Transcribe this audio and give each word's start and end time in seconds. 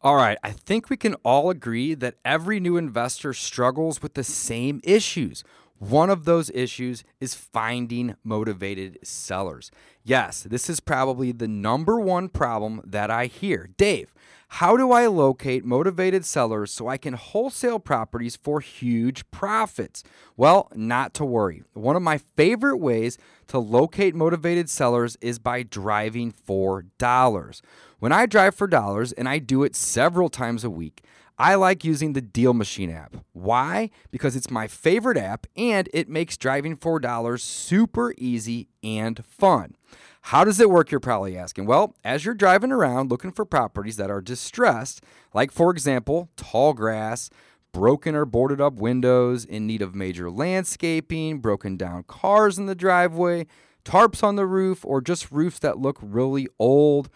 All 0.00 0.14
right, 0.14 0.38
I 0.44 0.52
think 0.52 0.90
we 0.90 0.96
can 0.96 1.14
all 1.24 1.50
agree 1.50 1.92
that 1.94 2.18
every 2.24 2.60
new 2.60 2.76
investor 2.76 3.34
struggles 3.34 4.00
with 4.00 4.14
the 4.14 4.22
same 4.22 4.80
issues. 4.84 5.42
One 5.80 6.08
of 6.08 6.24
those 6.24 6.50
issues 6.50 7.02
is 7.20 7.34
finding 7.34 8.14
motivated 8.22 8.98
sellers. 9.02 9.72
Yes, 10.04 10.44
this 10.44 10.70
is 10.70 10.78
probably 10.78 11.32
the 11.32 11.48
number 11.48 11.98
one 11.98 12.28
problem 12.28 12.80
that 12.84 13.10
I 13.10 13.26
hear. 13.26 13.70
Dave, 13.76 14.14
how 14.52 14.76
do 14.76 14.92
I 14.92 15.06
locate 15.06 15.64
motivated 15.64 16.24
sellers 16.24 16.70
so 16.72 16.88
I 16.88 16.96
can 16.96 17.14
wholesale 17.14 17.80
properties 17.80 18.36
for 18.36 18.60
huge 18.60 19.28
profits? 19.30 20.04
Well, 20.36 20.70
not 20.74 21.12
to 21.14 21.24
worry. 21.24 21.64
One 21.74 21.96
of 21.96 22.02
my 22.02 22.18
favorite 22.18 22.78
ways 22.78 23.18
to 23.48 23.58
locate 23.58 24.14
motivated 24.14 24.70
sellers 24.70 25.16
is 25.20 25.38
by 25.38 25.64
driving 25.64 26.30
for 26.30 26.86
dollars. 26.98 27.62
When 28.00 28.12
I 28.12 28.26
drive 28.26 28.54
for 28.54 28.68
dollars, 28.68 29.10
and 29.10 29.28
I 29.28 29.40
do 29.40 29.64
it 29.64 29.74
several 29.74 30.28
times 30.28 30.62
a 30.62 30.70
week, 30.70 31.02
I 31.36 31.56
like 31.56 31.84
using 31.84 32.12
the 32.12 32.20
Deal 32.20 32.54
Machine 32.54 32.92
app. 32.92 33.16
Why? 33.32 33.90
Because 34.12 34.36
it's 34.36 34.52
my 34.52 34.68
favorite 34.68 35.16
app 35.16 35.48
and 35.56 35.88
it 35.92 36.08
makes 36.08 36.36
driving 36.36 36.76
for 36.76 37.00
dollars 37.00 37.42
super 37.42 38.14
easy 38.16 38.68
and 38.84 39.24
fun. 39.24 39.74
How 40.22 40.44
does 40.44 40.60
it 40.60 40.70
work, 40.70 40.92
you're 40.92 41.00
probably 41.00 41.36
asking? 41.36 41.66
Well, 41.66 41.96
as 42.04 42.24
you're 42.24 42.34
driving 42.34 42.70
around 42.70 43.10
looking 43.10 43.32
for 43.32 43.44
properties 43.44 43.96
that 43.96 44.12
are 44.12 44.20
distressed, 44.20 45.02
like 45.34 45.50
for 45.50 45.72
example, 45.72 46.28
tall 46.36 46.74
grass, 46.74 47.30
broken 47.72 48.14
or 48.14 48.24
boarded 48.24 48.60
up 48.60 48.74
windows, 48.74 49.44
in 49.44 49.66
need 49.66 49.82
of 49.82 49.96
major 49.96 50.30
landscaping, 50.30 51.40
broken 51.40 51.76
down 51.76 52.04
cars 52.04 52.58
in 52.58 52.66
the 52.66 52.76
driveway, 52.76 53.46
tarps 53.84 54.22
on 54.22 54.36
the 54.36 54.46
roof, 54.46 54.84
or 54.84 55.00
just 55.00 55.32
roofs 55.32 55.58
that 55.58 55.78
look 55.78 55.98
really 56.00 56.46
old 56.60 57.08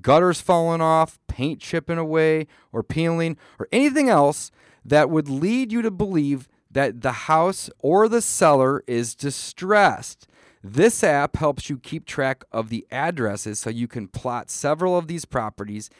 gutters 0.00 0.40
falling 0.40 0.80
off, 0.80 1.18
paint 1.26 1.60
chipping 1.60 1.98
away 1.98 2.46
or 2.72 2.82
peeling, 2.82 3.36
or 3.58 3.68
anything 3.72 4.08
else 4.08 4.50
that 4.84 5.10
would 5.10 5.28
lead 5.28 5.72
you 5.72 5.82
to 5.82 5.90
believe 5.90 6.48
that 6.70 7.00
the 7.00 7.12
house 7.12 7.68
or 7.80 8.08
the 8.08 8.22
seller 8.22 8.82
is 8.86 9.14
distressed. 9.14 10.26
This 10.62 11.02
app 11.02 11.36
helps 11.36 11.70
you 11.70 11.78
keep 11.78 12.06
track 12.06 12.44
of 12.52 12.68
the 12.68 12.86
addresses 12.90 13.58
so 13.58 13.70
you 13.70 13.88
can 13.88 14.08
plot 14.08 14.50
several 14.50 14.96
of 14.96 15.08
these 15.08 15.24
properties 15.24 15.90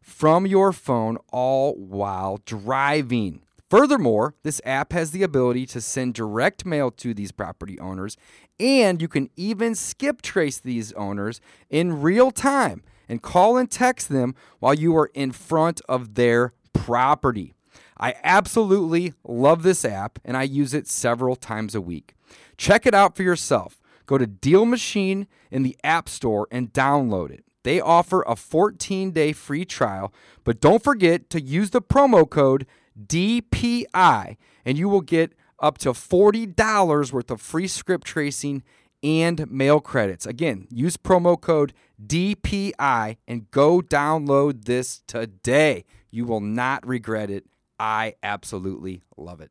from 0.00 0.46
your 0.46 0.72
phone 0.72 1.18
all 1.32 1.74
while 1.74 2.40
driving. 2.44 3.42
Furthermore, 3.70 4.34
this 4.42 4.60
app 4.64 4.92
has 4.92 5.10
the 5.10 5.22
ability 5.22 5.66
to 5.66 5.80
send 5.80 6.14
direct 6.14 6.64
mail 6.64 6.90
to 6.92 7.12
these 7.12 7.32
property 7.32 7.78
owners, 7.78 8.16
and 8.58 9.00
you 9.00 9.08
can 9.08 9.28
even 9.36 9.74
skip 9.74 10.22
trace 10.22 10.58
these 10.58 10.92
owners 10.94 11.40
in 11.68 12.00
real 12.00 12.30
time 12.30 12.82
and 13.08 13.22
call 13.22 13.56
and 13.56 13.70
text 13.70 14.08
them 14.08 14.34
while 14.58 14.74
you 14.74 14.96
are 14.96 15.10
in 15.14 15.32
front 15.32 15.80
of 15.88 16.14
their 16.14 16.52
property. 16.72 17.54
I 17.98 18.14
absolutely 18.22 19.14
love 19.24 19.62
this 19.62 19.84
app 19.84 20.18
and 20.24 20.36
I 20.36 20.44
use 20.44 20.74
it 20.74 20.86
several 20.86 21.36
times 21.36 21.74
a 21.74 21.80
week. 21.80 22.14
Check 22.56 22.86
it 22.86 22.94
out 22.94 23.16
for 23.16 23.22
yourself. 23.22 23.80
Go 24.06 24.18
to 24.18 24.26
Deal 24.26 24.64
Machine 24.64 25.26
in 25.50 25.62
the 25.62 25.76
App 25.82 26.08
Store 26.08 26.46
and 26.50 26.72
download 26.72 27.30
it. 27.30 27.44
They 27.64 27.80
offer 27.80 28.22
a 28.26 28.36
14 28.36 29.10
day 29.10 29.32
free 29.32 29.64
trial, 29.64 30.12
but 30.44 30.60
don't 30.60 30.82
forget 30.82 31.28
to 31.30 31.40
use 31.40 31.70
the 31.70 31.82
promo 31.82 32.28
code 32.28 32.66
DPI 32.98 34.36
and 34.64 34.78
you 34.78 34.88
will 34.88 35.00
get 35.00 35.32
up 35.60 35.78
to 35.78 35.90
$40 35.90 37.12
worth 37.12 37.30
of 37.30 37.40
free 37.40 37.66
skip 37.66 38.04
tracing 38.04 38.62
and 39.02 39.50
mail 39.50 39.80
credits. 39.80 40.26
Again, 40.26 40.66
use 40.70 40.96
promo 40.96 41.40
code 41.40 41.72
DPI 42.04 43.16
and 43.26 43.50
go 43.50 43.80
download 43.80 44.64
this 44.64 45.02
today. 45.06 45.84
You 46.10 46.24
will 46.24 46.40
not 46.40 46.86
regret 46.86 47.30
it. 47.30 47.44
I 47.78 48.14
absolutely 48.22 49.02
love 49.16 49.40
it. 49.40 49.50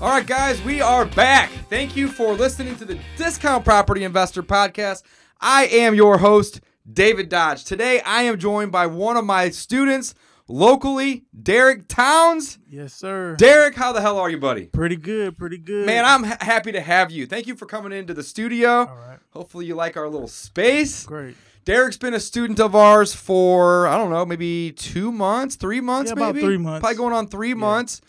All 0.00 0.10
right, 0.10 0.26
guys, 0.26 0.60
we 0.62 0.80
are 0.80 1.04
back. 1.06 1.50
Thank 1.70 1.96
you 1.96 2.08
for 2.08 2.32
listening 2.34 2.76
to 2.76 2.84
the 2.84 2.98
Discount 3.16 3.64
Property 3.64 4.04
Investor 4.04 4.42
Podcast. 4.42 5.02
I 5.40 5.66
am 5.66 5.94
your 5.94 6.18
host, 6.18 6.60
David 6.90 7.28
Dodge. 7.28 7.64
Today, 7.64 8.00
I 8.00 8.22
am 8.22 8.38
joined 8.38 8.72
by 8.72 8.86
one 8.86 9.16
of 9.16 9.24
my 9.24 9.50
students 9.50 10.14
locally, 10.48 11.24
Derrick 11.42 11.88
Towns. 11.88 12.58
Yes, 12.68 12.92
sir. 12.94 13.34
Derrick, 13.36 13.74
how 13.74 13.92
the 13.92 14.00
hell 14.00 14.18
are 14.18 14.30
you, 14.30 14.38
buddy? 14.38 14.66
Pretty 14.66 14.96
good, 14.96 15.36
pretty 15.36 15.58
good. 15.58 15.86
Man, 15.86 16.04
I'm 16.04 16.24
ha- 16.24 16.38
happy 16.40 16.72
to 16.72 16.80
have 16.80 17.10
you. 17.10 17.26
Thank 17.26 17.46
you 17.46 17.54
for 17.56 17.66
coming 17.66 17.92
into 17.92 18.14
the 18.14 18.22
studio. 18.22 18.86
All 18.86 18.96
right. 18.96 19.18
Hopefully, 19.30 19.66
you 19.66 19.74
like 19.74 19.96
our 19.96 20.08
little 20.08 20.28
space. 20.28 21.04
Great. 21.06 21.36
Derrick's 21.64 21.96
been 21.96 22.12
a 22.14 22.20
student 22.20 22.60
of 22.60 22.74
ours 22.76 23.14
for 23.14 23.86
I 23.86 23.96
don't 23.96 24.10
know, 24.10 24.26
maybe 24.26 24.72
two 24.72 25.10
months, 25.10 25.56
three 25.56 25.80
months, 25.80 26.10
Yeah, 26.10 26.14
maybe 26.16 26.38
about 26.40 26.40
three 26.46 26.58
months. 26.58 26.80
probably 26.80 26.96
going 26.98 27.14
on 27.14 27.26
three 27.28 27.54
months. 27.54 28.02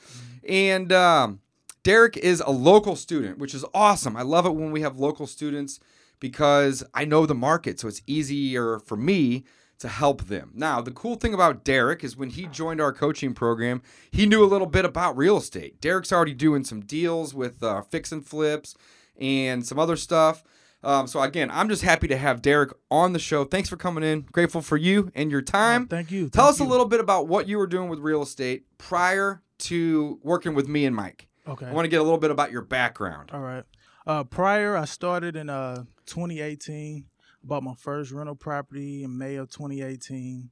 And 0.47 0.91
um, 0.91 1.39
Derrick 1.83 2.17
is 2.17 2.41
a 2.45 2.51
local 2.51 2.95
student, 2.97 3.37
which 3.37 3.53
is 3.55 3.63
awesome. 3.73 4.17
I 4.17 4.23
love 4.23 4.45
it 4.45 4.51
when 4.55 4.71
we 4.71 4.81
have 4.81 4.97
local 4.97 5.25
students 5.25 5.79
because 6.19 6.83
I 6.93 7.05
know 7.05 7.25
the 7.25 7.33
market, 7.35 7.79
so 7.79 7.87
it's 7.87 8.01
easier 8.07 8.79
for 8.79 8.97
me 8.97 9.45
to 9.79 9.87
help 9.87 10.23
them. 10.25 10.51
Now, 10.53 10.81
the 10.81 10.91
cool 10.91 11.15
thing 11.15 11.33
about 11.33 11.63
Derrick 11.63 12.03
is 12.03 12.15
when 12.15 12.29
he 12.29 12.47
joined 12.47 12.79
our 12.81 12.93
coaching 12.93 13.33
program, 13.33 13.81
he 14.11 14.25
knew 14.25 14.43
a 14.43 14.47
little 14.47 14.67
bit 14.67 14.85
about 14.85 15.17
real 15.17 15.37
estate. 15.37 15.81
Derrick's 15.81 16.11
already 16.11 16.33
doing 16.33 16.63
some 16.63 16.81
deals 16.81 17.33
with 17.33 17.61
uh, 17.61 17.81
fix 17.81 18.11
and 18.11 18.25
flips 18.25 18.75
and 19.19 19.65
some 19.65 19.79
other 19.79 19.95
stuff. 19.95 20.43
Um, 20.83 21.07
so 21.07 21.19
again, 21.21 21.49
I'm 21.51 21.67
just 21.67 21.81
happy 21.81 22.07
to 22.09 22.17
have 22.17 22.41
Derrick 22.41 22.71
on 22.91 23.13
the 23.13 23.19
show. 23.19 23.43
Thanks 23.43 23.69
for 23.69 23.75
coming 23.75 24.03
in. 24.03 24.21
Grateful 24.31 24.61
for 24.61 24.77
you 24.77 25.11
and 25.15 25.31
your 25.31 25.41
time. 25.41 25.83
Oh, 25.83 25.87
thank 25.89 26.11
you. 26.11 26.29
Tell 26.29 26.45
Thank 26.45 26.53
us 26.55 26.59
a 26.59 26.63
little 26.63 26.85
bit 26.85 26.99
about 26.99 27.27
what 27.27 27.47
you 27.47 27.57
were 27.57 27.67
doing 27.67 27.89
with 27.89 27.99
real 27.99 28.21
estate 28.21 28.65
prior 28.77 29.41
to 29.57 30.19
working 30.21 30.53
with 30.53 30.67
me 30.67 30.85
and 30.85 30.95
Mike. 30.95 31.27
Okay. 31.47 31.65
I 31.65 31.71
want 31.73 31.85
to 31.85 31.89
get 31.89 32.01
a 32.01 32.03
little 32.03 32.19
bit 32.19 32.31
about 32.31 32.51
your 32.51 32.61
background. 32.61 33.31
All 33.33 33.39
right. 33.39 33.63
Uh, 34.05 34.23
prior, 34.23 34.77
I 34.77 34.85
started 34.85 35.35
in 35.35 35.49
uh 35.49 35.85
2018. 36.05 37.05
Bought 37.45 37.63
my 37.63 37.75
first 37.75 38.11
rental 38.11 38.35
property 38.35 39.03
in 39.03 39.17
May 39.17 39.35
of 39.35 39.49
2018. 39.49 40.49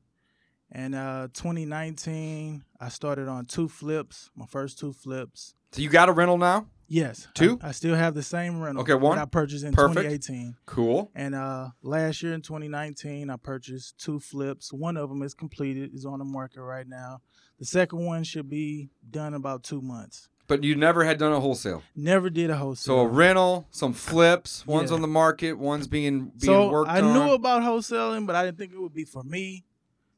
And 0.72 0.96
uh 0.96 1.28
2019, 1.34 2.64
I 2.80 2.90
started 2.90 3.28
on 3.28 3.46
two 3.46 3.68
flips. 3.68 4.30
My 4.36 4.46
first 4.46 4.80
two 4.80 4.94
flips. 4.94 5.56
So 5.72 5.81
you 5.81 5.90
got 5.90 6.09
a 6.09 6.12
rental 6.12 6.38
now? 6.38 6.68
Yes. 6.88 7.28
Two? 7.34 7.58
I, 7.64 7.70
I 7.70 7.72
still 7.72 7.96
have 7.96 8.14
the 8.14 8.22
same 8.22 8.62
rental. 8.62 8.84
Okay, 8.84 8.94
one. 8.94 9.16
that 9.18 9.24
I 9.24 9.26
purchased 9.26 9.66
in 9.66 9.74
Perfect. 9.74 10.02
2018. 10.02 10.56
Cool. 10.68 11.09
And 11.16 11.34
uh, 11.34 11.70
last 11.81 12.22
year 12.22 12.34
in 12.34 12.42
2019, 12.42 13.31
I 13.31 13.36
purchased 13.38 13.98
two 13.98 14.20
flips. 14.20 14.72
One 14.72 14.98
of 14.98 15.10
them 15.10 15.24
is 15.24 15.34
completed, 15.34 15.96
is 15.96 16.06
on 16.06 16.20
the 16.20 16.25
market 16.25 16.62
right 16.62 16.88
now. 16.88 17.22
The 17.58 17.66
second 17.66 18.06
one 18.06 18.24
should 18.24 18.48
be 18.48 18.92
done 19.10 19.30
in 19.30 19.36
about 19.36 19.64
two 19.64 19.81
months. 19.81 20.30
But 20.48 20.64
you 20.64 20.76
never 20.76 21.06
had 21.06 21.18
done 21.18 21.31
a 21.31 21.40
wholesale. 21.40 21.84
Never 21.96 22.30
did 22.30 22.50
a 22.50 22.58
wholesale. 22.58 22.96
So 22.98 23.00
a 23.02 23.08
rental, 23.08 23.66
some 23.72 23.94
flips, 23.94 24.68
one's 24.68 24.90
Yeah. 24.92 24.96
on 24.96 25.02
the 25.02 25.08
market, 25.08 25.54
one's 25.54 25.88
being 25.88 26.26
being 26.26 26.40
so 26.42 26.70
worked 26.70 26.92
I 26.92 27.00
on. 27.02 27.14
knew 27.14 27.31
about 27.34 27.62
wholesaling, 27.63 28.28
but 28.28 28.36
I 28.36 28.44
didn't 28.45 28.57
think 28.57 28.74
it 28.74 28.80
would 28.81 28.94
be 28.94 29.06
for 29.06 29.24
me. 29.24 29.63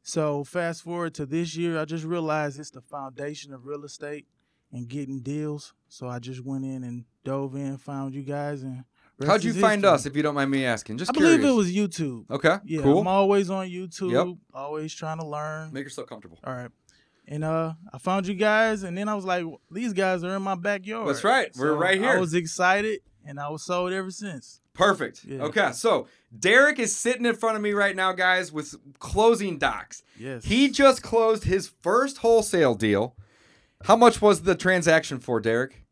So 0.01 0.44
fast 0.44 0.83
forward 0.83 1.13
to 1.16 1.25
this 1.25 1.56
year, 1.56 1.80
I 1.80 1.86
just 1.86 2.04
realized 2.06 2.60
it's 2.60 2.72
the 2.72 2.81
foundation 2.81 3.54
of 3.54 3.66
real 3.66 3.83
estate 3.86 4.25
and 4.72 4.88
getting 4.88 5.19
deals. 5.22 5.74
So 5.89 6.07
I 6.07 6.19
just 6.19 6.44
went 6.44 6.66
in 6.66 6.83
and 6.83 7.06
dove 7.24 7.56
in, 7.56 7.78
found 7.78 8.13
you 8.16 8.24
guys, 8.24 8.63
and 8.63 8.83
How'd 9.25 9.44
you 9.45 9.54
find 9.54 9.81
history. 9.81 9.94
us, 9.95 10.06
if 10.06 10.16
you 10.16 10.24
don't 10.24 10.36
mind 10.36 10.51
me 10.51 10.66
asking? 10.66 10.98
Just 10.98 11.12
I 11.12 11.13
curious. 11.13 11.38
believe 11.38 11.50
it 11.54 11.56
was 11.56 11.71
YouTube. 11.71 12.30
Okay. 12.30 12.57
Yeah, 12.66 12.81
cool. 12.81 13.00
I'm 13.00 13.07
always 13.07 13.50
on 13.50 13.68
YouTube. 13.68 14.12
Yep. 14.12 14.38
Always 14.54 14.94
trying 14.94 15.19
to 15.19 15.25
learn. 15.25 15.71
Make 15.71 15.86
yourself 15.86 16.07
comfortable. 16.07 16.38
All 16.44 16.54
right. 16.54 16.69
And 17.27 17.44
uh, 17.44 17.74
I 17.92 17.98
found 17.98 18.27
you 18.27 18.36
guys, 18.36 18.83
and 18.83 18.95
then 18.98 19.10
I 19.10 19.16
was 19.16 19.25
like, 19.25 19.44
these 19.72 19.94
guys 19.94 20.24
are 20.24 20.36
in 20.36 20.42
my 20.44 20.56
backyard. 20.56 21.07
That's 21.07 21.24
right. 21.24 21.51
We're 21.57 21.74
right 21.74 22.00
here. 22.00 22.12
I 22.12 22.19
was 22.19 22.33
excited, 22.36 23.00
and 23.25 23.39
I 23.39 23.50
was 23.50 23.63
sold 23.63 23.92
ever 23.94 24.12
since. 24.12 24.62
Perfect. 24.74 25.25
Yeah. 25.25 25.42
Okay, 25.44 25.72
so 25.74 26.07
Derrick 26.38 26.77
is 26.80 26.95
sitting 26.95 27.25
in 27.25 27.36
front 27.36 27.56
of 27.56 27.63
me 27.63 27.72
right 27.72 27.95
now, 27.95 28.12
guys, 28.12 28.51
with 28.51 28.75
closing 29.00 29.57
docs. 29.57 30.04
Yes. 30.19 30.45
He 30.45 30.69
just 30.69 31.01
closed 31.01 31.45
his 31.45 31.72
first 31.81 32.18
wholesale 32.19 32.75
deal. 32.75 33.16
How 33.86 33.95
much 33.95 34.21
was 34.21 34.44
the 34.44 34.54
transaction 34.56 35.19
for, 35.19 35.39
Derrick? 35.39 35.83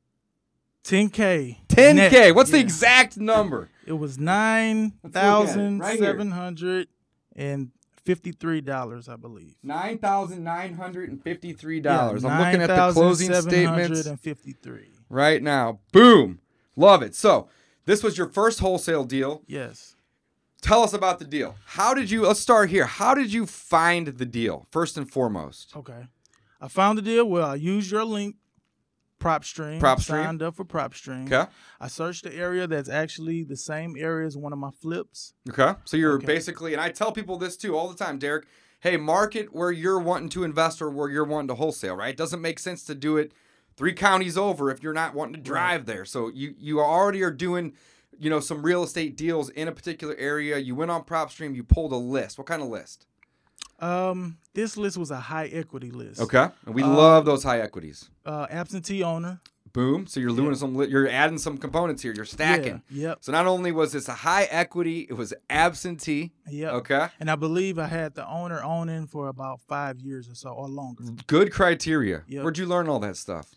10K. 0.84 1.58
10K. 1.68 1.96
net. 1.96 2.36
What's 2.36 2.52
the 2.52 2.60
exact 2.60 3.18
number? 3.18 3.70
It 3.86 3.94
was 3.94 4.18
9,700 4.20 5.04
right 5.04 5.14
thousand 5.14 5.82
here. 5.84 5.98
seven 5.98 6.32
hundred 6.32 6.88
and 7.36 7.72
fifty-three 8.04 8.62
dollars, 8.62 9.10
I 9.10 9.16
believe. 9.16 9.56
Nine 9.64 9.98
thousand 9.98 10.44
nine 10.44 10.74
hundred 10.76 11.10
and 11.10 11.22
fifty-three 11.24 11.80
dollars. 11.80 12.24
I'm 12.26 12.40
looking 12.40 12.62
at 12.62 12.68
the 12.68 12.94
closing 12.94 13.34
statements 13.34 14.10
fifty-three. 14.22 14.92
right 15.10 15.42
now. 15.42 15.80
Boom, 15.92 16.40
love 16.76 17.02
it. 17.02 17.16
So 17.16 17.48
this 17.86 18.04
was 18.04 18.18
your 18.18 18.28
first 18.28 18.60
wholesale 18.60 19.04
deal. 19.04 19.44
Yes. 19.48 19.96
Tell 20.62 20.82
us 20.84 20.94
about 20.94 21.20
the 21.20 21.26
deal. 21.26 21.56
How 21.66 21.94
did 21.94 22.10
you? 22.10 22.22
Let's 22.26 22.40
start 22.40 22.70
here. 22.70 22.86
How 22.86 23.14
did 23.14 23.34
you 23.34 23.46
find 23.46 24.08
the 24.08 24.26
deal 24.26 24.66
first 24.72 24.98
and 24.98 25.10
foremost? 25.10 25.76
Okay. 25.76 26.08
I 26.62 26.70
found 26.70 26.98
the 26.98 27.02
deal. 27.02 27.26
Well, 27.26 27.50
I 27.50 27.56
used 27.56 27.92
your 27.92 28.06
link, 28.06 28.38
PropStream. 29.24 29.80
PropStream. 29.80 30.04
Signed 30.26 30.42
up 30.44 30.56
for 30.56 30.66
PropStream. 30.66 31.26
Okay. 31.32 31.50
I 31.80 31.88
searched 31.88 32.24
the 32.24 32.36
area 32.36 32.68
that's 32.68 32.90
actually 32.90 33.44
the 33.44 33.56
same 33.58 33.96
area 33.98 34.28
as 34.28 34.36
one 34.38 34.54
of 34.54 34.60
my 34.60 34.72
flips. 34.72 35.34
Okay. 35.50 35.74
So 35.86 35.98
you're 35.98 36.16
Okay. 36.16 36.26
basically, 36.26 36.74
and 36.74 36.82
I 36.82 36.90
tell 36.90 37.12
people 37.12 37.38
this 37.38 37.56
too 37.58 37.76
all 37.78 37.88
the 37.90 37.96
time, 37.96 38.20
Derrick. 38.20 38.46
Hey, 38.82 38.98
market 38.98 39.54
where 39.54 39.72
you're 39.72 40.00
wanting 40.00 40.30
to 40.30 40.44
invest 40.44 40.82
or 40.82 40.90
where 40.90 41.10
you're 41.10 41.24
wanting 41.24 41.48
to 41.48 41.56
wholesale, 41.56 41.96
right? 41.96 42.10
It 42.10 42.18
doesn't 42.18 42.42
make 42.42 42.60
sense 42.60 42.84
to 42.86 42.96
do 42.96 43.16
it 43.18 43.32
three 43.78 43.94
counties 43.94 44.38
over 44.38 44.70
if 44.70 44.84
you're 44.84 44.94
not 44.94 45.14
wanting 45.16 45.36
to 45.36 45.42
drive 45.42 45.86
there. 45.86 46.04
So 46.06 46.28
you 46.30 46.54
you 46.58 46.82
already 46.82 47.24
are 47.24 47.32
doing, 47.32 47.74
you 48.20 48.30
know, 48.30 48.42
some 48.42 48.62
real 48.62 48.84
estate 48.84 49.16
deals 49.16 49.50
in 49.50 49.68
a 49.70 49.72
particular 49.72 50.16
area. 50.18 50.58
You 50.58 50.76
went 50.76 50.92
on 50.92 51.04
PropStream, 51.06 51.56
you 51.56 51.64
pulled 51.64 51.94
a 51.94 51.96
list. 51.98 52.38
What 52.38 52.46
kind 52.48 52.62
of 52.62 52.68
list? 52.68 53.08
Um, 53.84 54.38
this 54.54 54.78
list 54.78 54.98
was 54.98 55.12
a 55.12 55.20
high 55.20 55.48
equity 55.48 55.92
list. 55.92 56.22
Okay. 56.22 56.48
And 56.66 56.76
we 56.76 56.84
Uh, 56.84 56.88
love 56.88 57.26
those 57.26 57.44
high 57.44 57.60
equities. 57.60 58.10
Uh, 58.26 58.48
absentee 58.50 59.04
owner. 59.04 59.42
Boom. 59.74 60.06
So 60.06 60.20
you're 60.20 60.36
doing 60.36 60.50
Yeah. 60.50 60.54
some, 60.54 60.76
you're 60.84 61.08
adding 61.10 61.40
some 61.40 61.58
components 61.58 62.04
here. 62.04 62.14
You're 62.16 62.26
stacking. 62.26 62.84
Yeah, 62.92 63.08
yep. 63.10 63.18
So 63.22 63.32
not 63.32 63.48
only 63.48 63.72
was 63.72 63.92
this 63.92 64.08
a 64.08 64.14
high 64.14 64.44
equity, 64.44 65.08
it 65.10 65.14
was 65.14 65.34
absentee. 65.50 66.32
Yep. 66.48 66.74
Okay. 66.74 67.08
And 67.20 67.30
I 67.32 67.36
believe 67.36 67.80
I 67.80 67.88
had 67.88 68.14
the 68.14 68.28
owner 68.28 68.62
owning 68.64 69.08
for 69.08 69.30
about 69.30 69.62
five 69.68 70.00
years 70.00 70.30
or 70.30 70.36
so 70.36 70.50
or 70.50 70.68
longer. 70.68 71.06
Good 71.26 71.52
criteria. 71.52 72.22
Yep. 72.28 72.44
Where'd 72.44 72.58
you 72.60 72.68
learn 72.68 72.88
all 72.88 73.00
that 73.00 73.18
stuff? 73.18 73.48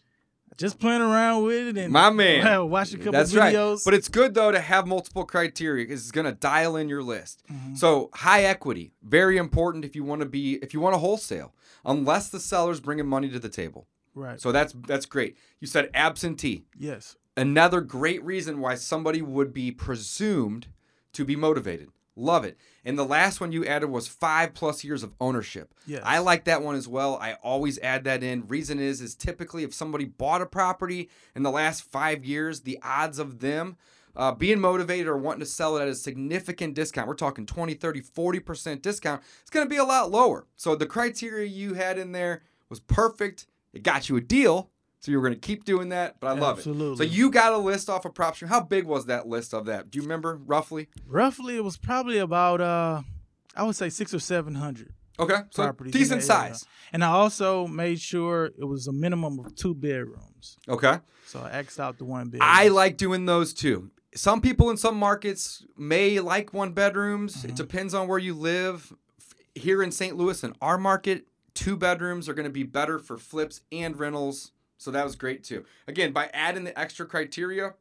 Just 0.57 0.79
playing 0.79 1.03
around 1.03 1.45
with 1.45 1.69
it 1.69 1.79
and 1.79 1.93
My 1.93 2.11
man. 2.11 2.71
watch 2.71 2.95
a 2.95 2.97
couple 2.97 3.13
That's 3.13 3.33
videos. 3.33 3.71
right. 3.75 3.79
But 3.85 3.95
it's 3.95 4.09
good 4.09 4.35
though 4.35 4.51
to 4.53 4.61
have 4.61 4.87
multiple 4.87 5.25
criteria 5.25 5.85
because 5.85 6.01
it's 6.03 6.11
gonna 6.11 6.33
dial 6.33 6.77
in 6.77 6.89
your 6.89 7.03
list. 7.03 7.43
Mhm. 7.53 7.77
So 7.77 8.11
high 8.15 8.45
equity, 8.45 8.93
very 9.03 9.37
important 9.37 9.85
if 9.85 9.95
you 9.95 10.03
want 10.05 10.21
to 10.23 10.27
be 10.27 10.55
if 10.63 10.73
you 10.73 10.81
want 10.81 10.95
to 10.95 10.99
wholesale, 10.99 11.55
unless 11.85 12.29
the 12.31 12.41
seller's 12.41 12.81
bringing 12.81 13.07
money 13.07 13.29
to 13.31 13.39
the 13.39 13.49
table. 13.51 13.87
right. 14.15 14.41
So 14.41 14.51
that's 14.53 14.73
that's 14.87 15.05
great. 15.07 15.37
You 15.61 15.67
said 15.67 15.91
absentee. 15.95 16.65
yes. 16.79 17.17
Another 17.39 17.83
great 17.83 18.25
reason 18.25 18.61
why 18.61 18.77
somebody 18.77 19.21
would 19.21 19.53
be 19.53 19.71
presumed 19.71 20.69
to 21.13 21.23
be 21.25 21.37
motivated. 21.37 21.91
Love 22.17 22.45
it. 22.45 22.57
And 22.85 22.99
the 22.99 23.05
last 23.05 23.41
one 23.41 23.53
you 23.53 23.65
added 23.67 23.89
was 23.89 24.09
five 24.09 24.55
plus 24.55 24.83
years 24.83 25.03
of 25.03 25.13
ownership. 25.21 25.75
Yes. 25.87 26.03
I 26.05 26.19
like 26.19 26.45
that 26.45 26.63
one 26.63 26.75
as 26.75 26.89
well. 26.89 27.17
I 27.21 27.35
always 27.43 27.79
add 27.81 28.05
that 28.05 28.23
in. 28.23 28.47
Reason 28.47 28.81
is, 28.81 29.03
is 29.03 29.15
typically 29.15 29.65
if 29.65 29.75
somebody 29.75 30.07
bought 30.07 30.41
a 30.41 30.47
property 30.47 31.11
in 31.35 31.43
the 31.43 31.51
last 31.51 31.83
five 31.83 32.25
years, 32.25 32.61
the 32.61 32.79
odds 32.83 33.19
of 33.19 33.41
them 33.41 33.77
uh, 34.17 34.33
being 34.33 34.61
motivated 34.61 35.07
or 35.07 35.19
wanting 35.19 35.41
to 35.41 35.47
sell 35.47 35.77
it 35.77 35.83
at 35.83 35.89
a 35.89 35.95
significant 35.95 36.75
discount, 36.75 37.07
we're 37.07 37.15
talking 37.15 37.45
20, 37.45 37.75
30, 37.75 38.01
40% 38.01 38.81
discount, 38.81 39.23
it's 39.43 39.51
going 39.51 39.67
to 39.67 39.71
be 39.71 39.77
a 39.77 39.85
lot 39.85 40.11
lower. 40.11 40.47
So 40.57 40.75
the 40.75 40.87
criteria 40.87 41.47
you 41.47 41.75
had 41.75 41.99
in 41.99 42.13
there 42.13 42.43
was 42.71 42.81
perfect. 42.81 43.47
It 43.75 43.83
got 43.83 44.09
you 44.09 44.17
a 44.17 44.23
deal. 44.23 44.71
So 45.07 45.13
you 45.13 45.21
were 45.21 45.29
going 45.29 45.41
to 45.41 45.47
keep 45.47 45.65
doing 45.65 45.91
that, 45.91 46.19
but 46.19 46.27
I 46.27 46.33
love 46.33 46.59
it. 46.59 46.63
So 46.65 47.05
you 47.05 47.31
got 47.31 47.53
a 47.53 47.59
list 47.59 47.89
off 47.89 48.05
of 48.05 48.13
PropStream. 48.13 48.49
How 48.49 48.61
big 48.61 48.87
was 48.87 49.07
that 49.07 49.29
list 49.29 49.55
of 49.55 49.67
that? 49.67 49.89
Do 49.89 49.99
you 49.99 50.03
remember 50.03 50.41
roughly? 50.45 50.89
Roughly, 51.07 51.57
it 51.57 51.63
was 51.63 51.77
probably 51.77 52.19
about 52.19 52.61
uh, 52.61 53.03
I 53.55 53.63
would 53.63 53.77
say 53.77 53.89
six 53.89 54.13
or 54.13 54.19
seven 54.19 54.57
hundred 54.57 54.95
Okay, 55.21 55.43
so 55.51 55.63
properties. 55.63 55.93
decent 55.93 56.25
size. 56.25 56.65
And 56.93 57.05
I 57.05 57.11
also 57.11 57.69
made 57.69 58.01
sure 58.01 58.47
it 58.47 58.65
was 58.65 58.89
a 58.89 58.93
minimum 58.93 59.39
of 59.39 59.55
two 59.55 59.77
bedrooms. 59.77 60.59
Okay. 60.69 60.99
So 61.25 61.39
I 61.39 61.51
xed 61.63 61.79
out 61.79 61.99
the 61.99 62.05
one 62.05 62.31
bedroom. 62.31 62.43
I 62.43 62.67
like 62.67 62.97
doing 62.97 63.27
those 63.27 63.55
too. 63.55 63.93
Some 64.17 64.41
people 64.41 64.71
in 64.71 64.77
some 64.77 64.97
markets 64.97 65.65
may 65.79 66.19
like 66.19 66.53
one 66.53 66.73
bedrooms. 66.73 67.45
It 67.45 67.55
depends 67.55 67.95
on 67.95 68.09
where 68.09 68.19
you 68.19 68.35
live. 68.35 68.93
Here 69.55 69.85
in 69.85 69.93
St. 69.93 70.17
Louis, 70.17 70.43
in 70.43 70.53
our 70.61 70.79
market, 70.79 71.29
two 71.55 71.77
bedrooms 71.77 72.29
are 72.29 72.35
going 72.35 72.43
to 72.43 72.51
be 72.51 72.65
better 72.65 72.99
for 72.99 73.17
flips 73.17 73.61
and 73.71 73.97
rentals. 73.97 74.51
So 74.79 74.91
that 74.91 75.05
was 75.05 75.17
great 75.17 75.45
too. 75.45 75.65
Again, 75.87 76.13
by 76.13 76.31
adding 76.33 76.65
the 76.65 76.79
extra 76.79 77.07
criteria, 77.07 77.75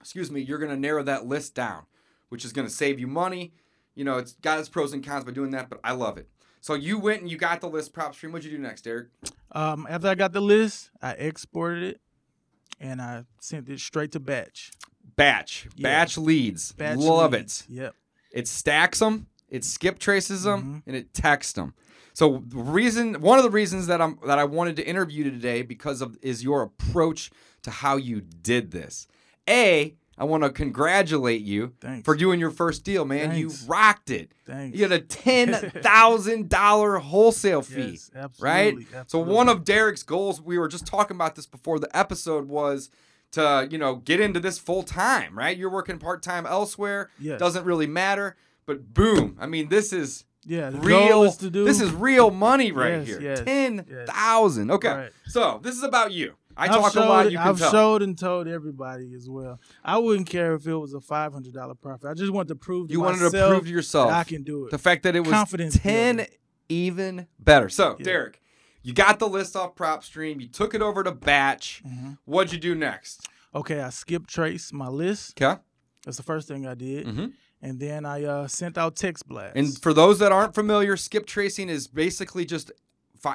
excuse 0.00 0.30
me, 0.30 0.40
you're 0.40 0.58
going 0.58 0.70
to 0.70 0.76
narrow 0.76 1.02
that 1.02 1.26
list 1.26 1.54
down, 1.54 1.84
which 2.28 2.44
is 2.44 2.52
going 2.52 2.66
to 2.66 2.72
save 2.72 3.00
you 3.00 3.06
money. 3.06 3.54
You 3.94 4.04
know, 4.04 4.18
it's 4.18 4.32
got 4.34 4.58
its 4.58 4.68
pros 4.68 4.92
and 4.92 5.04
cons 5.04 5.24
by 5.24 5.32
doing 5.32 5.50
that, 5.50 5.68
but 5.68 5.80
I 5.84 5.92
love 5.92 6.16
it. 6.18 6.28
So 6.60 6.74
you 6.74 6.98
went 6.98 7.22
and 7.22 7.30
you 7.30 7.36
got 7.36 7.60
the 7.60 7.68
list 7.68 7.92
PropStream. 7.92 8.30
What'd 8.30 8.44
you 8.44 8.56
do 8.56 8.62
next, 8.62 8.82
Derrick? 8.82 9.08
Um, 9.50 9.86
after 9.90 10.08
I 10.08 10.14
got 10.14 10.32
the 10.32 10.40
list, 10.40 10.90
I 11.02 11.10
exported 11.12 11.82
it, 11.82 12.00
and 12.80 13.02
I 13.02 13.24
sent 13.40 13.68
it 13.68 13.80
straight 13.80 14.12
to 14.12 14.20
batch. 14.20 14.70
Batch. 15.16 15.68
Yeah. 15.76 15.88
Batch 15.88 16.16
leads. 16.16 16.72
Batch 16.72 16.98
love 16.98 17.32
leads. 17.32 17.66
it. 17.68 17.74
Yep. 17.74 17.94
It 18.30 18.48
stacks 18.48 19.00
them, 19.00 19.26
it 19.52 19.64
skip 19.64 19.98
traces 20.00 20.42
them, 20.42 20.62
Mhm. 20.62 20.82
and 20.88 20.96
it 20.96 21.12
texts 21.14 21.52
them. 21.52 21.74
So 22.14 22.42
the 22.48 22.56
reason, 22.58 23.20
one 23.20 23.38
of 23.38 23.44
the 23.44 23.50
reasons 23.50 23.86
that 23.86 24.00
I'm 24.02 24.18
that 24.26 24.38
I 24.38 24.44
wanted 24.44 24.76
to 24.76 24.86
interview 24.86 25.24
you 25.24 25.30
today 25.30 25.62
because 25.62 26.00
of 26.02 26.18
is 26.22 26.42
your 26.42 26.62
approach 26.62 27.30
to 27.62 27.70
how 27.70 27.96
you 27.96 28.20
did 28.20 28.70
this. 28.72 29.06
A, 29.48 29.94
I 30.18 30.24
want 30.24 30.42
to 30.42 30.50
congratulate 30.50 31.40
you 31.42 31.72
Thanks. 31.80 32.04
for 32.04 32.14
doing 32.14 32.38
your 32.38 32.50
first 32.50 32.84
deal, 32.84 33.04
man. 33.04 33.30
Thanks. 33.30 33.62
You 33.62 33.68
rocked 33.68 34.10
it. 34.10 34.30
Thanks. 34.46 34.76
You 34.76 34.82
had 34.84 34.92
a 34.92 35.00
ten 35.26 35.54
thousand 35.70 36.48
dollar 36.48 36.98
wholesale 36.98 37.62
fee 37.62 37.92
Yes, 37.92 38.10
absolutely. 38.14 38.86
right? 38.92 39.10
So 39.10 39.18
one 39.20 39.48
of 39.48 39.64
Derrick's 39.64 40.02
goals, 40.02 40.40
we 40.40 40.58
were 40.58 40.68
just 40.68 40.86
talking 40.86 41.16
about 41.16 41.34
this 41.34 41.46
before 41.46 41.78
the 41.78 41.94
episode, 41.96 42.48
was 42.48 42.90
to 43.32 43.66
you 43.70 43.78
know 43.78 43.96
get 43.96 44.20
into 44.20 44.38
this 44.40 44.58
full 44.58 44.82
time, 44.82 45.36
right? 45.36 45.56
You're 45.56 45.70
working 45.70 45.98
part 45.98 46.22
time 46.22 46.44
elsewhere, 46.46 47.10
Yes. 47.18 47.38
doesn't 47.38 47.64
really 47.64 47.86
matter, 47.86 48.36
but 48.66 48.92
boom! 48.94 49.36
I 49.40 49.46
mean, 49.46 49.68
this 49.68 49.92
is 49.92 50.24
yeah, 50.44 50.70
real. 50.72 51.24
is 51.24 51.36
to 51.38 51.50
do. 51.50 51.64
This 51.64 51.80
is 51.80 51.92
real 51.92 52.30
money 52.30 52.72
right 52.72 52.98
Yes, 52.98 53.06
here. 53.06 53.20
yes, 53.20 53.40
Ten 53.40 53.84
thousand. 54.06 54.70
Okay, 54.70 54.88
Right. 54.88 55.10
so 55.26 55.60
this 55.62 55.76
is 55.76 55.82
about 55.82 56.12
you. 56.12 56.34
I 56.54 56.64
I've 56.64 56.70
talk 56.70 56.94
a 56.96 57.00
lot. 57.00 57.30
You 57.32 57.38
can 57.38 57.48
I've 57.48 57.58
tell. 57.58 57.70
showed 57.70 58.02
and 58.02 58.18
told 58.18 58.46
everybody 58.46 59.14
as 59.14 59.26
well. 59.28 59.58
I 59.82 59.96
wouldn't 59.98 60.28
care 60.28 60.54
if 60.54 60.66
it 60.66 60.74
was 60.76 60.92
a 60.92 61.00
five 61.00 61.32
hundred 61.32 61.54
dollar 61.54 61.74
profit. 61.74 62.10
I 62.10 62.14
just 62.14 62.30
want 62.32 62.48
to 62.48 62.54
prove 62.54 62.88
to 62.88 62.92
you 62.92 63.00
wanted 63.00 63.30
to 63.30 63.48
prove 63.48 63.64
to 63.64 63.70
yourself 63.70 64.10
that 64.10 64.18
I 64.18 64.24
can 64.24 64.42
do 64.42 64.66
it. 64.66 64.70
the 64.70 64.78
fact 64.78 65.04
that 65.04 65.16
it 65.16 65.20
was 65.20 65.30
Confidence 65.30 65.78
ten 65.78 66.16
builder. 66.16 66.30
even 66.68 67.26
better. 67.38 67.68
So 67.70 67.96
Yeah. 67.98 68.04
Derrick, 68.04 68.40
you 68.82 68.92
got 68.92 69.18
the 69.18 69.28
list 69.28 69.56
off 69.56 69.74
PropStream. 69.76 70.40
You 70.42 70.48
took 70.48 70.74
it 70.74 70.82
over 70.82 71.02
to 71.02 71.12
Batch. 71.12 71.82
Mhm. 71.86 72.18
What'd 72.26 72.52
you 72.52 72.58
do 72.58 72.74
next? 72.74 73.26
Okay, 73.54 73.80
I 73.80 73.88
skip 73.90 74.26
trace 74.26 74.72
my 74.74 74.88
list. 74.88 75.40
Okay. 75.40 75.58
That's 76.04 76.16
the 76.18 76.22
first 76.22 76.48
thing 76.48 76.66
I 76.66 76.74
did, 76.74 77.06
Mm-hmm. 77.06 77.26
And 77.62 77.78
then 77.78 78.04
I 78.04 78.24
uh, 78.24 78.48
sent 78.48 78.76
out 78.76 78.96
text 78.96 79.26
blasts. 79.28 79.52
And 79.56 79.80
for 79.80 79.94
those 79.94 80.18
that 80.18 80.32
aren't 80.32 80.54
familiar, 80.54 80.96
skip 80.96 81.26
tracing 81.26 81.68
is 81.68 81.86
basically 81.86 82.44
just 82.44 82.72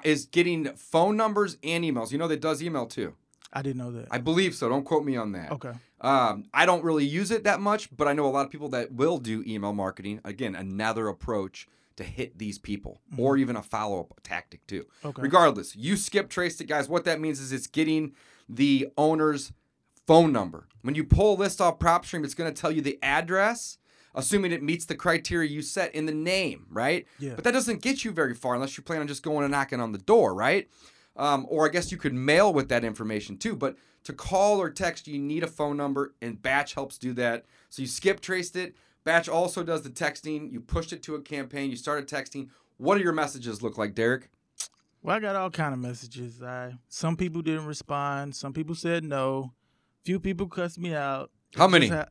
is 0.03 0.25
getting 0.25 0.65
phone 0.75 1.15
numbers 1.15 1.57
and 1.63 1.83
emails. 1.83 2.11
You 2.11 2.17
know 2.17 2.27
that 2.27 2.41
does 2.41 2.61
email 2.61 2.85
too. 2.85 3.15
I 3.53 3.61
didn't 3.61 3.77
know 3.77 3.91
that. 3.93 4.07
I 4.11 4.17
believe 4.17 4.53
so. 4.53 4.67
Don't 4.67 4.83
quote 4.83 5.05
me 5.05 5.15
on 5.15 5.31
that. 5.31 5.51
okay. 5.53 5.71
Um, 6.01 6.45
I 6.53 6.65
don't 6.65 6.83
really 6.83 7.05
use 7.05 7.31
it 7.31 7.45
that 7.45 7.59
much, 7.59 7.95
but 7.95 8.07
I 8.07 8.13
know 8.13 8.27
a 8.27 8.29
lot 8.29 8.45
of 8.45 8.51
people 8.51 8.69
that 8.69 8.91
will 8.91 9.17
do 9.17 9.43
email 9.47 9.73
marketing. 9.73 10.19
Again, 10.25 10.53
another 10.55 11.07
approach 11.07 11.67
to 11.95 12.03
hit 12.03 12.37
these 12.37 12.59
people, 12.59 13.01
or 13.17 13.37
even 13.37 13.55
a 13.55 13.63
follow 13.63 13.99
up 14.01 14.19
tactic 14.21 14.67
too. 14.67 14.85
Okay. 15.03 15.21
Regardless, 15.21 15.75
you 15.75 15.97
skip 15.97 16.29
traced 16.29 16.61
it, 16.61 16.65
guys. 16.65 16.87
What 16.87 17.05
that 17.05 17.19
means 17.19 17.39
is 17.39 17.51
it's 17.51 17.65
getting 17.65 18.13
the 18.47 18.89
owner's 18.97 19.51
phone 20.05 20.31
number. 20.31 20.67
When 20.83 20.93
you 20.93 21.03
pull 21.03 21.33
a 21.33 21.37
list 21.37 21.59
off 21.59 21.79
PropStream, 21.79 22.23
it's 22.23 22.35
going 22.35 22.53
to 22.53 22.61
tell 22.61 22.71
you 22.71 22.81
the 22.81 22.99
address, 23.01 23.79
assuming 24.15 24.51
it 24.51 24.63
meets 24.63 24.85
the 24.85 24.95
criteria 24.95 25.49
you 25.49 25.61
set 25.61 25.93
in 25.93 26.05
the 26.05 26.13
name, 26.13 26.65
right? 26.69 27.05
Yeah. 27.19 27.33
But 27.35 27.43
that 27.43 27.51
doesn't 27.51 27.81
get 27.81 28.03
you 28.03 28.11
very 28.11 28.33
far 28.33 28.55
unless 28.55 28.77
you 28.77 28.83
plan 28.83 29.01
on 29.01 29.07
just 29.07 29.23
going 29.23 29.43
and 29.43 29.51
knocking 29.51 29.79
on 29.79 29.91
the 29.91 29.97
door, 29.97 30.33
right? 30.33 30.69
Um, 31.15 31.45
or 31.49 31.65
I 31.65 31.69
guess 31.69 31.91
you 31.91 31.97
could 31.97 32.13
mail 32.13 32.53
with 32.53 32.69
that 32.69 32.83
information 32.83 33.37
too. 33.37 33.55
But 33.55 33.75
to 34.03 34.13
call 34.13 34.61
or 34.61 34.69
text, 34.69 35.07
you 35.07 35.19
need 35.19 35.43
a 35.43 35.47
phone 35.47 35.77
number, 35.77 36.13
and 36.21 36.41
Batch 36.41 36.73
helps 36.75 36.97
do 36.97 37.13
that. 37.13 37.45
So 37.69 37.81
you 37.81 37.87
skip 37.87 38.21
traced 38.21 38.55
it. 38.55 38.75
Batch 39.03 39.27
also 39.27 39.63
does 39.63 39.81
the 39.81 39.89
texting. 39.89 40.51
You 40.51 40.59
pushed 40.59 40.93
it 40.93 41.01
to 41.03 41.15
a 41.15 41.21
campaign. 41.21 41.69
You 41.69 41.75
started 41.77 42.07
texting. 42.07 42.49
What 42.77 42.97
do 42.97 43.03
your 43.03 43.13
messages 43.13 43.61
look 43.63 43.77
like, 43.77 43.95
Derrick? 43.95 44.29
Well, 45.01 45.15
I 45.15 45.19
got 45.19 45.35
all 45.35 45.49
kind 45.49 45.73
of 45.73 45.79
messages. 45.79 46.41
I 46.43 46.73
some 46.89 47.15
people 47.15 47.41
didn't 47.41 47.65
respond. 47.65 48.35
Some 48.35 48.53
people 48.53 48.75
said 48.75 49.03
no. 49.03 49.53
Few 50.03 50.19
people 50.19 50.47
cussed 50.47 50.79
me 50.79 50.93
out. 50.93 51.31
How 51.55 51.67
many? 51.67 51.87
ha- 51.87 52.07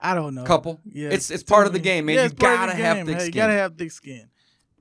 I 0.00 0.14
don't 0.14 0.34
know. 0.34 0.44
Couple. 0.44 0.80
Yeah, 0.84 1.10
It's 1.10 1.30
it's 1.30 1.42
part 1.42 1.66
of 1.66 1.72
the 1.72 1.78
game, 1.78 2.06
man. 2.06 2.14
Yeah, 2.16 2.22
you 2.22 2.26
it's 2.26 2.34
part 2.34 2.54
of 2.54 2.60
gotta 2.60 2.74
have 2.74 3.06
thick 3.06 3.16
Hey, 3.16 3.20
skin. 3.20 3.26
You 3.26 3.32
gotta 3.32 3.52
have 3.52 3.76
thick 3.76 3.92
skin. 3.92 4.28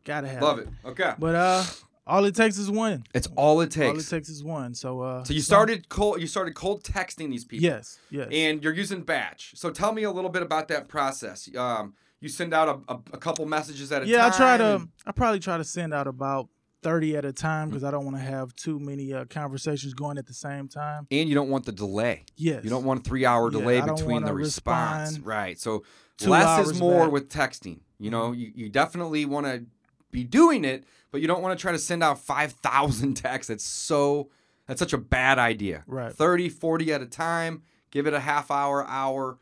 Gotta 0.06 0.28
have. 0.28 0.42
Love 0.42 0.60
it. 0.60 0.70
Okay. 0.86 1.14
But 1.20 1.36
uh, 1.36 1.64
all 2.08 2.26
it 2.26 2.36
takes 2.36 2.58
is 2.58 2.72
one. 2.72 3.04
It's 3.14 3.28
all 3.36 3.62
it 3.62 3.72
takes. 3.72 3.90
All 3.90 4.00
it 4.00 4.08
takes. 4.08 4.30
is 4.30 4.44
one. 4.44 4.74
So 4.74 5.02
uh. 5.02 5.24
So 5.24 5.34
you 5.34 5.42
started 5.42 5.90
cold. 5.90 6.22
You 6.22 6.28
started 6.28 6.56
cold 6.56 6.84
texting 6.84 7.30
these 7.30 7.46
people. 7.46 7.66
Yes. 7.66 8.00
Yes. 8.10 8.30
And 8.32 8.64
you're 8.64 8.74
using 8.74 9.02
Batch. 9.02 9.54
So 9.56 9.70
tell 9.70 9.92
me 9.92 10.04
a 10.04 10.12
little 10.12 10.30
bit 10.32 10.42
about 10.42 10.70
that 10.70 10.88
process. 10.88 11.50
Um, 11.56 11.94
you 12.22 12.30
send 12.30 12.54
out 12.54 12.68
a, 12.68 12.94
a, 12.94 13.00
a 13.14 13.18
couple 13.18 13.46
messages 13.46 13.92
at 13.92 14.04
a 14.04 14.08
yeah, 14.08 14.18
time. 14.18 14.26
Yeah, 14.26 14.34
I 14.34 14.38
try 14.38 14.58
to. 14.58 14.90
I 15.06 15.12
probably 15.12 15.40
try 15.40 15.58
to 15.58 15.64
send 15.64 15.94
out 15.94 16.08
about 16.08 16.50
thirty 16.82 17.16
at 17.18 17.26
a 17.26 17.34
time 17.34 17.68
Mm. 17.68 17.72
because 17.72 17.84
I 17.84 17.92
don't 17.92 18.06
want 18.06 18.18
to 18.18 18.24
have 18.24 18.56
too 18.56 18.80
many 18.80 19.14
uh, 19.14 19.26
conversations 19.26 19.94
going 19.94 20.18
at 20.18 20.26
the 20.28 20.34
same 20.34 20.68
time. 20.68 21.08
and 21.12 21.28
you 21.30 21.36
don't 21.36 21.50
want 21.50 21.66
the 21.66 21.72
delay. 21.72 22.24
Yes. 22.38 22.64
You 22.64 22.70
don't 22.70 22.86
want 22.86 23.02
a 23.02 23.04
three 23.04 23.26
hour 23.26 23.50
delay 23.50 23.80
don't 23.82 23.96
between 23.96 24.24
the 24.24 24.34
response. 24.34 25.20
Right. 25.20 25.60
So 25.60 25.84
less 26.26 26.68
is 26.68 26.80
more 26.80 27.06
back. 27.06 27.12
with 27.12 27.30
texting. 27.30 27.80
You 28.00 28.12
know, 28.12 28.32
you, 28.32 28.52
you 28.56 28.70
definitely 28.70 29.26
want 29.26 29.46
to 29.46 29.66
be 30.12 30.24
doing 30.24 30.64
it, 30.66 30.86
but 31.12 31.22
you 31.22 31.28
don't 31.28 31.42
want 31.42 31.58
to 31.58 31.62
try 31.62 31.72
to 31.74 31.78
send 31.80 32.02
out 32.04 32.20
5,000 32.20 33.14
texts. 33.16 33.50
That's 33.50 33.64
so, 33.64 34.30
that's 34.68 34.80
such 34.80 34.94
a 34.94 34.98
bad 34.98 35.38
idea. 35.38 35.84
Right. 35.86 36.14
30, 36.14 36.48
40 36.50 36.94
at 36.94 37.02
a 37.02 37.06
time. 37.06 37.64
Give 37.92 38.08
it 38.08 38.14
a 38.14 38.20
half 38.22 38.52
hour, 38.52 38.86
hour. 38.88 39.38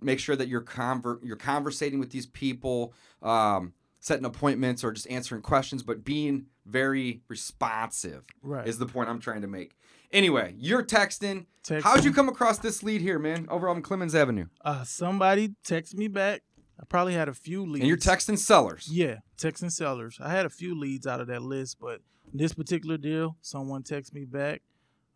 Make 0.00 0.18
sure 0.18 0.36
that 0.36 0.48
you're 0.48 0.60
conver- 0.62 1.20
you're 1.22 1.36
conversating 1.36 2.00
with 2.00 2.10
these 2.10 2.26
people, 2.26 2.92
um, 3.22 3.72
setting 4.02 4.24
appointments 4.26 4.82
or 4.84 4.92
just 4.92 5.08
answering 5.08 5.40
questions, 5.40 5.82
but 5.82 6.04
being 6.04 6.46
very 6.66 7.22
responsive 7.28 8.24
Right. 8.42 8.66
is 8.66 8.78
the 8.78 8.86
point 8.86 9.08
I'm 9.08 9.20
trying 9.20 9.42
to 9.42 9.46
make. 9.46 9.72
Anyway, 10.12 10.54
you're 10.58 10.82
texting. 10.82 11.46
Text- 11.62 11.86
How'd 11.86 12.04
you 12.04 12.12
come 12.12 12.28
across 12.28 12.58
this 12.58 12.82
lead 12.82 13.00
here, 13.00 13.18
man? 13.20 13.46
Over 13.48 13.68
on 13.68 13.80
Clemens 13.80 14.14
Avenue. 14.14 14.46
Uh, 14.64 14.82
somebody 14.84 15.54
texted 15.64 15.94
me 15.94 16.08
back. 16.08 16.42
I 16.80 16.84
probably 16.84 17.14
had 17.14 17.28
a 17.28 17.34
few 17.34 17.62
leads. 17.64 17.80
And 17.80 17.88
you're 17.88 17.96
texting 17.96 18.36
sellers. 18.36 18.88
Yeah, 18.90 19.18
texting 19.38 19.70
sellers. 19.70 20.18
I 20.20 20.30
had 20.30 20.44
a 20.46 20.50
few 20.50 20.78
leads 20.78 21.06
out 21.06 21.20
of 21.20 21.28
that 21.28 21.42
list, 21.42 21.78
but 21.80 22.00
this 22.34 22.52
particular 22.52 22.96
deal, 22.98 23.36
someone 23.40 23.84
texted 23.84 24.14
me 24.14 24.24
back. 24.24 24.62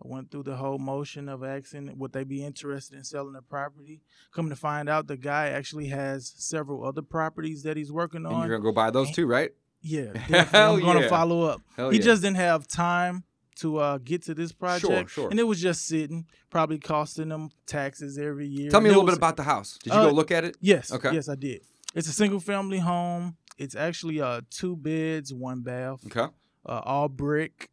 I 0.03 0.09
went 0.09 0.31
through 0.31 0.43
the 0.43 0.57
whole 0.57 0.79
motion 0.79 1.29
of 1.29 1.43
asking 1.43 1.97
would 1.99 2.13
they 2.13 2.25
be 2.25 2.45
interested 2.45 2.97
in 2.99 3.05
selling 3.05 3.33
the 3.33 3.41
property. 3.43 4.03
Come 4.33 4.51
to 4.51 4.57
find 4.57 4.89
out, 4.89 5.07
the 5.07 5.17
guy 5.17 5.49
actually 5.49 5.87
has 5.89 6.33
several 6.37 6.85
other 6.85 7.03
properties 7.03 7.63
that 7.63 7.77
he's 7.77 7.91
working 7.91 8.25
And 8.27 8.35
on. 8.35 8.41
you're 8.49 8.59
gonna 8.59 8.63
go 8.71 8.73
buy 8.73 8.91
those 8.91 9.11
too, 9.11 9.27
right? 9.27 9.53
Yeah. 9.81 10.13
I'm 10.53 10.81
gonna 10.81 11.03
yeah. 11.03 11.09
follow 11.09 11.43
up. 11.45 11.63
Hell 11.77 11.91
he 11.91 11.99
yeah. 11.99 12.05
just 12.05 12.23
didn't 12.23 12.37
have 12.37 12.67
time 12.69 13.25
to 13.57 13.79
uh, 13.79 13.99
get 13.99 14.23
to 14.25 14.35
this 14.35 14.53
project, 14.53 15.09
sure. 15.11 15.23
sure. 15.25 15.31
and 15.31 15.41
it 15.41 15.45
was 15.45 15.59
just 15.63 15.87
sitting, 15.87 16.27
probably 16.51 16.79
costing 16.79 17.31
them 17.31 17.49
taxes 17.67 18.19
every 18.19 18.47
year. 18.47 18.71
Tell 18.71 18.83
me 18.83 18.89
a 18.89 18.93
And 18.93 18.97
it 18.97 18.99
little 18.99 19.07
bit 19.07 19.17
about 19.17 19.37
the 19.39 19.45
house. 19.45 19.79
Did 19.83 19.95
you 19.95 19.99
Uh, 19.99 20.07
go 20.09 20.13
look 20.13 20.31
at 20.31 20.45
it? 20.45 20.59
Yes. 20.61 20.93
Okay. 20.93 21.15
Yes, 21.15 21.27
I 21.31 21.37
did. 21.37 21.63
It's 21.95 22.07
a 22.07 22.13
single 22.13 22.41
family 22.41 22.81
home. 22.81 23.39
It's 23.57 23.75
actually 23.75 24.21
uh 24.21 24.43
two 24.51 24.77
beds, 24.77 25.33
one 25.33 25.63
bath, 25.63 26.05
Okay. 26.05 26.31
uh, 26.67 26.81
all 26.85 27.09
brick, 27.09 27.71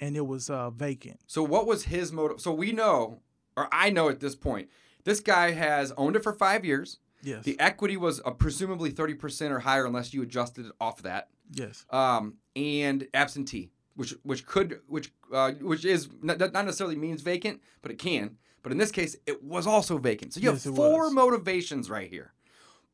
and 0.00 0.16
it 0.16 0.26
was 0.26 0.50
uh 0.50 0.70
vacant. 0.70 1.20
So 1.26 1.42
what 1.42 1.66
was 1.66 1.84
his 1.84 2.12
motive? 2.12 2.40
So 2.40 2.52
we 2.52 2.72
know, 2.72 3.20
or 3.56 3.68
I 3.72 3.90
know 3.90 4.08
at 4.08 4.20
this 4.20 4.34
point, 4.34 4.68
this 5.04 5.20
guy 5.20 5.52
has 5.52 5.92
owned 5.96 6.16
it 6.16 6.22
for 6.22 6.32
five 6.32 6.64
years. 6.64 6.98
Yes. 7.22 7.44
The 7.44 7.58
equity 7.60 7.96
was 7.98 8.20
uh, 8.24 8.30
presumably 8.30 8.90
30% 8.90 9.50
or 9.50 9.58
higher 9.58 9.84
unless 9.84 10.14
you 10.14 10.22
adjusted 10.22 10.64
it 10.66 10.72
off 10.80 11.02
that. 11.02 11.28
yes. 11.52 11.84
Um, 11.90 12.36
and 12.56 13.06
absentee, 13.14 13.70
which 13.94 14.14
which 14.22 14.46
could 14.46 14.80
which 14.86 15.12
uh, 15.32 15.52
which 15.60 15.84
is 15.84 16.08
not, 16.22 16.38
not 16.38 16.52
necessarily 16.64 16.96
means 16.96 17.20
vacant, 17.22 17.60
but 17.82 17.90
it 17.92 17.98
can. 17.98 18.36
But 18.62 18.72
in 18.72 18.78
this 18.78 18.90
case, 18.90 19.16
it 19.26 19.42
was 19.42 19.66
also 19.66 19.96
vacant. 19.98 20.34
So 20.34 20.40
you 20.40 20.50
Yes, 20.50 20.64
have 20.64 20.74
four 20.76 21.04
was. 21.04 21.12
motivations 21.12 21.88
right 21.90 22.10
here. 22.10 22.32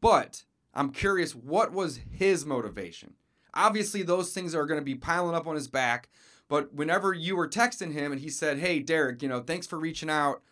But 0.01 0.45
I'm 0.75 0.91
curious, 0.93 1.35
what 1.35 1.73
was 1.73 1.99
his 2.11 2.45
motivation? 2.47 3.15
Obviously, 3.55 4.03
those 4.03 4.33
things 4.33 4.55
are 4.55 4.67
going 4.67 4.79
to 4.79 4.85
be 4.85 4.95
piling 4.95 5.35
up 5.35 5.47
on 5.47 5.55
his 5.55 5.67
back. 5.69 6.09
But 6.49 6.75
whenever 6.75 7.13
you 7.13 7.37
were 7.37 7.49
texting 7.49 7.93
him 7.93 8.13
and 8.13 8.21
he 8.21 8.31
said, 8.31 8.59
"Hey, 8.59 8.81
Derrick, 8.81 9.23
you 9.23 9.29
know, 9.29 9.41
thanks 9.41 9.67
for 9.67 9.79
reaching 9.79 10.11
out. 10.11 10.43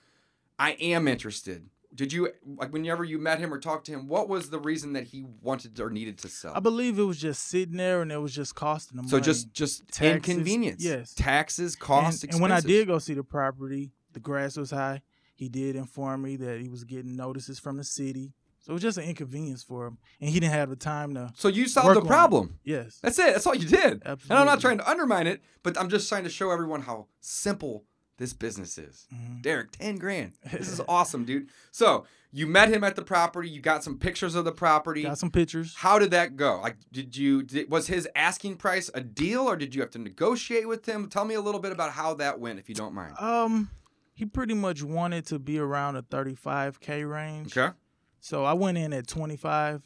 I 0.59 0.73
am 0.73 1.07
interested." 1.09 1.69
Did 1.95 2.13
you 2.13 2.31
like 2.45 2.73
whenever 2.73 3.05
you 3.05 3.19
met 3.19 3.39
him 3.39 3.55
or 3.55 3.61
talked 3.61 3.87
to 3.87 3.93
him? 3.93 4.09
What 4.09 4.29
was 4.29 4.51
the 4.51 4.59
reason 4.59 4.95
that 4.95 5.05
he 5.05 5.25
wanted 5.43 5.79
or 5.79 5.91
needed 5.91 6.19
to 6.19 6.29
sell? 6.29 6.53
I 6.55 6.59
believe 6.59 6.99
it 6.99 7.05
was 7.05 7.19
just 7.19 7.47
sitting 7.47 7.77
there, 7.77 8.03
and 8.03 8.11
it 8.11 8.19
was 8.19 8.35
just 8.35 8.57
costing 8.57 8.97
them. 8.97 9.07
So 9.07 9.17
money. 9.17 9.25
just 9.25 9.53
just 9.53 9.87
Taxes, 9.93 10.31
inconvenience. 10.31 10.83
yes. 10.85 11.15
Taxes, 11.15 11.75
and, 11.75 11.81
costs, 11.81 12.25
and 12.25 12.41
when 12.41 12.51
I 12.51 12.61
did 12.61 12.89
go 12.89 12.99
see 12.99 13.15
the 13.15 13.23
property, 13.23 13.93
the 14.13 14.21
grass 14.21 14.57
was 14.57 14.73
high. 14.73 15.03
He 15.37 15.49
did 15.49 15.77
inform 15.77 16.23
me 16.23 16.37
that 16.37 16.61
he 16.61 16.69
was 16.69 16.83
getting 16.83 17.15
notices 17.15 17.61
from 17.61 17.77
the 17.77 17.85
city. 17.85 18.33
So 18.65 18.71
it 18.71 18.73
was 18.75 18.83
just 18.83 18.97
an 18.97 19.05
inconvenience 19.05 19.63
for 19.63 19.87
him, 19.87 19.99
and 20.23 20.31
he 20.31 20.41
didn't 20.41 20.55
have 20.55 20.71
the 20.71 20.77
time 20.77 21.13
to. 21.15 21.31
So 21.37 21.49
you 21.49 21.69
solved 21.69 21.97
the 21.97 22.01
problem. 22.01 22.59
Yes. 22.65 22.99
That's 23.03 23.19
it. 23.19 23.35
That's 23.35 23.47
all 23.47 23.55
you 23.55 23.69
did. 23.69 24.03
And 24.07 24.19
I'm 24.31 24.47
not 24.47 24.61
trying 24.61 24.79
to 24.79 24.91
undermine 24.91 25.27
it, 25.27 25.43
but 25.63 25.79
I'm 25.79 25.91
just 25.91 26.09
trying 26.09 26.25
to 26.25 26.31
show 26.31 26.51
everyone 26.51 26.81
how 26.81 27.09
simple 27.21 27.85
this 28.17 28.33
business 28.33 28.79
is. 28.79 29.07
Mhm. 29.15 29.43
Derrick, 29.43 29.73
10 29.73 29.97
grand. 29.97 30.33
This 30.51 30.69
is 30.71 30.81
awesome, 30.89 31.27
dude. 31.27 31.51
So 31.73 32.07
you 32.33 32.47
met 32.47 32.71
him 32.71 32.85
at 32.85 32.97
the 32.97 33.03
property. 33.03 33.51
You 33.51 33.61
got 33.61 33.85
some 33.85 33.99
pictures 33.99 34.35
of 34.35 34.47
the 34.47 34.53
property. 34.53 35.03
Got 35.03 35.19
some 35.19 35.31
pictures. 35.31 35.75
How 35.77 35.99
did 35.99 36.13
that 36.13 36.37
go? 36.37 36.61
Like, 36.63 36.77
did 36.91 37.15
you, 37.17 37.43
did, 37.43 37.71
was 37.71 37.89
his 37.89 38.09
asking 38.15 38.57
price 38.57 38.89
a 38.95 39.01
deal 39.03 39.43
or 39.43 39.57
did 39.57 39.75
you 39.75 39.83
have 39.83 39.91
to 39.91 39.99
negotiate 39.99 40.69
with 40.69 40.87
him? 40.89 41.09
Tell 41.11 41.27
me 41.27 41.35
a 41.35 41.41
little 41.43 41.61
bit 41.61 41.73
about 41.73 41.91
how 41.93 42.15
that 42.15 42.41
went, 42.41 42.59
if 42.61 42.69
you 42.71 42.75
don't 42.75 42.95
mind. 42.95 43.15
Um, 43.19 43.69
he 44.15 44.25
pretty 44.25 44.55
much 44.55 44.83
wanted 44.83 45.27
to 45.27 45.39
be 45.39 45.59
around 45.59 45.97
a 45.97 46.03
35k 46.03 47.11
range. 47.11 47.57
Okay. 47.59 47.75
So 48.25 48.43
I 48.43 48.55
went 48.55 48.79
in 48.79 48.95
at 48.95 49.07
25, 49.07 49.83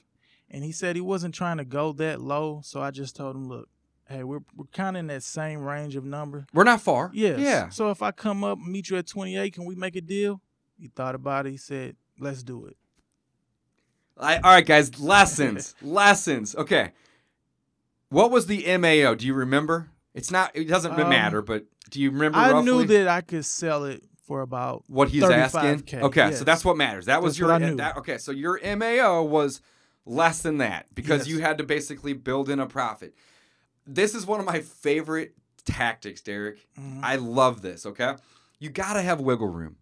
and 0.48 0.62
he 0.62 0.70
said 0.70 0.94
he 0.94 1.02
wasn't 1.02 1.34
trying 1.34 1.56
to 1.56 1.64
go 1.64 1.92
that 1.94 2.20
low. 2.20 2.60
So 2.62 2.80
I 2.80 2.92
just 2.92 3.16
told 3.16 3.34
him, 3.34 3.48
look, 3.48 3.68
hey, 4.08 4.22
we're 4.22 4.38
we're 4.54 4.66
kind 4.72 4.96
of 4.96 5.00
in 5.00 5.06
that 5.08 5.24
same 5.24 5.58
range 5.58 5.96
of 5.96 6.04
number. 6.04 6.46
We're 6.54 6.62
not 6.62 6.80
far. 6.80 7.10
Yes. 7.12 7.40
Yeah. 7.40 7.68
So 7.70 7.90
if 7.90 8.00
I 8.00 8.12
come 8.12 8.44
up 8.44 8.58
and 8.58 8.68
meet 8.68 8.90
you 8.90 8.96
at 8.96 9.08
28, 9.08 9.52
can 9.52 9.64
we 9.64 9.74
make 9.74 9.96
a 9.96 10.00
deal? 10.00 10.40
He 10.78 10.86
thought 10.86 11.16
about 11.16 11.46
it. 11.48 11.50
He 11.50 11.56
said, 11.56 11.96
let's 12.20 12.44
do 12.44 12.66
it. 12.66 12.76
I, 14.16 14.36
all 14.36 14.52
right, 14.52 14.64
guys. 14.64 15.00
Lessons. 15.00 15.74
lessons. 15.82 16.54
Okay. 16.54 16.92
What 18.10 18.30
was 18.30 18.46
the 18.46 18.78
MAO? 18.78 19.14
Do 19.16 19.26
you 19.26 19.34
remember? 19.34 19.90
It's 20.14 20.30
not. 20.30 20.52
It 20.54 20.66
doesn't 20.66 20.92
Um, 20.92 21.08
matter. 21.08 21.42
But 21.42 21.64
do 21.90 22.00
you 22.00 22.12
remember? 22.12 22.38
I 22.38 22.52
roughly 22.52 22.70
knew 22.70 22.84
that 22.84 23.08
I 23.08 23.20
could 23.20 23.44
sell 23.44 23.82
it 23.82 24.04
for 24.28 24.42
about 24.42 24.84
what 24.86 25.08
he's 25.08 25.24
asking. 25.24 25.80
35K, 25.82 26.02
Okay, 26.02 26.32
so 26.32 26.44
that's 26.44 26.64
what 26.64 26.76
matters. 26.76 27.06
That 27.06 27.22
was 27.22 27.32
That's 27.32 27.38
your. 27.40 27.48
what 27.48 27.62
I 27.62 27.66
knew. 27.70 27.76
That, 27.76 27.96
okay, 27.96 28.18
so 28.18 28.30
your 28.30 28.60
MAO 28.76 29.22
was 29.22 29.60
less 30.06 30.42
than 30.42 30.58
that 30.58 30.86
because 30.94 31.20
Yes. 31.20 31.28
you 31.28 31.40
had 31.40 31.58
to 31.58 31.64
basically 31.64 32.12
build 32.12 32.48
in 32.50 32.60
a 32.60 32.66
profit. 32.66 33.14
This 33.86 34.14
is 34.14 34.26
one 34.26 34.38
of 34.38 34.46
my 34.46 34.60
favorite 34.60 35.34
tactics, 35.64 36.20
Derrick. 36.20 36.66
Mhm. 36.78 37.00
I 37.02 37.16
love 37.16 37.62
this. 37.62 37.86
Okay, 37.86 38.14
you 38.58 38.68
got 38.70 38.92
to 38.92 39.02
have 39.02 39.18
wiggle 39.20 39.48
room. 39.48 39.76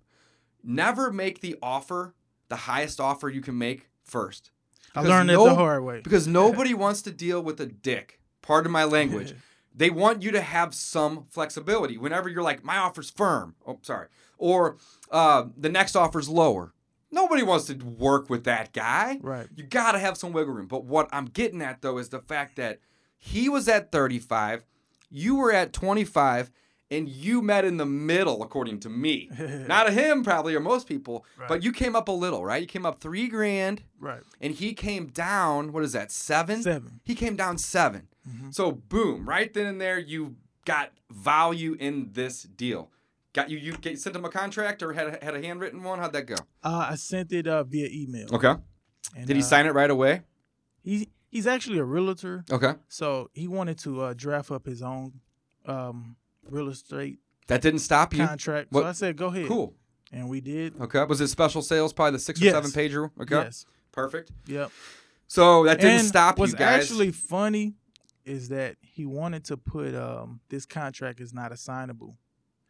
Never 0.62 1.12
make 1.12 1.40
the 1.40 1.56
offer 1.60 2.14
the 2.48 2.56
highest 2.56 3.00
offer 3.00 3.28
you 3.28 3.40
can 3.40 3.58
make 3.58 3.88
first. 4.04 4.52
I 4.94 5.00
learned 5.02 5.26
no- 5.26 5.44
that 5.44 5.50
the 5.50 5.56
hard 5.56 5.82
way. 5.82 6.00
because 6.02 6.26
nobody 6.42 6.72
wants 6.72 7.02
to 7.02 7.10
deal 7.10 7.42
with 7.42 7.60
a 7.60 7.66
dick. 7.66 8.20
Pardon 8.42 8.70
my 8.70 8.84
language. 8.84 9.34
They 9.76 9.90
want 9.90 10.22
you 10.22 10.30
to 10.32 10.40
have 10.40 10.74
some 10.74 11.26
flexibility. 11.30 11.98
Whenever 11.98 12.28
you're 12.28 12.42
like, 12.42 12.64
my 12.64 12.78
offer's 12.78 13.10
firm. 13.10 13.54
Oh, 13.66 13.78
sorry. 13.82 14.08
Or 14.38 14.78
uh, 15.10 15.44
the 15.56 15.68
next 15.68 15.94
offer's 15.96 16.28
lower. 16.28 16.72
Nobody 17.10 17.42
wants 17.42 17.66
to 17.66 17.74
work 17.74 18.28
with 18.30 18.44
that 18.44 18.72
guy. 18.72 19.18
Right. 19.22 19.46
You 19.54 19.64
got 19.64 19.92
to 19.92 19.98
have 19.98 20.16
some 20.16 20.32
wiggle 20.32 20.54
room. 20.54 20.66
But 20.66 20.84
what 20.84 21.08
I'm 21.12 21.26
getting 21.26 21.62
at, 21.62 21.82
though, 21.82 21.98
is 21.98 22.08
the 22.08 22.20
fact 22.20 22.56
that 22.56 22.80
he 23.18 23.48
was 23.48 23.68
at 23.68 23.92
35, 23.92 24.64
you 25.10 25.36
were 25.36 25.52
at 25.52 25.72
25, 25.72 26.50
and 26.90 27.08
you 27.08 27.42
met 27.42 27.64
in 27.64 27.76
the 27.76 27.86
middle, 27.86 28.42
according 28.42 28.80
to 28.80 28.88
me. 28.88 29.28
Not 29.68 29.84
to 29.84 29.92
him, 29.92 30.22
probably, 30.24 30.54
or 30.54 30.60
most 30.60 30.86
people, 30.88 31.24
Right. 31.38 31.48
but 31.48 31.62
you 31.62 31.72
came 31.72 31.94
up 31.96 32.08
a 32.08 32.12
little, 32.12 32.44
right? 32.44 32.60
You 32.60 32.66
came 32.68 32.86
up 32.86 33.00
three 33.00 33.28
grand 33.28 33.82
Right. 34.00 34.22
and 34.40 34.54
he 34.54 34.72
came 34.72 35.06
down. 35.08 35.72
What 35.72 35.82
is 35.84 35.92
that? 35.92 36.10
Seven. 36.12 36.62
Seven. 36.62 37.00
He 37.04 37.14
came 37.14 37.34
down 37.36 37.58
7 37.58 38.08
Mhm. 38.28 38.54
So 38.54 38.72
boom, 38.72 39.28
right 39.28 39.52
then 39.52 39.66
and 39.66 39.80
there, 39.80 39.98
you 39.98 40.36
got 40.64 40.92
value 41.10 41.76
in 41.78 42.10
this 42.12 42.42
deal. 42.42 42.90
Got 43.32 43.50
you? 43.50 43.58
You 43.58 43.72
get, 43.76 44.00
sent 44.00 44.16
him 44.16 44.24
a 44.24 44.30
contract 44.30 44.82
or 44.82 44.92
had 44.94 45.06
a, 45.08 45.24
had 45.24 45.34
a 45.34 45.42
handwritten 45.42 45.82
one? 45.82 45.98
How'd 45.98 46.12
that 46.14 46.26
go? 46.26 46.36
Uh, 46.64 46.88
I 46.90 46.94
sent 46.96 47.32
it 47.32 47.46
uh, 47.46 47.62
via 47.64 47.88
email. 47.92 48.34
Okay. 48.34 48.54
And, 49.16 49.26
Did 49.26 49.36
he 49.36 49.42
uh, 49.42 49.44
sign 49.44 49.66
it 49.66 49.74
right 49.74 49.90
away? 49.90 50.22
He 50.82 51.08
he's 51.30 51.46
actually 51.46 51.78
a 51.78 51.84
realtor, 51.84 52.44
Okay. 52.50 52.74
so 52.88 53.30
he 53.34 53.46
wanted 53.46 53.78
to 53.80 54.00
uh, 54.02 54.14
draft 54.14 54.50
up 54.50 54.64
his 54.66 54.82
own 54.82 55.20
um, 55.66 56.16
real 56.48 56.68
estate 56.68 57.18
That 57.48 57.60
didn't 57.60 57.80
stop 57.80 58.14
you. 58.14 58.26
contract. 58.26 58.72
What- 58.72 58.82
So 58.82 58.88
I 58.88 58.92
said, 58.92 59.16
"Go 59.16 59.26
ahead." 59.26 59.46
Cool. 59.48 59.74
And 60.12 60.28
we 60.28 60.40
did. 60.40 60.80
Okay. 60.80 61.02
Was 61.04 61.20
it 61.20 61.28
special 61.28 61.62
sales? 61.62 61.92
Probably 61.92 62.12
the 62.12 62.18
six 62.20 62.40
or 62.40 62.44
Yes. 62.44 62.54
seven 62.54 62.70
pager. 62.70 63.10
Okay. 63.20 63.34
Yes. 63.34 63.66
Perfect. 63.92 64.30
Yep. 64.46 64.70
So 65.26 65.64
that 65.64 65.80
didn't 65.80 65.98
and 66.00 66.08
stop 66.08 66.38
you 66.38 66.44
guys. 66.46 66.52
Was 66.52 66.60
actually 66.90 67.10
funny 67.10 67.74
is 68.26 68.48
that 68.50 68.76
he 68.80 69.06
wanted 69.06 69.44
to 69.46 69.56
put 69.56 69.94
um, 69.94 70.40
this 70.48 70.66
contract 70.66 71.20
is 71.20 71.32
not 71.32 71.52
assignable. 71.52 72.16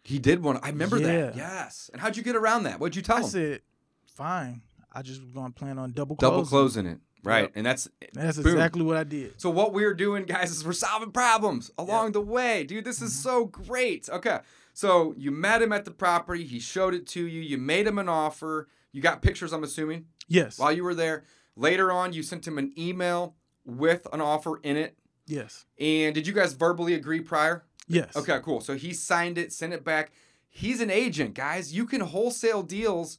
he 0.04 0.18
did 0.18 0.42
one. 0.42 0.58
I 0.62 0.68
remember 0.68 0.98
that. 1.00 1.34
Yes. 1.36 1.90
And 1.92 2.00
how'd 2.00 2.16
you 2.16 2.22
get 2.22 2.36
around 2.36 2.62
that? 2.64 2.78
What'd 2.78 2.94
you 2.94 3.02
tell 3.02 3.16
I 3.16 3.20
him? 3.20 3.24
I 3.26 3.28
said, 3.28 3.60
"Fine. 4.06 4.62
I 4.92 5.02
just 5.02 5.20
was 5.22 5.32
gonna 5.32 5.50
plan 5.52 5.78
on 5.78 5.92
double 5.92 6.16
Double 6.16 6.44
closing." 6.44 6.84
closing 6.84 6.86
it. 6.86 7.00
Right. 7.24 7.42
Yep. 7.44 7.52
And 7.56 7.66
that's 7.66 7.88
That's 8.12 8.38
Boom. 8.38 8.52
exactly 8.52 8.82
what 8.82 8.96
I 8.96 9.02
did. 9.04 9.40
So 9.40 9.50
what 9.50 9.72
we're 9.72 9.94
doing, 9.94 10.24
guys, 10.26 10.52
is 10.52 10.64
we're 10.64 10.72
solving 10.72 11.10
problems 11.10 11.72
along 11.76 12.12
the 12.12 12.20
way, 12.20 12.62
dude. 12.64 12.84
This 12.84 12.96
Mm-hmm. 12.98 13.06
is 13.06 13.18
so 13.20 13.46
great. 13.46 14.08
Okay, 14.08 14.38
so 14.74 15.12
you 15.16 15.32
met 15.32 15.60
him 15.60 15.72
at 15.72 15.84
the 15.84 15.90
property. 15.90 16.44
He 16.44 16.60
showed 16.60 16.94
it 16.94 17.06
to 17.08 17.26
you. 17.26 17.40
You 17.40 17.58
made 17.58 17.86
him 17.86 17.98
an 17.98 18.08
offer. 18.08 18.68
You 18.92 19.02
got 19.02 19.22
pictures, 19.22 19.52
I'm 19.52 19.64
assuming, 19.64 20.06
Yes. 20.28 20.58
while 20.58 20.70
you 20.72 20.84
were 20.84 20.94
there. 20.94 21.24
Later 21.56 21.90
on, 21.90 22.12
you 22.12 22.22
sent 22.22 22.46
him 22.46 22.58
an 22.58 22.72
email 22.78 23.34
with 23.64 24.06
an 24.12 24.20
offer 24.20 24.58
in 24.62 24.76
it. 24.76 24.96
Yes. 25.26 25.64
And 25.78 26.14
did 26.14 26.26
you 26.26 26.32
guys 26.32 26.52
verbally 26.52 26.94
agree 26.94 27.20
prior? 27.20 27.64
Yes. 27.88 28.16
Okay, 28.16 28.38
cool. 28.42 28.60
So 28.60 28.74
he 28.74 28.92
signed 28.92 29.38
it, 29.38 29.52
sent 29.52 29.72
it 29.72 29.84
back. 29.84 30.12
He's 30.48 30.80
an 30.80 30.90
agent, 30.90 31.34
guys. 31.34 31.72
You 31.74 31.86
can 31.86 32.00
wholesale 32.00 32.62
deals 32.62 33.18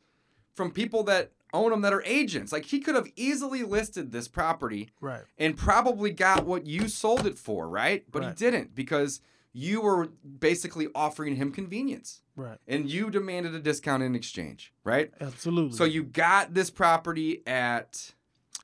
from 0.55 0.71
people 0.71 1.03
that 1.03 1.31
own 1.53 1.71
them 1.71 1.81
that 1.81 1.93
are 1.93 2.03
agents. 2.05 2.51
Like 2.51 2.65
he 2.65 2.79
could 2.79 2.95
have 2.95 3.07
easily 3.15 3.63
listed 3.63 4.11
this 4.11 4.27
property 4.27 4.89
Right. 4.99 5.21
and 5.37 5.55
probably 5.55 6.11
got 6.11 6.45
what 6.45 6.65
you 6.65 6.87
sold 6.87 7.25
it 7.25 7.37
for, 7.37 7.69
right? 7.69 8.03
But 8.11 8.23
he 8.23 8.31
didn't 8.31 8.75
because 8.75 9.21
you 9.53 9.81
were 9.81 10.07
basically 10.39 10.87
offering 10.93 11.35
him 11.35 11.51
convenience 11.51 12.21
Right. 12.35 12.57
and 12.67 12.89
you 12.89 13.09
demanded 13.09 13.55
a 13.55 13.59
discount 13.59 14.03
in 14.03 14.13
exchange, 14.15 14.73
right? 14.83 15.11
Absolutely. 15.21 15.77
So 15.77 15.83
you 15.85 16.03
got 16.03 16.53
this 16.53 16.69
property 16.69 17.41
at 17.47 18.11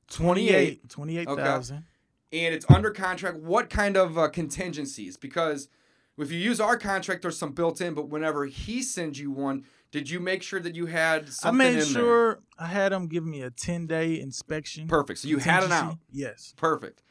28 0.10 0.90
28,000. 0.90 1.86
And 2.34 2.54
it's 2.54 2.66
under 2.70 2.90
contract. 2.92 3.38
What 3.38 3.70
kind 3.70 3.96
of 3.96 4.18
uh, 4.18 4.28
contingencies? 4.30 5.16
Because 5.16 5.70
if 6.18 6.32
you 6.32 6.40
use 6.40 6.60
our 6.60 6.78
contract, 6.78 7.22
there's 7.22 7.38
some 7.38 7.52
built 7.52 7.80
in, 7.80 7.94
but 7.94 8.10
whenever 8.10 8.46
he 8.46 8.82
sends 8.82 9.20
you 9.20 9.32
one, 9.32 9.66
did 9.92 10.10
you 10.10 10.20
make 10.20 10.42
sure 10.42 10.60
that 10.60 10.76
you 10.76 10.88
had 10.88 11.26
I 11.26 11.30
something 11.30 11.58
made 11.58 11.74
in 11.74 11.80
there? 11.80 11.86
sure 11.86 12.40
I 12.58 12.66
had 12.66 12.92
him 12.92 13.08
give 13.08 13.24
me 13.24 13.42
a 13.44 13.52
10 13.52 13.86
day 13.86 14.20
inspection. 14.20 14.88
Perfect. 14.88 15.20
So 15.20 15.28
you 15.28 15.38
had 15.38 15.64
it 15.64 15.72
out. 15.72 15.98
Yes. 16.12 16.54
Perfect. 16.58 17.04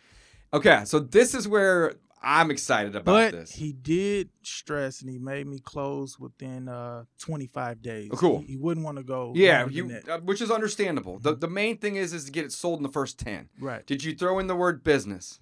Okay, 0.53 0.83
so 0.85 0.99
this 0.99 1.35
is 1.35 1.49
where 1.49 1.95
I'm 2.25 2.51
excited 2.51 2.95
about 2.95 3.05
But 3.05 3.33
this. 3.33 3.53
he 3.53 3.73
did 3.73 4.31
stress 4.43 5.01
and 5.01 5.11
he 5.11 5.19
made 5.19 5.47
me 5.47 5.59
close 5.59 6.19
within 6.19 6.69
uh 6.69 7.05
25 7.19 7.83
days. 7.83 8.11
Oh, 8.13 8.17
cool. 8.17 8.39
He, 8.41 8.53
he 8.53 8.57
wouldn't 8.57 8.85
want 8.85 8.99
to 8.99 9.03
go. 9.05 9.33
yeah, 9.35 9.67
you, 9.69 10.01
uh, 10.09 10.19
which 10.19 10.41
is 10.41 10.51
understandable. 10.51 11.19
The 11.19 11.35
the 11.35 11.49
main 11.49 11.79
thing 11.79 11.97
is 11.97 12.13
is 12.13 12.25
to 12.27 12.31
get 12.33 12.45
it 12.45 12.53
sold 12.53 12.79
in 12.79 12.83
the 12.85 12.89
first 12.93 13.19
ten. 13.19 13.49
Right. 13.61 13.85
Did 13.87 14.05
you 14.05 14.15
throw 14.15 14.39
in 14.39 14.47
the 14.47 14.57
word 14.57 14.85
business? 14.85 15.41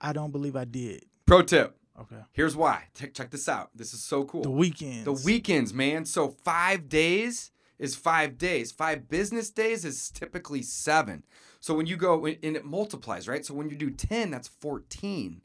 I 0.00 0.12
don't 0.12 0.32
believe 0.32 0.56
I 0.56 0.64
did. 0.64 1.04
Pro 1.26 1.42
tip. 1.42 1.76
Okay. 2.00 2.20
Here's 2.32 2.56
why. 2.56 2.84
Check 2.94 3.14
check 3.14 3.30
this 3.30 3.48
out. 3.48 3.70
This 3.74 3.94
is 3.94 4.02
so 4.02 4.24
cool. 4.24 4.42
The 4.42 4.50
weekends. 4.50 5.04
The 5.04 5.12
weekends, 5.12 5.72
man. 5.72 6.04
So 6.04 6.28
five 6.28 6.88
days 6.88 7.52
is 7.78 7.94
five 7.94 8.36
days. 8.36 8.72
Five 8.72 9.08
business 9.08 9.50
days 9.50 9.84
is 9.84 10.10
typically 10.10 10.62
seven. 10.62 11.22
So 11.60 11.72
when 11.74 11.86
you 11.86 11.96
go 11.96 12.26
and 12.26 12.56
it 12.56 12.64
multiplies, 12.64 13.26
right? 13.28 13.44
So 13.46 13.54
when 13.54 13.70
you 13.70 13.76
do 13.76 13.90
ten, 13.90 14.30
that's 14.30 14.48
fourteen. 14.48 15.40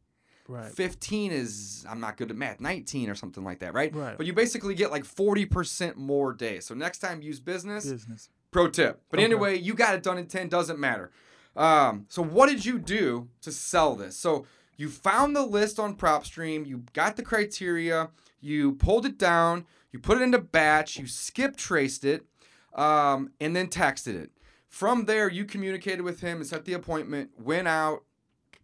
Right. 0.49 0.71
15 0.71 1.31
is 1.31 1.85
I'm 1.87 1.99
not 1.99 2.17
good 2.17 2.31
at 2.31 2.35
math, 2.35 2.59
19 2.59 3.07
or 3.09 3.13
something 3.15 3.43
like 3.43 3.59
that, 3.59 3.73
right? 3.75 3.93
Right. 3.93 4.17
But 4.17 4.25
you 4.25 4.33
basically 4.33 4.73
get 4.73 4.89
like 4.89 5.03
40% 5.03 5.95
more 5.95 6.33
days. 6.33 6.65
So 6.65 6.73
next 6.73 6.97
time 6.99 7.21
use 7.21 7.39
business, 7.39 7.85
Business. 7.85 8.29
pro 8.49 8.67
tip. 8.67 8.99
But 9.11 9.19
Okay. 9.19 9.25
anyway, 9.25 9.59
you 9.59 9.75
got 9.75 9.93
it 9.93 10.01
done 10.01 10.17
in 10.17 10.25
10, 10.25 10.49
doesn't 10.49 10.79
matter. 10.79 11.11
Um, 11.55 12.07
so 12.09 12.23
what 12.23 12.49
did 12.49 12.65
you 12.65 12.79
do 12.79 13.29
to 13.41 13.51
sell 13.51 13.95
this? 13.95 14.17
So 14.17 14.47
you 14.75 14.89
found 14.89 15.35
the 15.35 15.45
list 15.45 15.79
on 15.79 15.95
PropStream, 15.95 16.65
you 16.65 16.83
got 16.93 17.15
the 17.15 17.23
criteria, 17.23 18.09
you 18.41 18.73
pulled 18.73 19.05
it 19.05 19.19
down, 19.19 19.65
you 19.91 19.99
put 19.99 20.17
it 20.17 20.23
into 20.23 20.39
batch, 20.39 20.97
you 20.97 21.05
skip 21.05 21.57
traced 21.57 22.03
it, 22.03 22.25
um, 22.73 23.31
and 23.39 23.55
then 23.55 23.67
texted 23.67 24.15
it. 24.15 24.31
From 24.67 25.05
there, 25.05 25.29
you 25.29 25.45
communicated 25.45 26.01
with 26.01 26.21
him 26.21 26.37
and 26.37 26.47
set 26.47 26.65
the 26.65 26.73
appointment, 26.73 27.31
went 27.39 27.67
out, 27.67 28.03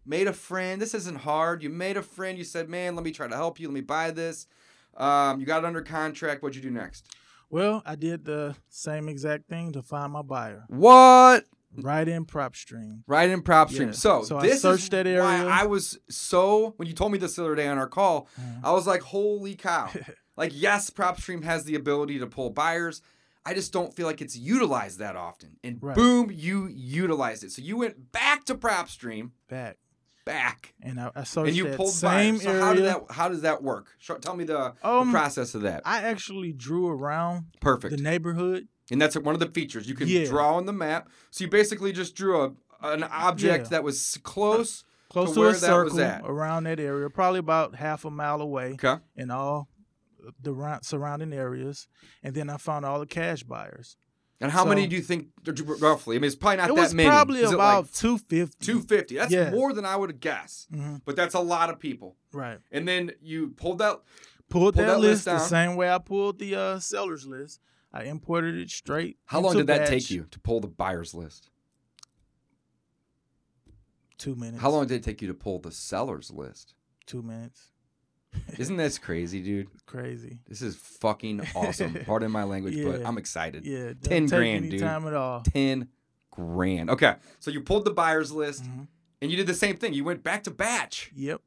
made 0.06 0.26
a 0.28 0.32
friend. 0.32 0.80
This 0.80 0.94
isn't 0.94 1.18
hard. 1.18 1.62
You 1.62 1.70
made 1.70 1.96
a 1.96 2.02
friend. 2.02 2.38
You 2.38 2.44
said, 2.44 2.68
man, 2.68 2.94
let 2.94 3.04
me 3.04 3.10
try 3.12 3.26
to 3.28 3.36
help 3.36 3.58
you. 3.60 3.68
Let 3.68 3.74
me 3.74 3.80
buy 3.80 4.10
this. 4.10 4.46
Um, 4.96 5.40
you 5.40 5.46
got 5.46 5.58
it 5.62 5.66
under 5.66 5.82
contract. 5.82 6.42
What'd 6.42 6.56
you 6.56 6.62
do 6.62 6.70
next? 6.70 7.06
Well, 7.50 7.82
I 7.86 7.94
did 7.94 8.24
the 8.24 8.56
same 8.68 9.08
exact 9.08 9.48
thing 9.48 9.72
to 9.72 9.82
find 9.82 10.12
my 10.12 10.22
buyer. 10.22 10.64
What? 10.68 11.44
Right 11.78 12.08
in 12.08 12.24
PropStream. 12.24 13.02
Right 13.06 13.28
in 13.28 13.42
PropStream. 13.42 13.86
Yeah. 13.86 13.90
So, 13.92 14.22
So 14.22 14.38
I 14.38 14.42
this 14.46 14.62
searched 14.62 14.84
is 14.84 14.88
that 14.90 15.06
why 15.06 15.12
area. 15.12 15.46
I 15.46 15.66
was 15.66 15.98
so 16.08 16.72
when 16.78 16.88
you 16.88 16.94
told 16.94 17.12
me 17.12 17.18
this 17.18 17.36
the 17.36 17.44
other 17.44 17.54
day 17.54 17.66
on 17.68 17.76
our 17.76 17.86
call, 17.88 18.28
Mhm. 18.40 18.60
I 18.64 18.72
was 18.72 18.86
like, 18.86 19.02
holy 19.02 19.54
cow! 19.54 19.90
like, 20.36 20.52
yes, 20.54 20.88
PropStream 20.90 21.44
has 21.44 21.64
the 21.64 21.74
ability 21.74 22.18
to 22.18 22.26
pull 22.26 22.50
buyers. 22.50 23.02
I 23.44 23.52
just 23.54 23.72
don't 23.72 23.94
feel 23.94 24.06
like 24.06 24.20
it's 24.22 24.36
utilized 24.36 24.98
that 25.00 25.14
often. 25.16 25.58
And 25.62 25.78
Right. 25.80 25.94
boom, 25.94 26.30
you 26.32 26.66
utilized 26.66 27.44
it. 27.44 27.52
So 27.52 27.62
you 27.62 27.76
went 27.76 28.10
back 28.10 28.44
to 28.46 28.54
PropStream, 28.56 29.30
Back. 29.48 29.76
Back, 30.30 30.74
And 30.82 31.00
I, 31.00 31.10
I 31.16 31.24
searched 31.24 31.48
and 31.48 31.56
you 31.56 31.64
that 31.68 31.76
pulled 31.78 31.92
same 31.94 32.34
buyers. 32.34 32.42
So 32.42 32.50
area. 32.50 32.62
how 32.64 32.74
did 32.74 32.84
that? 32.84 33.00
How 33.10 33.28
does 33.30 33.40
that 33.42 33.62
work? 33.62 33.86
Show, 33.98 34.18
tell 34.18 34.36
me 34.36 34.44
the, 34.44 34.74
the 34.82 34.86
Um, 34.88 35.10
process 35.10 35.54
of 35.54 35.62
that. 35.62 35.80
I 35.86 36.02
actually 36.02 36.52
drew 36.52 36.88
around 36.88 37.46
Perfect. 37.60 37.96
the 37.96 38.02
neighborhood. 38.02 38.68
And 38.90 39.00
that's 39.00 39.16
one 39.16 39.34
of 39.34 39.40
the 39.40 39.48
features. 39.48 39.88
You 39.88 39.94
can 39.94 40.06
Yeah. 40.08 40.26
draw 40.26 40.56
on 40.56 40.66
the 40.66 40.72
map. 40.72 41.08
So 41.30 41.44
you 41.44 41.50
basically 41.50 41.92
just 41.92 42.14
drew 42.14 42.42
a 42.42 42.52
an 42.82 43.04
object 43.04 43.64
Yeah. 43.64 43.68
that 43.70 43.84
was 43.84 44.18
close. 44.22 44.84
Close 45.08 45.28
To 45.30 45.34
to, 45.34 45.40
where 45.40 45.48
a 45.50 45.52
that 45.52 45.60
was 45.84 45.92
circle 45.92 46.00
at. 46.00 46.22
around 46.24 46.64
that 46.64 46.78
area, 46.78 47.08
probably 47.08 47.38
about 47.38 47.76
half 47.76 48.04
a 48.04 48.10
mile 48.10 48.42
away 48.42 48.72
Okay. 48.72 48.96
in 49.14 49.30
all 49.30 49.68
the 50.42 50.78
surrounding 50.82 51.32
areas. 51.32 51.86
And 52.22 52.34
then 52.34 52.50
I 52.50 52.56
found 52.58 52.84
all 52.84 52.98
the 53.00 53.06
cash 53.06 53.44
buyers. 53.44 53.96
And 54.40 54.52
how 54.52 54.64
So- 54.64 54.68
many 54.68 54.86
do 54.86 54.96
you 54.96 55.02
think 55.02 55.28
roughly? 55.80 56.16
I 56.16 56.18
mean, 56.18 56.26
it's 56.26 56.36
probably 56.36 56.56
not 56.58 56.70
it 56.70 56.76
that 56.76 56.92
many. 56.92 57.08
probably 57.08 57.40
Is 57.40 57.52
about 57.52 57.84
like 57.84 57.92
250. 57.94 58.64
250. 58.66 59.14
That's 59.16 59.32
Yeah. 59.32 59.50
more 59.50 59.72
than 59.72 59.84
I 59.86 59.96
would 59.96 60.20
guess. 60.20 60.66
hmm 60.70 60.96
But 61.04 61.16
that's 61.16 61.34
a 61.34 61.40
lot 61.40 61.70
of 61.70 61.78
people. 61.78 62.16
Right. 62.32 62.58
And 62.70 62.86
then 62.86 63.12
you 63.22 63.48
pulled 63.50 63.78
that. 63.78 64.00
Pulled 64.48 64.74
Pull 64.74 64.84
that, 64.84 64.86
that 64.92 65.00
list 65.00 65.24
the 65.24 65.38
same 65.40 65.74
way 65.76 65.90
I 65.90 65.98
pulled 65.98 66.38
the 66.38 66.54
uh, 66.54 66.78
seller's 66.78 67.26
list. 67.26 67.60
I 67.92 68.04
imported 68.04 68.54
it 68.56 68.70
straight. 68.70 69.16
How 69.24 69.40
long 69.40 69.56
did 69.56 69.66
that 69.68 69.88
take 69.88 70.10
you 70.10 70.26
to 70.30 70.38
pull 70.38 70.60
the 70.60 70.68
buyer's 70.68 71.14
list? 71.14 71.50
Two 74.18 74.34
minutes. 74.34 74.60
How 74.62 74.70
long 74.70 74.86
did 74.86 74.96
it 74.96 75.02
take 75.02 75.20
you 75.20 75.28
to 75.28 75.34
pull 75.34 75.58
the 75.58 75.72
seller's 75.72 76.30
list? 76.30 76.74
Two 77.06 77.22
minutes. 77.22 77.70
Isn't 78.58 78.76
this 78.76 78.98
crazy, 78.98 79.42
dude? 79.42 79.68
Crazy. 79.86 80.38
This 80.48 80.62
is 80.62 80.76
fucking 80.76 81.46
awesome. 81.54 81.94
Pardon 82.06 82.30
my 82.30 82.44
language, 82.44 82.82
but 82.84 83.04
I'm 83.06 83.18
excited. 83.18 83.64
Yeah. 83.64 83.92
doesn't 84.00 84.00
10 84.02 84.26
take 84.26 84.38
grand, 84.38 84.70
dude. 84.70 84.80
time 84.80 85.06
at 85.06 85.14
all. 85.14 85.40
10 85.42 85.88
grand. 86.30 86.90
Okay. 86.90 87.14
So 87.40 87.50
you 87.50 87.60
pulled 87.60 87.84
the 87.84 87.90
buyer's 87.92 88.32
list 88.32 88.64
Mhm. 88.64 88.88
and 89.22 89.30
you 89.30 89.36
did 89.36 89.46
the 89.46 89.54
same 89.54 89.76
thing. 89.76 89.92
You 89.94 90.04
went 90.04 90.22
back 90.22 90.44
to 90.44 90.50
batch. 90.50 91.10
Yep. 91.14 91.40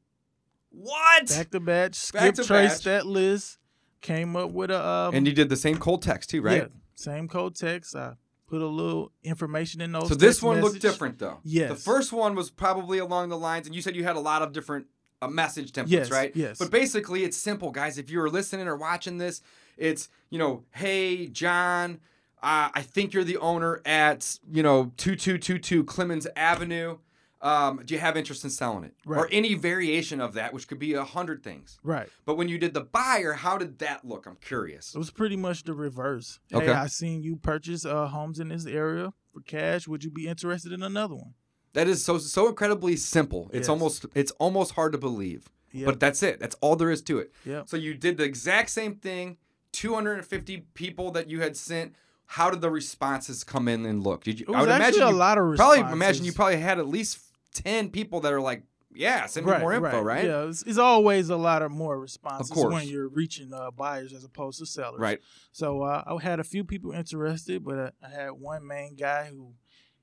What? 0.70 1.28
Back 1.28 1.50
to 1.50 1.60
batch. 1.60 2.12
Back 2.12 2.22
Skip 2.22 2.34
to 2.36 2.44
traced 2.44 2.84
batch. 2.84 2.84
that 2.84 3.06
list. 3.06 3.58
Came 4.00 4.34
up 4.34 4.50
with 4.50 4.70
a 4.70 4.82
um, 4.82 5.14
and 5.14 5.26
you 5.26 5.32
did 5.34 5.50
the 5.50 5.56
same 5.56 5.76
cold 5.76 6.02
text 6.02 6.30
too, 6.30 6.40
right? 6.40 6.62
yeah, 6.62 6.68
same 6.94 7.28
cold 7.28 7.54
text. 7.54 7.94
I 7.94 8.14
put 8.46 8.62
a 8.62 8.66
little 8.66 9.12
information 9.22 9.82
in 9.82 9.92
those. 9.92 10.08
So 10.08 10.14
this 10.14 10.42
one 10.42 10.62
looked 10.62 10.80
different 10.80 11.18
though. 11.18 11.40
The 11.44 11.74
first 11.74 12.10
one 12.10 12.34
was 12.34 12.50
probably 12.50 12.96
along 12.98 13.28
the 13.28 13.36
lines, 13.36 13.66
and 13.66 13.74
you 13.76 13.82
said 13.82 13.94
you 13.94 14.04
had 14.04 14.16
a 14.16 14.20
lot 14.20 14.40
of 14.40 14.52
different 14.54 14.86
uh, 15.22 15.28
message 15.28 15.72
templates, 15.72 15.88
Yes, 15.90 16.10
right? 16.10 16.34
yes. 16.34 16.58
But 16.58 16.70
basically, 16.70 17.24
it's 17.24 17.36
simple, 17.36 17.70
guys. 17.70 17.98
If 17.98 18.10
you're 18.10 18.30
listening 18.30 18.66
or 18.68 18.76
watching 18.76 19.18
this, 19.18 19.42
it's 19.76 20.08
you 20.30 20.38
know, 20.38 20.64
hey 20.72 21.26
John, 21.26 22.00
uh, 22.42 22.70
I 22.74 22.82
think 22.82 23.12
you're 23.12 23.24
the 23.24 23.38
owner 23.38 23.80
at 23.84 24.38
you 24.50 24.62
know 24.62 24.92
two 24.96 25.16
two 25.16 25.38
two 25.38 25.58
two 25.58 25.84
Clemens 25.84 26.26
Avenue. 26.36 26.98
Um, 27.42 27.80
do 27.86 27.94
you 27.94 28.00
have 28.00 28.18
interest 28.18 28.44
in 28.44 28.50
selling 28.50 28.84
it, 28.84 28.92
or 29.06 29.26
any 29.32 29.54
variation 29.54 30.20
of 30.20 30.34
that, 30.34 30.52
which 30.52 30.68
could 30.68 30.78
be 30.78 30.92
a 30.92 31.04
hundred 31.04 31.42
things? 31.42 31.78
Right. 31.82 32.06
But 32.26 32.36
when 32.36 32.50
you 32.50 32.58
did 32.58 32.74
the 32.74 32.82
buyer, 32.82 33.32
how 33.32 33.56
did 33.56 33.78
that 33.78 34.04
look? 34.04 34.26
I'm 34.26 34.36
curious. 34.36 34.94
It 34.94 34.98
was 34.98 35.10
pretty 35.10 35.36
much 35.36 35.64
the 35.64 35.72
reverse. 35.72 36.38
Okay. 36.52 36.66
Hey, 36.66 36.72
I 36.72 36.86
seen 36.88 37.22
you 37.22 37.36
purchase 37.36 37.86
uh, 37.86 38.08
homes 38.08 38.40
in 38.40 38.48
this 38.48 38.66
area 38.66 39.14
for 39.32 39.40
cash. 39.40 39.88
Would 39.88 40.04
you 40.04 40.10
be 40.10 40.28
interested 40.28 40.70
in 40.70 40.82
another 40.82 41.14
one? 41.14 41.32
That 41.72 41.88
is 41.88 42.04
so 42.04 42.18
so 42.18 42.48
incredibly 42.48 42.96
simple. 42.96 43.48
It's 43.52 43.60
Yes. 43.60 43.68
almost 43.68 44.06
it's 44.14 44.32
almost 44.32 44.72
hard 44.72 44.92
to 44.92 44.98
believe. 44.98 45.48
Yep. 45.72 45.86
But 45.86 46.00
that's 46.00 46.22
it. 46.22 46.40
That's 46.40 46.56
all 46.60 46.74
there 46.76 46.90
is 46.90 47.00
to 47.02 47.18
it. 47.18 47.32
Yep. 47.44 47.68
So 47.68 47.76
you 47.76 47.94
did 47.94 48.16
the 48.16 48.24
exact 48.24 48.70
same 48.70 48.96
thing. 48.96 49.36
250 49.72 50.66
people 50.74 51.10
that 51.12 51.28
you 51.30 51.40
had 51.40 51.56
sent. 51.56 51.94
How 52.26 52.50
did 52.50 52.60
the 52.60 52.70
responses 52.70 53.44
come 53.44 53.68
in 53.68 53.84
and 53.86 54.02
look? 54.04 54.24
Did 54.24 54.40
you? 54.40 54.46
It 54.48 54.52
was 54.52 54.68
actually 54.68 54.98
you 55.00 55.08
a 55.08 55.10
lot 55.10 55.38
of 55.38 55.44
responses. 55.44 55.78
probably 55.80 55.92
imagine 55.92 56.24
you 56.24 56.32
probably 56.32 56.56
had 56.58 56.78
at 56.78 56.88
least 56.88 57.20
10 57.54 57.90
people 57.90 58.20
that 58.20 58.32
are 58.32 58.40
like, 58.40 58.62
yeah, 58.92 59.26
send 59.26 59.46
me 59.46 59.52
right, 59.52 59.60
more 59.60 59.72
info, 59.72 60.00
right? 60.00 60.24
Yeah, 60.24 60.48
it's, 60.48 60.62
it's 60.62 60.78
always 60.78 61.28
a 61.28 61.36
lot 61.36 61.62
of 61.62 61.70
more 61.70 61.98
responses 61.98 62.50
course. 62.50 62.72
when 62.72 62.88
you're 62.88 63.08
reaching 63.08 63.52
uh, 63.52 63.70
buyers 63.70 64.12
as 64.12 64.24
opposed 64.24 64.58
to 64.60 64.66
sellers. 64.66 65.00
Right. 65.00 65.20
So 65.52 65.82
uh, 65.82 66.02
I 66.06 66.22
had 66.22 66.40
a 66.40 66.44
few 66.44 66.64
people 66.64 66.92
interested, 66.92 67.64
but 67.64 67.78
uh, 67.78 67.90
I 68.04 68.08
had 68.08 68.30
one 68.32 68.66
main 68.66 68.96
guy 68.96 69.26
who 69.26 69.54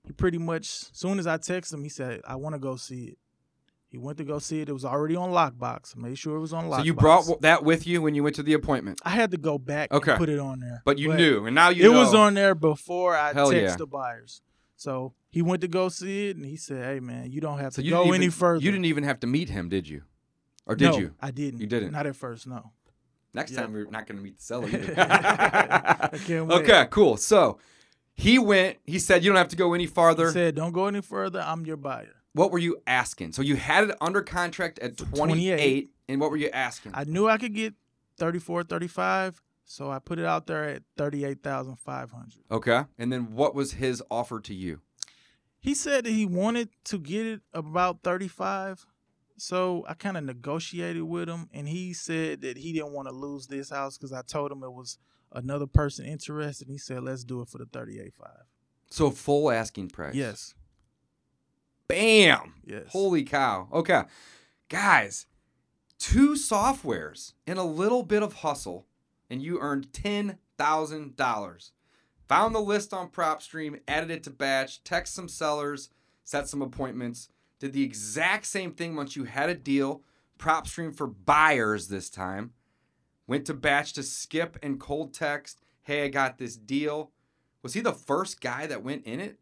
he 0.07 0.13
pretty 0.13 0.37
much, 0.37 0.67
soon 0.95 1.19
as 1.19 1.27
I 1.27 1.37
texted 1.37 1.73
him, 1.75 1.83
he 1.83 1.89
said, 1.89 2.21
"I 2.27 2.35
want 2.35 2.55
to 2.55 2.59
go 2.59 2.75
see 2.75 3.05
it." 3.05 3.17
He 3.89 3.97
went 3.97 4.17
to 4.17 4.23
go 4.25 4.39
see 4.39 4.59
it. 4.61 4.67
It 4.69 4.73
was 4.73 4.83
already 4.83 5.15
on 5.15 5.29
lockbox. 5.31 5.95
I 5.95 6.01
made 6.01 6.17
sure 6.17 6.35
it 6.35 6.41
was 6.41 6.51
on 6.53 6.65
lockbox. 6.65 6.77
So 6.79 6.83
you 6.83 6.93
brought 6.93 7.21
w- 7.21 7.37
that 7.41 7.63
with 7.63 7.87
you 7.87 8.01
when 8.01 8.15
you 8.15 8.23
went 8.23 8.35
to 8.35 8.43
the 8.43 8.53
appointment, 8.53 8.99
I 9.05 9.11
had 9.11 9.31
to 9.31 9.37
go 9.37 9.57
back 9.57 9.91
Okay. 9.93 10.11
and 10.11 10.19
put 10.19 10.27
it 10.29 10.39
on 10.39 10.59
there. 10.59 10.81
but 10.83 10.97
you 10.97 11.13
knew, 11.13 11.45
and 11.45 11.55
now 11.55 11.69
you 11.69 11.89
it 11.89 11.93
know. 11.93 11.99
was 11.99 12.13
on 12.13 12.33
there 12.33 12.53
before 12.55 13.15
I 13.15 13.31
Hell 13.33 13.51
text 13.51 13.73
yeah. 13.73 13.75
the 13.77 13.87
buyers. 13.87 14.41
So 14.75 15.13
he 15.29 15.41
went 15.41 15.61
to 15.61 15.67
go 15.67 15.87
see 15.89 16.29
it, 16.29 16.35
and 16.37 16.45
he 16.45 16.57
said, 16.57 16.83
"Hey 16.85 16.99
man, 16.99 17.31
you 17.31 17.39
don't 17.41 17.59
have 17.59 17.73
So 17.73 17.81
to 17.81 17.89
go 17.89 18.03
didn't 18.03 18.15
any 18.15 18.29
further." 18.29 18.63
You 18.63 18.71
didn't 18.71 18.85
even 18.85 19.03
have 19.05 19.19
to 19.21 19.27
meet 19.27 19.49
him, 19.49 19.69
did 19.69 19.87
you? 19.87 20.03
Or 20.65 20.75
did 20.75 20.91
No, 20.91 20.97
you? 20.99 21.13
I 21.21 21.31
didn't. 21.31 21.61
You 21.61 21.67
didn't? 21.67 21.91
Not 21.93 22.05
at 22.07 22.15
first. 22.17 22.45
No. 22.45 22.71
Next 23.33 23.51
Yeah. 23.53 23.61
time 23.61 23.73
we're 23.73 23.85
not 23.89 24.05
going 24.05 24.17
to 24.17 24.23
meet 24.23 24.37
the 24.37 24.43
seller. 24.43 24.67
I 24.97 26.09
can't 26.25 26.47
wait. 26.47 26.61
okay, 26.63 26.87
cool. 26.91 27.15
So 27.17 27.57
He 28.17 28.39
went. 28.39 28.77
He 28.83 28.99
said, 28.99 29.23
"You 29.23 29.29
don't 29.29 29.37
have 29.37 29.47
to 29.49 29.55
go 29.55 29.73
any 29.73 29.85
farther." 29.85 30.23
He 30.23 30.33
farther." 30.33 30.39
said, 30.47 30.55
"Don't 30.55 30.73
go 30.73 30.87
any 30.87 31.01
further. 31.01 31.39
I'm 31.39 31.65
your 31.65 31.77
buyer." 31.77 32.15
what 32.33 32.51
were 32.51 32.59
you 32.59 32.77
asking? 32.85 33.33
So 33.33 33.41
you 33.41 33.55
had 33.55 33.85
it 33.85 33.97
under 33.99 34.21
contract 34.21 34.77
at 34.77 34.95
28, 34.95 35.17
28. 35.17 35.89
and 36.07 36.21
what 36.21 36.29
were 36.29 36.37
you 36.37 36.49
asking? 36.51 36.91
I 36.93 37.03
knew 37.03 37.27
I 37.27 37.37
could 37.39 37.53
get 37.55 37.73
34, 38.17 38.63
35, 38.63 39.41
so 39.65 39.89
I 39.89 39.97
put 39.97 40.19
it 40.19 40.25
out 40.25 40.45
there 40.45 40.63
at 40.65 40.83
38,500. 40.97 42.33
okay. 42.51 42.83
And 42.97 43.11
then 43.11 43.33
what 43.33 43.55
was 43.55 43.73
his 43.73 44.03
offer 44.11 44.39
to 44.41 44.53
you? 44.53 44.81
He 45.59 45.73
said 45.73 46.05
that 46.05 46.11
he 46.11 46.25
wanted 46.27 46.69
to 46.85 46.99
get 46.99 47.25
it 47.25 47.41
about 47.53 48.03
35. 48.03 48.85
So 49.39 49.83
I 49.87 49.93
kind 49.95 50.17
of 50.17 50.23
negotiated 50.23 51.03
with 51.03 51.27
him, 51.29 51.49
and 51.53 51.67
he 51.67 51.93
said 51.93 52.41
that 52.41 52.57
he 52.57 52.71
didn't 52.73 52.93
want 52.93 53.07
to 53.07 53.13
lose 53.13 53.47
this 53.47 53.69
house 53.69 53.97
because 53.97 54.13
I 54.13 54.21
told 54.21 54.51
him 54.51 54.63
it 54.63 54.71
was 54.71 54.97
another 55.31 55.67
person 55.67 56.05
interested. 56.05 56.67
He 56.67 56.77
said, 56.77 57.03
let's 57.03 57.23
do 57.23 57.41
it 57.41 57.49
for 57.49 57.57
the 57.57 57.65
38.5. 57.65 58.11
So 58.89 59.11
full 59.11 59.51
asking 59.51 59.89
price. 59.89 60.15
Yes. 60.15 60.53
Bam. 61.87 62.55
Yes. 62.65 62.87
Holy 62.89 63.23
cow. 63.23 63.67
Okay. 63.71 64.03
Guys, 64.69 65.27
two 65.99 66.31
softwares 66.33 67.33
and 67.45 67.57
a 67.59 67.63
little 67.63 68.03
bit 68.03 68.23
of 68.23 68.33
hustle, 68.33 68.87
and 69.29 69.41
you 69.41 69.59
earned 69.59 69.91
$10,000. 69.91 71.71
Found 72.27 72.55
the 72.55 72.59
list 72.59 72.93
on 72.93 73.09
PropStream, 73.09 73.79
added 73.87 74.11
it 74.11 74.23
to 74.23 74.29
batch, 74.29 74.83
text 74.83 75.15
some 75.15 75.29
sellers, 75.29 75.89
set 76.25 76.49
some 76.49 76.61
appointments, 76.61 77.29
did 77.59 77.71
the 77.73 77.83
exact 77.83 78.45
same 78.45 78.73
thing 78.73 78.95
once 78.95 79.15
you 79.15 79.23
had 79.23 79.49
a 79.49 79.55
deal. 79.55 80.01
PropStream 80.37 80.95
for 80.95 81.07
buyers 81.07 81.87
this 81.87 82.09
time. 82.09 82.51
Went 83.27 83.45
to 83.45 83.53
batch 83.53 83.93
to 83.93 84.03
skip 84.03 84.57
and 84.63 84.79
cold 84.79 85.13
text, 85.13 85.59
hey, 85.83 86.05
I 86.05 86.07
got 86.07 86.37
this 86.37 86.55
deal. 86.55 87.11
Was 87.61 87.73
he 87.73 87.81
the 87.81 87.91
first 87.93 88.39
guy 88.41 88.67
that 88.67 88.83
went 88.83 89.05
in 89.05 89.19
it? 89.19 89.37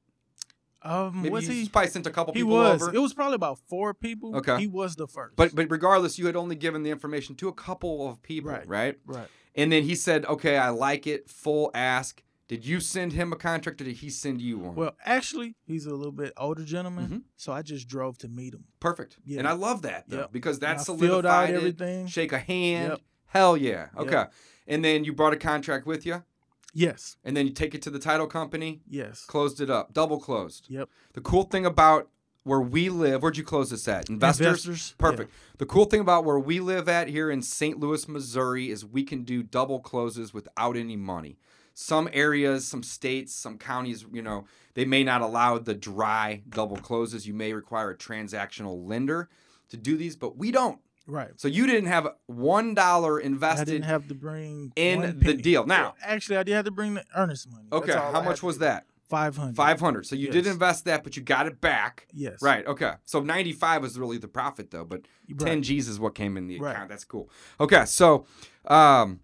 Um, 0.82 1.22
Maybe 1.24 1.30
was 1.32 1.48
you 1.48 1.54
he? 1.54 1.70
probably 1.70 1.90
sent 1.90 2.06
a 2.06 2.12
couple 2.12 2.34
He 2.34 2.40
people 2.42 2.54
was. 2.58 2.82
over. 2.82 2.94
It 2.96 3.00
was 3.00 3.14
probably 3.14 3.36
about 3.36 3.58
four 3.68 3.94
people. 3.94 4.36
Okay. 4.38 4.60
He 4.60 4.68
was 4.68 4.96
the 4.96 5.08
first. 5.08 5.36
But 5.36 5.56
but 5.56 5.70
regardless, 5.72 6.20
you 6.20 6.28
had 6.28 6.36
only 6.36 6.56
given 6.56 6.84
the 6.84 6.92
information 6.92 7.36
to 7.38 7.48
a 7.48 7.54
couple 7.54 8.08
of 8.08 8.22
people, 8.22 8.52
right? 8.52 8.68
Right. 8.68 9.00
right. 9.06 9.28
And 9.56 9.72
then 9.72 9.84
he 9.84 9.96
said, 9.96 10.26
"Okay, 10.26 10.58
I 10.58 10.70
like 10.70 11.08
it." 11.08 11.28
Full 11.30 11.72
ask. 11.74 12.22
Did 12.48 12.64
you 12.68 12.80
send 12.80 13.14
him 13.14 13.34
a 13.34 13.36
contract, 13.36 13.82
or 13.82 13.86
did 13.86 13.96
he 13.96 14.10
send 14.12 14.40
you 14.40 14.60
one? 14.60 14.76
Well, 14.76 14.96
actually, 15.04 15.56
he's 15.66 15.88
a 15.88 15.96
little 15.96 16.12
bit 16.12 16.32
older 16.38 16.64
gentleman, 16.64 17.08
Mhm. 17.10 17.22
so 17.36 17.52
I 17.52 17.64
just 17.64 17.88
drove 17.88 18.20
to 18.20 18.28
meet 18.28 18.54
him. 18.54 18.66
Perfect. 18.80 19.18
Yeah. 19.26 19.40
And 19.40 19.48
I 19.48 19.54
love 19.54 19.82
that 19.82 20.08
though 20.08 20.20
Yep. 20.20 20.32
because 20.32 20.60
that 20.60 20.78
And 20.78 20.82
solidified 20.86 21.50
it. 21.50 21.56
everything. 21.56 22.06
Shake 22.06 22.32
a 22.34 22.38
hand. 22.38 22.90
Yep. 22.90 23.02
Hell 23.36 23.58
yeah. 23.58 23.88
Yep. 23.98 24.08
Okay. 24.08 24.24
And 24.68 24.84
then 24.84 25.04
you 25.04 25.12
brought 25.14 25.34
a 25.34 25.38
contract 25.38 25.86
with 25.86 26.06
you, 26.06 26.24
Yes. 26.74 27.18
and 27.24 27.36
then 27.36 27.46
you 27.46 27.54
take 27.54 27.76
it 27.76 27.82
to 27.84 27.90
the 27.90 28.00
title 28.00 28.28
company, 28.28 28.82
Yes. 28.90 29.26
closed 29.26 29.60
it 29.62 29.70
up, 29.70 29.94
double 29.94 30.20
closed. 30.20 30.66
Yep. 30.70 30.90
The 31.14 31.22
cool 31.22 31.44
thing 31.44 31.66
about 31.66 32.10
where 32.44 32.62
we 32.62 32.90
live, 32.90 33.22
where'd 33.22 33.38
you 33.38 33.44
close 33.44 33.72
this 33.72 33.88
at? 33.88 34.10
Investors. 34.10 34.46
Investors. 34.46 34.96
Perfect. 34.98 35.32
The 35.58 35.66
cool 35.66 35.86
thing 35.86 36.00
about 36.00 36.24
where 36.26 36.40
we 36.40 36.60
live 36.60 36.88
at 36.88 37.08
here 37.10 37.30
in 37.30 37.42
St. 37.42 37.80
Louis, 37.80 38.08
Missouri, 38.08 38.70
is 38.70 38.86
we 38.86 39.04
can 39.04 39.24
do 39.24 39.44
double 39.44 39.80
closes 39.80 40.34
without 40.34 40.78
any 40.78 40.96
money. 40.96 41.38
Some 41.74 42.08
areas, 42.14 42.66
some 42.66 42.84
states, 42.84 43.34
some 43.34 43.58
counties, 43.58 44.06
you 44.14 44.22
know, 44.22 44.46
they 44.76 44.86
may 44.86 45.04
not 45.04 45.22
allow 45.22 45.58
the 45.58 45.74
dry 45.76 46.42
double 46.48 46.78
closes. 46.78 47.28
You 47.28 47.34
may 47.34 47.52
require 47.52 47.90
a 47.92 47.98
transactional 47.98 48.88
lender 48.88 49.28
to 49.70 49.76
do 49.78 49.98
these, 49.98 50.16
but 50.16 50.38
we 50.38 50.52
don't. 50.52 50.80
Right. 51.08 51.30
So 51.38 51.48
you 51.48 51.68
didn't 51.68 51.88
have 51.88 52.08
one 52.26 52.74
dollar 52.74 53.20
invested. 53.20 53.62
I 53.70 53.72
didn't 53.72 53.86
have 53.86 54.08
to 54.08 54.16
bring 54.16 54.74
in 54.76 55.20
the 55.20 55.34
deal. 55.36 55.66
Now- 55.66 55.96
actually, 56.04 56.38
I 56.38 56.44
did 56.44 56.54
have 56.56 56.66
to 56.66 56.72
bring 56.72 56.96
the 56.96 57.04
earnest 57.16 57.50
money. 57.52 57.68
okay, 57.72 57.94
how 57.94 58.22
much 58.22 58.42
was 58.42 58.58
that? 58.60 58.86
Five 59.08 59.38
hundred. 59.38 59.56
Five 59.56 59.80
hundred. 59.80 60.08
So 60.08 60.16
you 60.16 60.32
did 60.32 60.48
invest 60.48 60.86
that, 60.86 61.04
but 61.04 61.16
you 61.16 61.22
got 61.22 61.46
it 61.46 61.62
back. 61.62 62.08
Yes. 62.12 62.42
Right. 62.42 62.66
Okay. 62.66 62.94
So 63.06 63.20
ninety-five 63.22 63.84
was 63.84 64.00
really 64.00 64.18
the 64.18 64.28
profit, 64.28 64.72
though. 64.72 64.84
But 64.84 65.02
Right. 65.30 65.40
10 65.48 65.62
G's 65.64 65.88
is 65.88 66.00
what 66.00 66.16
came 66.16 66.38
in 66.38 66.48
the 66.48 66.60
Right. 66.60 66.72
account. 66.72 66.90
That's 66.90 67.04
cool. 67.06 67.30
Okay, 67.60 67.86
so 67.86 68.26
um 68.66 69.20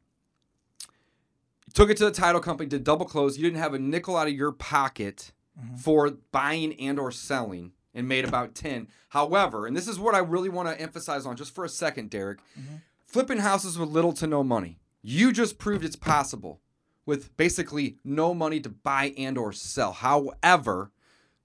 took 1.74 1.90
it 1.90 1.98
to 1.98 2.06
the 2.06 2.12
title 2.12 2.42
company, 2.42 2.70
did 2.70 2.84
double 2.84 3.06
close. 3.06 3.38
You 3.38 3.44
didn't 3.44 3.60
have 3.60 3.74
a 3.74 3.80
nickel 3.80 4.16
out 4.18 4.28
of 4.28 4.34
your 4.34 4.52
pocket 4.52 5.32
Mhm. 5.60 5.80
for 5.80 6.12
buying 6.32 6.80
and 6.80 7.00
or 7.00 7.12
selling 7.12 7.72
and 7.94 8.08
made 8.08 8.26
about 8.26 8.56
10. 8.56 8.88
However, 9.10 9.68
and 9.68 9.76
this 9.76 9.88
is 9.88 10.00
what 10.00 10.16
I 10.16 10.20
really 10.20 10.50
want 10.50 10.70
to 10.70 10.80
emphasize 10.82 11.26
on 11.26 11.36
just 11.36 11.54
for 11.54 11.66
a 11.66 11.70
second, 11.70 12.10
Derrick. 12.10 12.40
Mhm. 12.58 12.82
Flipping 13.06 13.40
houses 13.40 13.78
with 13.78 13.90
little 13.90 14.14
to 14.14 14.28
no 14.28 14.44
money. 14.44 14.80
You 15.02 15.32
just 15.34 15.58
proved 15.58 15.84
it's 15.84 15.96
possible 15.96 16.62
with 17.06 17.36
basically 17.36 17.98
no 18.04 18.34
money 18.34 18.60
to 18.62 18.70
buy 18.70 19.14
and 19.18 19.38
or 19.38 19.52
sell. 19.52 19.92
However, 19.92 20.92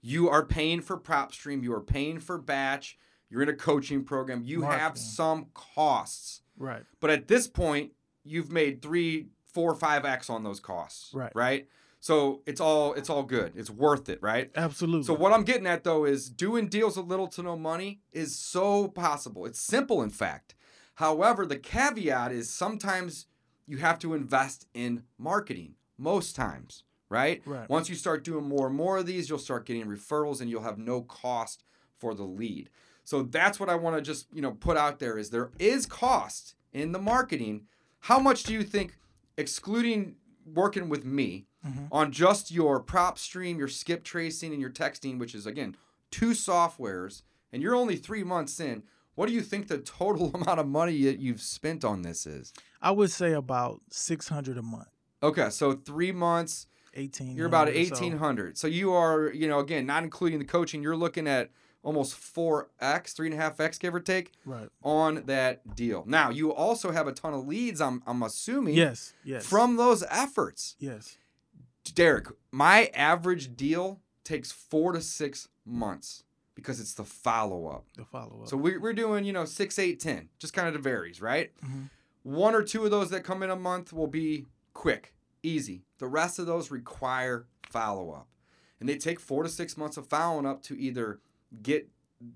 you 0.01 0.29
are 0.29 0.45
paying 0.45 0.81
for 0.81 0.97
PropStream, 0.97 1.63
you 1.63 1.73
are 1.73 1.81
paying 1.81 2.19
for 2.19 2.37
batch, 2.37 2.97
you're 3.29 3.41
in 3.41 3.49
a 3.49 3.53
coaching 3.53 4.03
program, 4.05 4.41
you 4.43 4.61
have 4.61 4.97
some 4.97 5.47
costs. 5.53 6.41
Right. 6.55 6.83
But 7.01 7.09
at 7.09 7.27
this 7.27 7.47
point, 7.47 7.91
you've 8.23 8.51
made 8.51 8.81
three, 8.81 9.27
four, 9.51 9.75
five 9.75 10.05
X 10.05 10.29
on 10.29 10.43
those 10.43 10.59
costs. 10.59 11.13
Right. 11.13 11.31
Right. 11.35 11.67
So 11.99 12.41
it's 12.45 12.61
all 12.61 12.93
it's 12.93 13.09
all 13.09 13.23
good. 13.23 13.53
It's 13.55 13.69
worth 13.69 14.09
it, 14.09 14.19
right? 14.21 14.51
Absolutely. 14.55 15.03
So 15.03 15.13
what 15.13 15.33
I'm 15.33 15.43
getting 15.43 15.67
at 15.67 15.83
though 15.83 16.05
is 16.05 16.29
doing 16.29 16.67
deals 16.67 16.97
with 16.97 17.07
little 17.07 17.27
to 17.29 17.43
no 17.43 17.57
money 17.57 18.01
is 18.11 18.37
so 18.37 18.87
possible. 18.87 19.45
It's 19.45 19.59
simple 19.59 20.01
in 20.01 20.09
fact. 20.09 20.55
However, 20.95 21.45
the 21.45 21.57
caveat 21.57 22.31
is 22.31 22.49
sometimes 22.49 23.27
you 23.67 23.77
have 23.77 23.99
to 23.99 24.13
invest 24.13 24.67
in 24.73 25.03
marketing. 25.17 25.75
Most 25.99 26.35
times, 26.35 26.83
right? 27.09 27.41
Right. 27.43 27.67
Once 27.67 27.89
you 27.89 27.95
start 27.95 28.23
doing 28.23 28.45
more 28.47 28.67
and 28.67 28.75
more 28.75 28.99
of 28.99 29.07
these, 29.07 29.29
you'll 29.29 29.39
start 29.39 29.65
getting 29.65 29.85
referrals 29.85 30.41
and 30.41 30.49
you'll 30.49 30.61
have 30.61 30.77
no 30.77 31.01
cost 31.01 31.63
for 31.97 32.13
the 32.13 32.23
lead. 32.23 32.69
So 33.03 33.23
that's 33.23 33.59
what 33.59 33.67
I 33.67 33.75
want 33.75 33.95
to 33.95 34.01
just, 34.01 34.27
you 34.31 34.41
know, 34.41 34.51
put 34.51 34.77
out 34.77 34.99
there 34.99 35.17
is 35.17 35.31
there 35.31 35.49
is 35.57 35.87
cost 35.87 36.53
in 36.71 36.91
the 36.91 36.99
marketing. 36.99 37.63
How 38.01 38.19
much 38.19 38.43
do 38.43 38.53
you 38.53 38.61
think 38.61 38.99
excluding 39.37 40.17
working 40.53 40.87
with 40.87 41.03
me 41.03 41.46
Mhm. 41.65 41.87
on 41.91 42.11
just 42.11 42.51
your 42.51 42.81
PropStream, 42.83 43.57
your 43.57 43.67
skip 43.67 44.03
tracing, 44.03 44.51
and 44.51 44.61
your 44.61 44.69
texting, 44.69 45.17
which 45.19 45.33
is 45.35 45.45
again 45.45 45.75
two 46.11 46.29
softwares, 46.31 47.23
and 47.51 47.61
you're 47.61 47.75
only 47.75 47.95
three 47.95 48.23
months 48.23 48.59
in. 48.59 48.83
What 49.15 49.27
do 49.27 49.33
you 49.33 49.41
think 49.41 49.67
the 49.67 49.79
total 49.79 50.31
amount 50.35 50.59
of 50.59 50.67
money 50.67 51.03
that 51.05 51.19
you've 51.19 51.41
spent 51.41 51.83
on 51.83 52.03
this 52.03 52.25
is? 52.27 52.53
I 52.81 52.91
would 52.91 53.11
say 53.11 53.33
about 53.33 53.81
six 53.89 54.27
hundred 54.27 54.57
a 54.57 54.61
month. 54.61 54.89
Okay, 55.23 55.49
so 55.49 55.73
three 55.73 56.11
months, 56.11 56.67
Eighteen. 56.93 57.35
you're 57.35 57.47
about 57.47 57.67
or 57.67 57.73
so. 57.73 57.77
eighteen 57.79 58.17
hundred. 58.19 58.57
So 58.57 58.67
you 58.67 58.93
are, 58.93 59.31
you 59.33 59.47
know, 59.47 59.59
again, 59.59 59.85
not 59.87 60.03
including 60.03 60.37
the 60.39 60.45
coaching, 60.45 60.83
you're 60.83 60.95
looking 60.95 61.27
at 61.27 61.49
almost 61.83 62.13
four 62.15 62.69
x, 62.79 63.13
three 63.13 63.27
and 63.27 63.33
a 63.33 63.41
half 63.41 63.59
x, 63.59 63.77
give 63.77 63.95
or 63.95 63.99
take, 63.99 64.33
Right. 64.45 64.67
on 64.83 65.23
that 65.25 65.75
deal. 65.75 66.03
Now 66.05 66.29
you 66.29 66.53
also 66.53 66.91
have 66.91 67.07
a 67.07 67.13
ton 67.13 67.33
of 67.33 67.47
leads. 67.47 67.79
I'm, 67.81 68.03
I'm 68.05 68.21
assuming 68.23 68.75
Yes. 68.75 69.13
Yes. 69.23 69.45
from 69.45 69.77
those 69.77 70.03
efforts. 70.09 70.75
Yes. 70.79 71.17
Derrick, 71.95 72.27
my 72.51 72.91
average 72.93 73.55
deal 73.55 73.99
takes 74.23 74.51
four 74.51 74.91
to 74.93 75.01
six 75.01 75.47
months 75.65 76.23
because 76.55 76.79
it's 76.79 76.93
the 76.95 77.03
follow 77.03 77.67
up. 77.67 77.85
The 77.95 78.05
follow 78.05 78.41
up. 78.41 78.47
So 78.49 78.57
we're, 78.57 78.79
we're 78.79 78.93
doing, 78.93 79.23
you 79.25 79.33
know, 79.33 79.45
six, 79.45 79.77
eight, 79.79 79.99
ten, 79.99 80.29
just 80.39 80.53
kind 80.53 80.75
of 80.75 80.81
varies, 80.83 81.21
right? 81.21 81.51
Mhm. 81.63 81.89
One 82.23 82.55
or 82.55 82.63
two 82.63 82.83
of 82.83 82.91
those 82.91 83.09
that 83.11 83.23
come 83.23 83.43
in 83.43 83.49
a 83.49 83.55
month 83.55 83.93
will 83.93 84.07
be 84.07 84.45
quick, 84.73 85.13
easy. 85.43 85.83
The 85.99 86.07
rest 86.07 86.39
of 86.39 86.45
those 86.45 86.71
require 86.71 87.45
follow 87.69 88.11
up. 88.11 88.27
And 88.79 88.87
they 88.89 88.97
take 88.97 89.19
four 89.19 89.43
to 89.43 89.49
six 89.49 89.77
months 89.77 89.97
of 89.97 90.07
following 90.07 90.45
up 90.45 90.61
to 90.63 90.77
either 90.79 91.19
get 91.61 91.89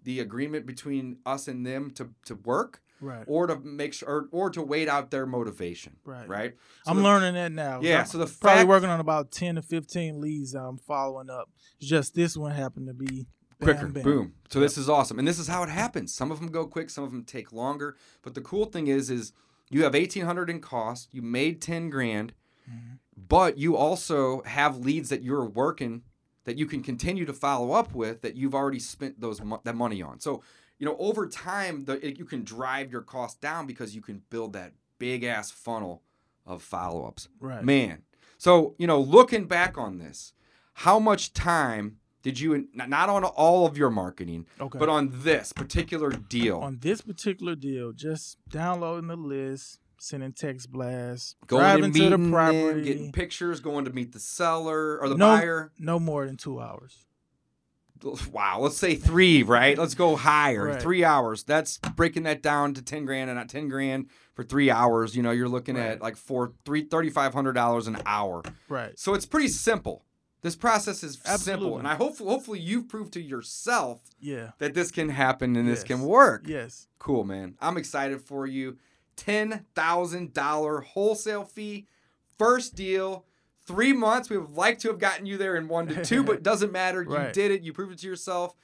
the 0.03 0.19
agreement 0.19 0.65
between 0.65 1.17
us 1.25 1.47
and 1.47 1.65
them 1.65 1.91
to, 1.91 2.09
to 2.25 2.35
work 2.35 2.81
right. 3.01 3.23
or 3.27 3.47
to 3.47 3.59
make 3.59 3.93
sure 3.93 4.07
or, 4.09 4.29
or 4.31 4.49
to 4.51 4.61
wait 4.61 4.87
out 4.87 5.11
their 5.11 5.25
motivation. 5.25 5.97
Right. 6.05 6.27
Right. 6.27 6.53
So 6.85 6.91
I'm 6.91 6.97
the- 6.97 7.03
learning 7.03 7.33
that 7.33 7.51
now. 7.51 7.81
Yeah, 7.81 8.01
I'm 8.01 8.05
so 8.05 8.17
the 8.19 8.25
probably 8.27 8.59
fact- 8.59 8.69
working 8.69 8.89
on 8.89 8.99
about 8.99 9.31
ten 9.31 9.55
to 9.55 9.61
fifteen 9.61 10.21
leads 10.21 10.53
I'm 10.53 10.77
following 10.77 11.29
up. 11.29 11.49
It's 11.79 11.89
just 11.89 12.15
this 12.15 12.37
one 12.37 12.51
happened 12.51 12.87
to 12.87 12.93
be 12.93 13.25
bam, 13.59 13.67
quicker. 13.77 13.87
bam. 13.87 14.03
Boom. 14.03 14.33
So 14.49 14.59
this 14.59 14.77
is 14.77 14.87
awesome, 14.87 15.19
and 15.19 15.27
this 15.27 15.39
is 15.39 15.47
how 15.47 15.63
it 15.63 15.69
happens. 15.69 16.13
Some 16.13 16.31
of 16.31 16.39
them 16.39 16.49
go 16.51 16.65
quick, 16.67 16.89
some 16.89 17.03
of 17.03 17.11
them 17.11 17.23
take 17.23 17.51
longer. 17.51 17.97
But 18.21 18.35
the 18.35 18.41
cool 18.41 18.65
thing 18.65 18.87
is, 18.87 19.09
is 19.09 19.33
you 19.69 19.83
have 19.83 19.95
eighteen 19.95 20.25
hundred 20.25 20.49
in 20.49 20.61
cost. 20.61 21.09
You 21.11 21.21
made 21.21 21.61
ten 21.61 21.89
grand, 21.89 22.33
Mhm. 22.69 22.99
but 23.17 23.57
you 23.57 23.75
also 23.75 24.41
have 24.43 24.77
leads 24.77 25.09
that 25.09 25.23
you're 25.23 25.45
working 25.45 26.03
that 26.43 26.57
you 26.57 26.65
can 26.65 26.81
continue 26.81 27.23
to 27.23 27.33
follow 27.33 27.71
up 27.71 27.93
with 27.93 28.21
that 28.23 28.35
you've 28.35 28.55
already 28.55 28.79
spent 28.79 29.21
those 29.21 29.39
that 29.63 29.75
money 29.75 30.01
on. 30.01 30.19
So 30.19 30.41
you 30.81 30.85
know 30.87 30.97
over 30.99 31.27
time, 31.27 31.85
the 31.85 32.05
it, 32.05 32.17
you 32.19 32.25
can 32.25 32.43
drive 32.43 32.91
your 32.91 33.01
cost 33.03 33.39
down 33.39 33.67
because 33.67 33.95
you 33.95 34.01
can 34.01 34.23
build 34.31 34.51
that 34.53 34.73
big 34.97 35.23
ass 35.23 35.49
funnel 35.51 36.01
of 36.45 36.61
follow 36.63 37.05
ups. 37.05 37.29
Right. 37.39 37.63
Man. 37.63 38.01
So, 38.39 38.73
you 38.79 38.87
know, 38.87 38.99
looking 38.99 39.45
back 39.45 39.77
on 39.77 39.99
this, 39.99 40.33
how 40.73 40.97
much 40.97 41.31
time 41.33 41.97
did 42.23 42.39
you, 42.39 42.67
not 42.73 43.07
on 43.09 43.23
all 43.23 43.67
of 43.67 43.77
your 43.77 43.91
marketing, 43.91 44.47
Okay. 44.59 44.79
but 44.79 44.89
on 44.89 45.11
this 45.23 45.53
particular 45.53 46.09
deal? 46.09 46.57
on 46.57 46.79
this 46.81 47.01
particular 47.01 47.53
deal, 47.55 47.91
just 47.91 48.37
downloading 48.49 49.07
the 49.09 49.15
list, 49.15 49.79
sending 49.99 50.31
text 50.33 50.71
blasts, 50.71 51.35
Going 51.45 51.61
driving 51.61 51.83
to 51.83 51.99
meeting 51.99 52.09
the 52.09 52.17
them, 52.17 52.31
property. 52.31 52.81
getting 52.83 53.11
pictures, 53.11 53.59
going 53.59 53.85
to 53.85 53.91
meet 53.93 54.11
the 54.11 54.19
seller 54.19 54.97
or 54.99 55.09
the 55.09 55.15
no, 55.17 55.27
buyer. 55.37 55.71
no 55.77 55.99
more 55.99 56.25
than 56.25 56.37
two 56.37 56.59
hours. 56.59 57.05
Wow, 58.31 58.59
let's 58.61 58.77
say 58.77 58.95
three, 58.95 59.43
right? 59.43 59.77
Let's 59.77 59.95
go 59.95 60.15
higher. 60.15 60.65
Right. 60.67 60.81
Three 60.81 61.03
hours. 61.03 61.43
That's 61.43 61.77
breaking 61.95 62.23
that 62.23 62.41
down 62.41 62.73
to 62.75 62.81
ten 62.81 63.05
grand 63.05 63.29
and 63.29 63.37
not 63.37 63.49
ten 63.49 63.67
grand 63.69 64.07
for 64.33 64.43
three 64.43 64.69
hours. 64.71 65.15
You 65.15 65.23
know, 65.23 65.31
you're 65.31 65.49
looking 65.49 65.75
Right. 65.75 65.87
at 65.91 66.01
like 66.01 66.15
four, 66.17 66.53
three, 66.65 66.83
thirty-five 66.83 67.33
hundred 67.33 67.53
dollars 67.53 67.87
an 67.87 67.97
hour. 68.05 68.41
Right. 68.69 68.97
So 68.97 69.13
it's 69.13 69.25
pretty 69.25 69.47
simple. 69.49 70.05
This 70.41 70.55
process 70.55 71.03
is 71.03 71.19
simple, 71.37 71.77
and 71.77 71.87
I 71.87 71.93
hope 71.93 72.17
hopefully 72.17 72.59
you've 72.59 72.89
proved 72.89 73.13
to 73.13 73.21
yourself 73.21 74.01
Yeah. 74.19 74.51
that 74.57 74.73
this 74.73 74.89
can 74.89 75.09
happen 75.09 75.55
and 75.55 75.67
this 75.67 75.83
can 75.83 76.01
work. 76.01 76.45
Yes. 76.47 76.87
Cool, 76.97 77.23
man. 77.23 77.55
I'm 77.61 77.77
excited 77.77 78.21
for 78.21 78.47
you. 78.47 78.77
Ten 79.15 79.65
thousand 79.75 80.33
dollar 80.33 80.81
wholesale 80.81 81.43
fee, 81.43 81.85
first 82.39 82.73
deal. 82.73 83.25
Three 83.67 83.93
months. 83.93 84.29
We 84.29 84.37
would 84.37 84.51
like 84.51 84.79
to 84.79 84.87
have 84.89 84.99
gotten 84.99 85.25
you 85.25 85.37
there 85.37 85.55
in 85.55 85.67
one 85.67 85.87
to 85.87 86.03
two, 86.03 86.23
but 86.23 86.35
it 86.37 86.43
doesn't 86.51 86.71
matter. 86.71 87.03
You 87.03 87.09
Right. 87.09 87.33
did 87.33 87.51
it. 87.51 87.61
You 87.61 87.73
proved 87.73 87.93
it 87.93 87.99
to 87.99 88.07
yourself. 88.07 88.55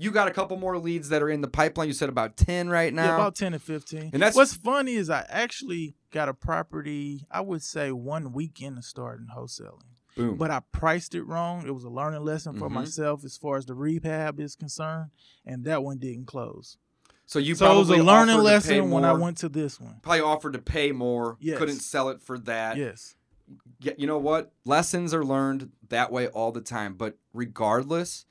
You 0.00 0.10
got 0.12 0.28
a 0.28 0.30
couple 0.30 0.56
more 0.56 0.78
leads 0.78 1.08
that 1.08 1.22
are 1.22 1.28
in 1.28 1.40
the 1.40 1.48
pipeline. 1.48 1.88
You 1.88 1.92
said 1.94 2.08
about 2.08 2.36
ten 2.36 2.68
right 2.68 2.94
now. 2.94 3.04
Yeah, 3.04 3.14
about 3.16 3.34
ten 3.34 3.52
to 3.52 3.58
fifteen. 3.58 4.10
And 4.12 4.22
that's- 4.22 4.36
what's 4.36 4.54
funny 4.54 4.94
is 4.94 5.10
I 5.10 5.26
actually 5.28 5.96
got 6.12 6.28
a 6.28 6.34
property. 6.34 7.26
I 7.30 7.40
would 7.40 7.62
say 7.62 7.90
one 7.92 8.32
weekend 8.32 8.78
of 8.78 8.84
starting 8.84 9.26
wholesaling, 9.36 9.82
Boom. 10.16 10.36
but 10.36 10.50
I 10.52 10.60
priced 10.72 11.14
it 11.16 11.24
wrong. 11.24 11.66
It 11.66 11.74
was 11.74 11.82
a 11.84 11.90
learning 11.90 12.24
lesson 12.24 12.56
for 12.58 12.68
Mhm. 12.68 12.74
myself 12.74 13.24
as 13.24 13.36
far 13.36 13.56
as 13.56 13.66
the 13.66 13.74
rehab 13.74 14.38
is 14.40 14.54
concerned, 14.54 15.10
and 15.44 15.64
that 15.64 15.82
one 15.82 15.98
didn't 15.98 16.26
close. 16.26 16.76
so 17.26 17.38
you 17.38 17.54
so 17.54 17.70
it 17.70 17.78
was 17.78 17.90
a 17.90 17.96
learning 17.96 18.38
lesson 18.38 18.90
when 18.90 19.04
I 19.04 19.12
went 19.12 19.36
to 19.38 19.48
this 19.50 19.78
one. 19.80 19.96
Probably 20.02 20.20
offered 20.22 20.54
to 20.54 20.60
pay 20.60 20.92
more. 20.92 21.36
Yes. 21.40 21.58
Couldn't 21.58 21.80
sell 21.80 22.08
it 22.08 22.22
for 22.22 22.38
that. 22.38 22.76
Yes. 22.78 23.16
Yeah, 23.80 23.92
you 23.96 24.06
know 24.06 24.18
what? 24.18 24.52
Lessons 24.64 25.14
are 25.14 25.24
learned 25.24 25.70
that 25.88 26.10
way 26.12 26.28
all 26.28 26.52
the 26.52 26.60
time. 26.60 26.94
But 26.94 27.16
regardless, 27.32 28.26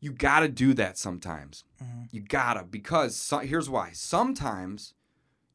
you 0.00 0.12
got 0.12 0.40
to 0.40 0.48
do 0.48 0.72
that 0.74 0.96
sometimes. 0.98 1.64
Mhm. 1.82 2.08
You 2.10 2.20
gotta 2.22 2.64
because 2.64 3.16
so, 3.16 3.38
here's 3.38 3.68
why. 3.68 3.90
Sometimes 3.92 4.94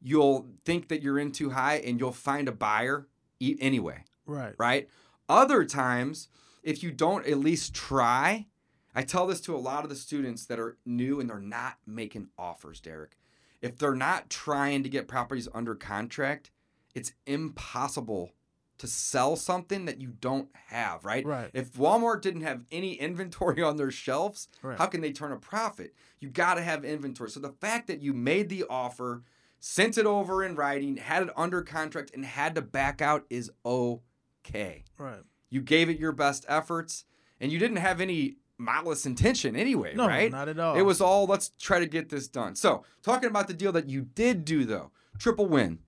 you'll 0.02 0.48
think 0.63 0.88
that 0.89 1.02
you're 1.02 1.18
in 1.20 1.32
too 1.32 1.50
high 1.52 1.78
and 1.78 2.00
you'll 2.00 2.12
find 2.12 2.48
a 2.48 2.52
buyer 2.52 3.08
anyway, 3.41 4.04
Right. 4.26 4.54
right? 4.60 4.88
Other 5.28 5.65
times, 5.65 6.30
if 6.62 6.84
you 6.84 6.91
don't 6.91 7.26
at 7.26 7.39
least 7.39 7.74
try, 7.74 8.48
I 8.94 9.02
tell 9.02 9.26
this 9.28 9.41
to 9.41 9.56
a 9.56 9.58
lot 9.58 9.84
of 9.84 9.89
the 9.89 9.96
students 9.96 10.46
that 10.46 10.60
are 10.60 10.78
new 10.86 11.20
and 11.20 11.30
they're 11.30 11.39
not 11.39 11.78
making 11.86 12.30
offers, 12.38 12.80
Derrick. 12.80 13.18
If 13.62 13.78
they're 13.78 13.96
not 13.96 14.30
trying 14.30 14.84
to 14.84 14.89
get 14.89 15.08
properties 15.08 15.48
under 15.54 15.74
contract, 15.76 16.52
it's 16.94 17.13
impossible 17.26 18.32
to 18.78 18.88
sell 18.88 19.36
something 19.36 19.86
that 19.86 20.02
you 20.02 20.10
don't 20.20 20.50
have, 20.68 21.06
right? 21.06 21.26
Right. 21.26 21.50
If 21.54 21.74
Walmart 21.74 22.22
didn't 22.22 22.42
have 22.42 22.66
any 22.72 22.94
inventory 22.96 23.62
on 23.64 23.78
their 23.78 23.92
shelves, 23.92 24.48
Right. 24.62 24.78
how 24.78 24.88
can 24.88 25.02
they 25.02 25.12
turn 25.14 25.32
a 25.32 25.38
profit? 25.38 25.94
You 26.20 26.30
got 26.30 26.56
to 26.56 26.62
have 26.62 26.84
inventory. 26.84 27.30
So 27.30 27.40
the 27.40 27.54
fact 27.62 27.88
that 27.88 28.02
you 28.02 28.14
made 28.14 28.50
the 28.50 28.66
offer, 28.70 29.24
sent 29.60 29.98
it 29.98 30.06
over 30.06 30.44
in 30.44 30.56
writing, 30.56 30.98
had 30.98 31.24
it 31.24 31.30
under 31.38 31.62
contract, 31.62 32.12
and 32.14 32.26
had 32.26 32.56
to 32.56 32.62
back 32.62 33.02
out 33.02 33.26
is 33.30 33.50
okay. 33.66 34.84
Right. 34.98 35.22
You 35.50 35.62
gave 35.62 35.90
it 35.90 36.00
your 36.00 36.12
best 36.12 36.46
efforts, 36.48 37.06
and 37.40 37.52
you 37.52 37.60
didn't 37.60 37.78
have 37.78 38.02
any 38.02 38.38
malice 38.58 39.06
intention 39.06 39.56
anyway, 39.56 39.94
No, 39.96 40.08
right? 40.08 40.32
not 40.32 40.48
at 40.50 40.60
all. 40.60 40.76
It 40.78 40.82
was 40.84 41.02
all 41.02 41.26
let's 41.26 41.50
try 41.60 41.80
to 41.80 41.86
get 41.86 42.10
this 42.10 42.28
done. 42.28 42.56
So, 42.56 42.84
talking 43.04 43.30
about 43.30 43.48
the 43.48 43.54
deal 43.54 43.72
that 43.74 43.90
you 43.90 44.02
did 44.02 44.46
do 44.46 44.66
though, 44.66 44.92
triple 45.18 45.46
win. 45.46 45.80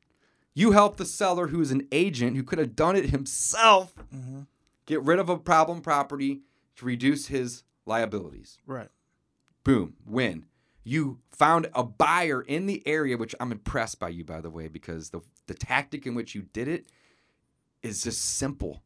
You 0.57 0.71
help 0.71 0.97
the 0.97 1.05
seller 1.05 1.47
who's 1.49 1.69
an 1.69 1.87
agent 1.91 2.35
who 2.35 2.41
could 2.43 2.57
have 2.57 2.75
done 2.75 2.95
it 2.95 3.09
himself 3.11 3.93
hmm 4.11 4.41
get 4.87 5.03
rid 5.03 5.19
of 5.19 5.27
a 5.29 5.37
problem 5.37 5.81
property 5.81 6.41
to 6.77 6.85
reduce 6.85 7.27
his 7.27 7.63
liabilities. 7.85 8.57
Right. 8.65 8.87
Boom, 9.65 9.95
win. 10.05 10.45
You 10.85 11.19
found 11.29 11.67
a 11.75 11.83
buyer 11.83 12.41
in 12.41 12.67
the 12.67 12.81
area, 12.87 13.17
which 13.17 13.35
I'm 13.41 13.51
impressed 13.51 13.99
by 13.99 14.07
you, 14.09 14.23
by 14.23 14.39
the 14.39 14.49
way, 14.49 14.67
because 14.69 15.09
the 15.09 15.21
the 15.47 15.53
tactic 15.53 16.05
in 16.07 16.15
which 16.15 16.33
you 16.35 16.43
did 16.53 16.67
it 16.69 16.87
is 17.83 18.01
just 18.03 18.21
simple, 18.37 18.81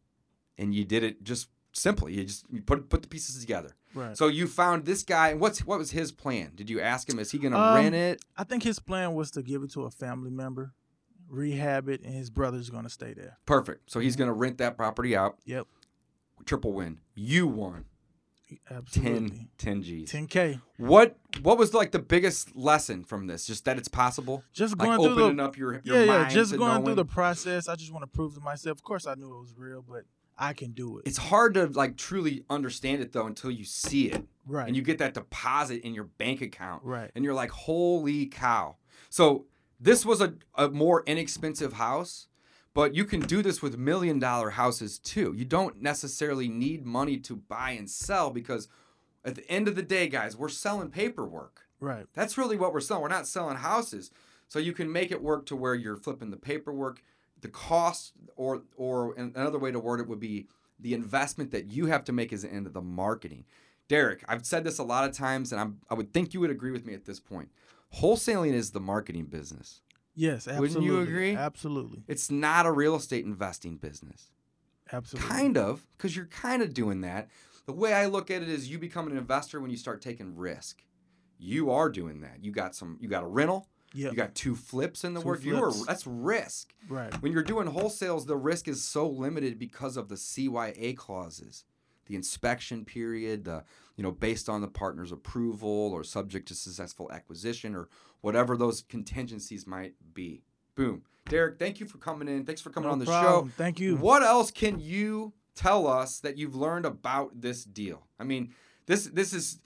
and 0.57 0.73
you 0.73 0.83
did 0.85 1.03
it 1.03 1.23
just 1.23 1.49
simply. 1.71 2.15
You 2.15 2.25
just 2.25 2.45
you 2.51 2.61
put 2.63 2.89
put 2.89 3.01
the 3.03 3.07
pieces 3.07 3.39
together. 3.39 3.75
Right. 3.93 4.17
So 4.17 4.27
you 4.27 4.47
found 4.47 4.85
this 4.85 5.03
guy, 5.03 5.29
and 5.29 5.39
what's 5.39 5.63
what 5.65 5.77
was 5.77 5.91
his 5.91 6.11
plan? 6.11 6.51
Did 6.55 6.69
you 6.69 6.81
ask 6.81 7.07
him? 7.07 7.19
Is 7.19 7.31
he 7.31 7.37
going 7.37 7.53
to 7.53 7.59
Um, 7.59 7.73
rent 7.75 7.93
it? 7.95 8.21
I 8.35 8.43
think 8.43 8.63
his 8.63 8.79
plan 8.79 9.13
was 9.13 9.29
to 9.31 9.41
give 9.43 9.61
it 9.63 9.71
to 9.73 9.83
a 9.83 9.91
family 9.91 10.31
member, 10.31 10.73
rehab 11.31 11.89
it, 11.89 12.01
and 12.01 12.13
his 12.13 12.29
brother's 12.29 12.69
going 12.69 12.83
to 12.83 12.89
stay 12.89 13.13
there. 13.13 13.37
Perfect. 13.45 13.89
So 13.89 13.99
he's 13.99 14.13
mm-hmm. 14.13 14.23
going 14.23 14.27
to 14.27 14.33
rent 14.33 14.57
that 14.59 14.77
property 14.77 15.15
out. 15.15 15.37
Yep. 15.45 15.67
Triple 16.45 16.73
win. 16.73 16.99
You 17.15 17.47
won 17.47 17.85
10, 18.49 18.77
Absolutely. 18.77 19.29
10 19.29 19.49
10 19.57 19.83
G's. 19.83 20.11
10K. 20.11 20.61
What 20.77 21.17
what 21.41 21.57
was 21.57 21.73
like 21.73 21.91
the 21.91 21.99
biggest 21.99 22.55
lesson 22.55 23.03
from 23.03 23.27
this? 23.27 23.45
Just 23.45 23.65
that 23.65 23.77
it's 23.77 23.87
possible. 23.87 24.43
Just 24.53 24.77
Like 24.77 24.87
going 24.87 25.01
through 25.01 25.23
opening 25.23 25.37
the 25.37 25.43
up 25.43 25.57
your 25.57 25.81
your 25.83 26.03
yeah, 26.03 26.03
yeah. 26.03 26.29
Just 26.29 26.57
going 26.57 26.83
through 26.83 26.95
the 26.95 27.05
process. 27.05 27.67
I 27.67 27.75
just 27.75 27.91
want 27.93 28.03
to 28.03 28.07
prove 28.07 28.33
to 28.35 28.41
myself. 28.41 28.77
Of 28.77 28.83
course, 28.83 29.05
I 29.05 29.15
knew 29.15 29.33
it 29.33 29.39
was 29.39 29.53
real, 29.55 29.85
but 29.87 30.03
I 30.37 30.53
can 30.53 30.71
do 30.71 30.97
it. 30.97 31.07
It's 31.07 31.17
hard 31.17 31.53
to 31.53 31.67
like 31.67 31.97
truly 31.97 32.43
understand 32.49 33.01
it 33.01 33.13
though 33.13 33.27
until 33.27 33.51
you 33.51 33.63
see 33.63 34.07
it 34.09 34.25
right. 34.47 34.67
and 34.67 34.75
you 34.75 34.81
get 34.81 34.97
that 34.97 35.13
deposit 35.13 35.83
in 35.83 35.93
your 35.93 36.05
bank 36.05 36.41
account 36.41 36.83
right. 36.83 37.11
and 37.15 37.23
you're 37.23 37.33
like, 37.33 37.51
holy 37.51 38.25
cow. 38.25 38.77
So 39.09 39.45
this 39.81 40.05
was 40.05 40.21
a, 40.21 40.35
a 40.55 40.69
more 40.69 41.03
inexpensive 41.07 41.73
house, 41.73 42.27
but 42.73 42.93
you 42.93 43.03
can 43.03 43.19
do 43.19 43.41
this 43.41 43.61
with 43.61 43.77
million 43.77 44.19
dollar 44.19 44.51
houses 44.51 44.99
too. 44.99 45.33
You 45.35 45.43
don't 45.43 45.81
necessarily 45.81 46.47
need 46.47 46.85
money 46.85 47.17
to 47.17 47.35
buy 47.35 47.71
and 47.71 47.89
sell 47.89 48.29
because 48.29 48.67
at 49.25 49.35
the 49.35 49.49
end 49.49 49.67
of 49.67 49.75
the 49.75 49.81
day, 49.81 50.07
guys, 50.07 50.37
we're 50.37 50.49
selling 50.49 50.89
paperwork. 50.89 51.63
Right. 51.79 52.05
That's 52.13 52.37
really 52.37 52.57
what 52.57 52.73
we're 52.73 52.79
selling. 52.79 53.01
We're 53.01 53.09
not 53.09 53.27
selling 53.27 53.57
houses. 53.57 54.11
So 54.47 54.59
you 54.59 54.73
can 54.73 54.91
make 54.91 55.11
it 55.11 55.21
work 55.21 55.45
to 55.47 55.55
where 55.55 55.73
you're 55.73 55.97
flipping 55.97 56.29
the 56.29 56.37
paperwork, 56.37 57.01
the 57.41 57.47
cost, 57.47 58.13
or 58.35 58.63
or 58.77 59.15
another 59.15 59.57
way 59.57 59.71
to 59.71 59.79
word 59.79 59.99
it 59.99 60.07
would 60.07 60.19
be 60.19 60.47
the 60.79 60.93
investment 60.93 61.51
that 61.51 61.71
you 61.71 61.87
have 61.87 62.03
to 62.05 62.11
make 62.11 62.31
is 62.31 62.43
into 62.43 62.69
the 62.69 62.81
marketing. 62.81 63.45
Derrick, 63.87 64.23
I've 64.27 64.45
said 64.45 64.63
this 64.63 64.77
a 64.77 64.83
lot 64.83 65.07
of 65.07 65.15
times, 65.15 65.51
and 65.51 65.59
I'm, 65.59 65.79
I 65.89 65.95
would 65.95 66.13
think 66.13 66.33
you 66.33 66.39
would 66.39 66.49
agree 66.49 66.71
with 66.71 66.85
me 66.85 66.93
at 66.93 67.05
this 67.05 67.19
point. 67.19 67.49
Wholesaling 67.95 68.53
is 68.53 68.71
the 68.71 68.79
marketing 68.79 69.25
business. 69.25 69.81
Yes. 70.15 70.47
Absolutely. 70.47 70.59
Wouldn't 70.61 70.85
you 70.85 70.99
agree? 71.01 71.35
Absolutely. 71.35 72.03
It's 72.07 72.29
not 72.31 72.65
a 72.65 72.71
real 72.71 72.95
estate 72.95 73.25
investing 73.25 73.77
business. 73.77 74.31
Absolutely. 74.91 75.29
Kind 75.29 75.57
of, 75.57 75.87
because 75.97 76.15
you're 76.15 76.25
kind 76.25 76.61
of 76.61 76.73
doing 76.73 77.01
that. 77.01 77.29
The 77.65 77.73
way 77.73 77.93
I 77.93 78.07
look 78.07 78.29
at 78.29 78.41
it 78.41 78.49
is 78.49 78.69
you 78.69 78.77
become 78.77 79.07
an 79.07 79.17
investor 79.17 79.61
when 79.61 79.71
you 79.71 79.77
start 79.77 80.01
taking 80.01 80.35
risk. 80.35 80.83
You 81.37 81.71
are 81.71 81.89
doing 81.89 82.21
that. 82.21 82.43
You 82.43 82.51
got 82.51 82.75
some 82.75 82.97
you 82.99 83.07
got 83.07 83.23
a 83.23 83.27
rental, 83.27 83.67
Yep. 83.93 84.11
you 84.11 84.17
got 84.17 84.35
two 84.35 84.55
flips 84.55 85.03
in 85.03 85.13
the 85.13 85.21
Two 85.21 85.27
work. 85.27 85.43
You 85.43 85.63
are 85.63 85.71
that's 85.85 86.05
risk. 86.05 86.73
right. 86.89 87.13
When 87.21 87.31
you're 87.31 87.43
doing 87.43 87.67
wholesales, 87.67 88.25
the 88.27 88.37
risk 88.37 88.67
is 88.67 88.83
so 88.83 89.07
limited 89.07 89.57
because 89.57 89.95
of 89.97 90.07
the 90.09 90.15
CYA 90.15 90.95
clauses. 90.95 91.63
The 92.11 92.17
inspection 92.17 92.83
period, 92.83 93.45
the 93.45 93.63
you 93.95 94.03
know, 94.03 94.11
based 94.11 94.49
on 94.49 94.59
the 94.59 94.67
partner's 94.67 95.13
approval 95.13 95.69
or 95.93 96.03
subject 96.03 96.49
to 96.49 96.55
successful 96.55 97.09
acquisition 97.09 97.73
or 97.73 97.87
whatever 98.19 98.57
those 98.57 98.81
contingencies 98.81 99.65
might 99.65 99.93
be. 100.13 100.43
Boom. 100.75 101.03
Derrick, 101.29 101.57
thank 101.57 101.79
you 101.79 101.85
for 101.85 101.99
coming 101.99 102.27
in. 102.27 102.43
Thanks 102.45 102.59
for 102.59 102.69
coming 102.69 102.87
No 102.89 102.93
on 102.93 102.99
the 102.99 103.05
problem. 103.05 103.47
show. 103.47 103.53
Thank 103.55 103.79
you. 103.79 103.95
What 103.95 104.23
else 104.23 104.51
can 104.51 104.77
you 104.81 105.31
tell 105.55 105.87
us 105.87 106.19
that 106.19 106.37
you've 106.37 106.53
learned 106.55 106.85
about 106.85 107.39
this 107.39 107.63
deal? 107.63 108.05
I 108.19 108.25
mean, 108.25 108.53
this 108.87 109.05
this 109.05 109.31
is 109.31 109.59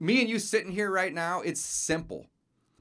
me 0.00 0.20
and 0.20 0.28
you 0.28 0.40
sitting 0.40 0.72
here 0.72 0.90
right 0.90 1.14
now. 1.14 1.40
It's 1.42 1.60
simple, 1.60 2.26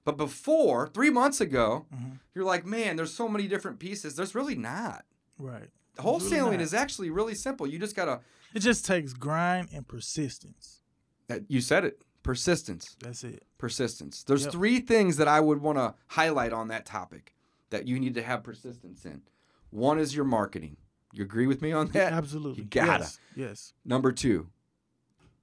but 0.04 0.18
before 0.18 0.88
three 0.88 1.12
months 1.12 1.40
ago, 1.40 1.86
Mhm. 1.94 2.18
you're 2.34 2.44
like, 2.46 2.66
man, 2.66 2.96
there's 2.96 3.14
so 3.14 3.28
many 3.28 3.48
different 3.48 3.78
pieces. 3.78 4.16
There's 4.16 4.34
really 4.34 4.56
not. 4.56 5.06
Right. 5.38 5.70
Wholesaling 5.98 6.54
not. 6.54 6.62
is 6.62 6.74
actually 6.74 7.12
really 7.12 7.36
simple. 7.36 7.68
You 7.68 7.78
just 7.78 7.96
gotta. 7.96 8.22
It 8.54 8.60
just 8.60 8.86
takes 8.86 9.14
grind 9.14 9.70
and 9.74 9.88
persistence. 9.88 10.82
uh, 11.30 11.40
You 11.48 11.62
said 11.62 11.86
it. 11.86 12.04
Persistence. 12.24 12.96
That's 13.00 13.24
it. 13.24 13.44
Persistence. 13.58 14.24
There's 14.24 14.44
Yep. 14.44 14.52
three 14.52 14.80
things 14.80 15.18
that 15.18 15.28
I 15.28 15.40
would 15.40 15.60
want 15.62 15.78
to 15.78 15.96
highlight 16.08 16.54
on 16.54 16.68
that 16.68 16.86
topic 16.86 17.34
that 17.72 17.88
you 17.88 18.00
need 18.00 18.14
to 18.16 18.22
have 18.24 18.44
persistence 18.44 19.06
in. 19.06 19.22
One 19.70 19.98
is 19.98 20.16
your 20.16 20.26
marketing. 20.26 20.78
You 21.14 21.24
agree 21.24 21.48
with 21.48 21.62
me 21.62 21.72
on 21.72 21.88
that? 21.90 22.14
Absolutely. 22.14 22.64
You 22.64 22.70
gotta. 22.70 23.04
Yes. 23.06 23.20
yes. 23.36 23.74
Number 23.86 24.12
two, 24.12 24.50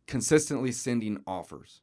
consistently 0.07 0.73
sending 0.73 1.23
offers. 1.27 1.83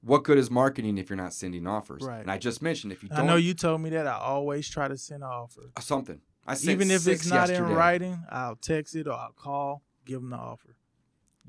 What 0.00 0.22
good 0.24 0.38
is 0.38 0.50
marketing 0.50 0.96
if 0.96 1.10
you're 1.10 1.16
not 1.16 1.32
sending 1.34 1.66
offers? 1.66 2.02
Right. 2.04 2.20
And 2.20 2.30
I 2.30 2.38
just 2.38 2.62
mentioned 2.62 2.92
if 2.92 3.02
you 3.02 3.08
I 3.12 3.16
don't 3.16 3.26
know 3.26 3.36
you 3.36 3.52
told 3.54 3.80
me 3.80 3.90
that. 3.90 4.06
I 4.06 4.14
always 4.18 4.68
try 4.68 4.86
to 4.88 4.96
send 4.96 5.22
an 5.24 5.28
offer. 5.30 5.62
something. 5.80 6.20
I 6.46 6.54
sent 6.54 6.70
Even 6.70 6.90
if 6.90 7.06
it's 7.06 7.26
not 7.26 7.48
yesterday. 7.48 7.70
in 7.70 7.76
writing, 7.76 8.18
I'll 8.30 8.56
text 8.56 8.94
it 8.96 9.06
or 9.06 9.12
I'll 9.12 9.32
call, 9.32 9.82
give 10.08 10.20
them 10.20 10.30
the 10.30 10.36
offer. 10.36 10.74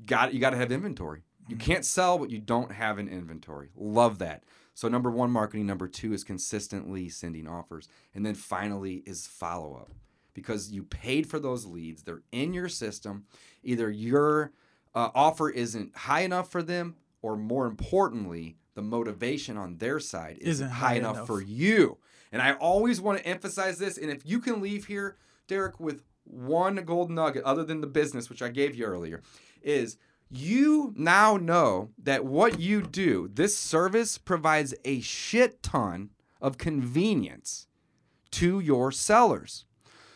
Got 0.06 0.28
it. 0.28 0.34
you 0.34 0.40
got 0.40 0.50
to 0.50 0.56
have 0.56 0.70
inventory. 0.70 1.22
You 1.48 1.56
can't 1.56 1.84
sell 1.84 2.16
what 2.18 2.30
you 2.30 2.38
don't 2.38 2.70
have 2.70 2.98
in 3.00 3.08
inventory. 3.08 3.70
Love 3.74 4.18
that. 4.18 4.44
So 4.74 4.86
number 4.88 5.10
one, 5.10 5.30
marketing. 5.32 5.66
Number 5.66 5.88
two 5.88 6.12
is 6.12 6.22
consistently 6.22 7.08
sending 7.08 7.48
offers, 7.48 7.88
and 8.14 8.24
then 8.24 8.34
finally 8.34 9.02
is 9.04 9.26
follow 9.26 9.74
up, 9.74 9.92
because 10.32 10.70
you 10.70 10.84
paid 10.84 11.26
for 11.26 11.40
those 11.40 11.66
leads. 11.66 12.02
They're 12.04 12.22
in 12.30 12.54
your 12.54 12.68
system. 12.68 13.24
Either 13.64 13.90
your 13.90 14.52
uh, 14.94 15.10
offer 15.14 15.50
isn't 15.50 15.96
high 15.96 16.20
enough 16.20 16.50
for 16.50 16.62
them, 16.62 16.94
or 17.20 17.36
more 17.36 17.66
importantly, 17.66 18.56
the 18.74 18.82
motivation 18.82 19.56
on 19.56 19.78
their 19.78 19.98
side 19.98 20.38
isn't, 20.40 20.66
Isn't 20.66 20.68
high, 20.70 20.88
high 20.90 20.94
enough, 20.94 21.16
enough. 21.16 21.26
for 21.26 21.42
you. 21.42 21.98
And 22.32 22.40
I 22.40 22.52
always 22.52 23.00
want 23.00 23.18
to 23.18 23.26
emphasize 23.26 23.78
this. 23.78 23.98
And 23.98 24.08
if 24.10 24.24
you 24.24 24.38
can 24.38 24.60
leave 24.62 24.86
here, 24.86 25.16
Derrick, 25.48 25.80
with 25.80 26.04
one 26.24 26.76
gold 26.76 27.10
nugget 27.10 27.44
other 27.44 27.64
than 27.64 27.80
the 27.80 27.86
business, 27.86 28.28
which 28.28 28.42
I 28.42 28.48
gave 28.48 28.74
you 28.74 28.84
earlier, 28.84 29.22
is 29.62 29.96
you 30.30 30.94
now 30.96 31.36
know 31.36 31.90
that 32.02 32.24
what 32.24 32.60
you 32.60 32.82
do, 32.82 33.28
this 33.32 33.56
service 33.56 34.16
provides 34.16 34.74
a 34.84 35.00
shit 35.00 35.62
ton 35.62 36.10
of 36.40 36.56
convenience 36.56 37.66
to 38.30 38.60
your 38.60 38.92
sellers. 38.92 39.64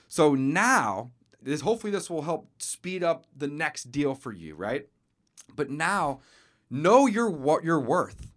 So 0.07 0.35
now, 0.35 1.11
this 1.43 1.62
hopefully 1.62 1.90
this 1.90 2.09
will 2.09 2.23
help 2.23 2.49
speed 2.59 3.03
up 3.03 3.27
the 3.37 3.49
next 3.49 3.90
deal 3.90 4.14
for 4.14 4.33
you, 4.33 4.55
right? 4.55 4.87
But 5.57 5.71
now, 5.71 6.21
know 6.71 7.07
your 7.07 7.29
what 7.29 7.64
you're 7.64 7.81
worth. 7.81 8.29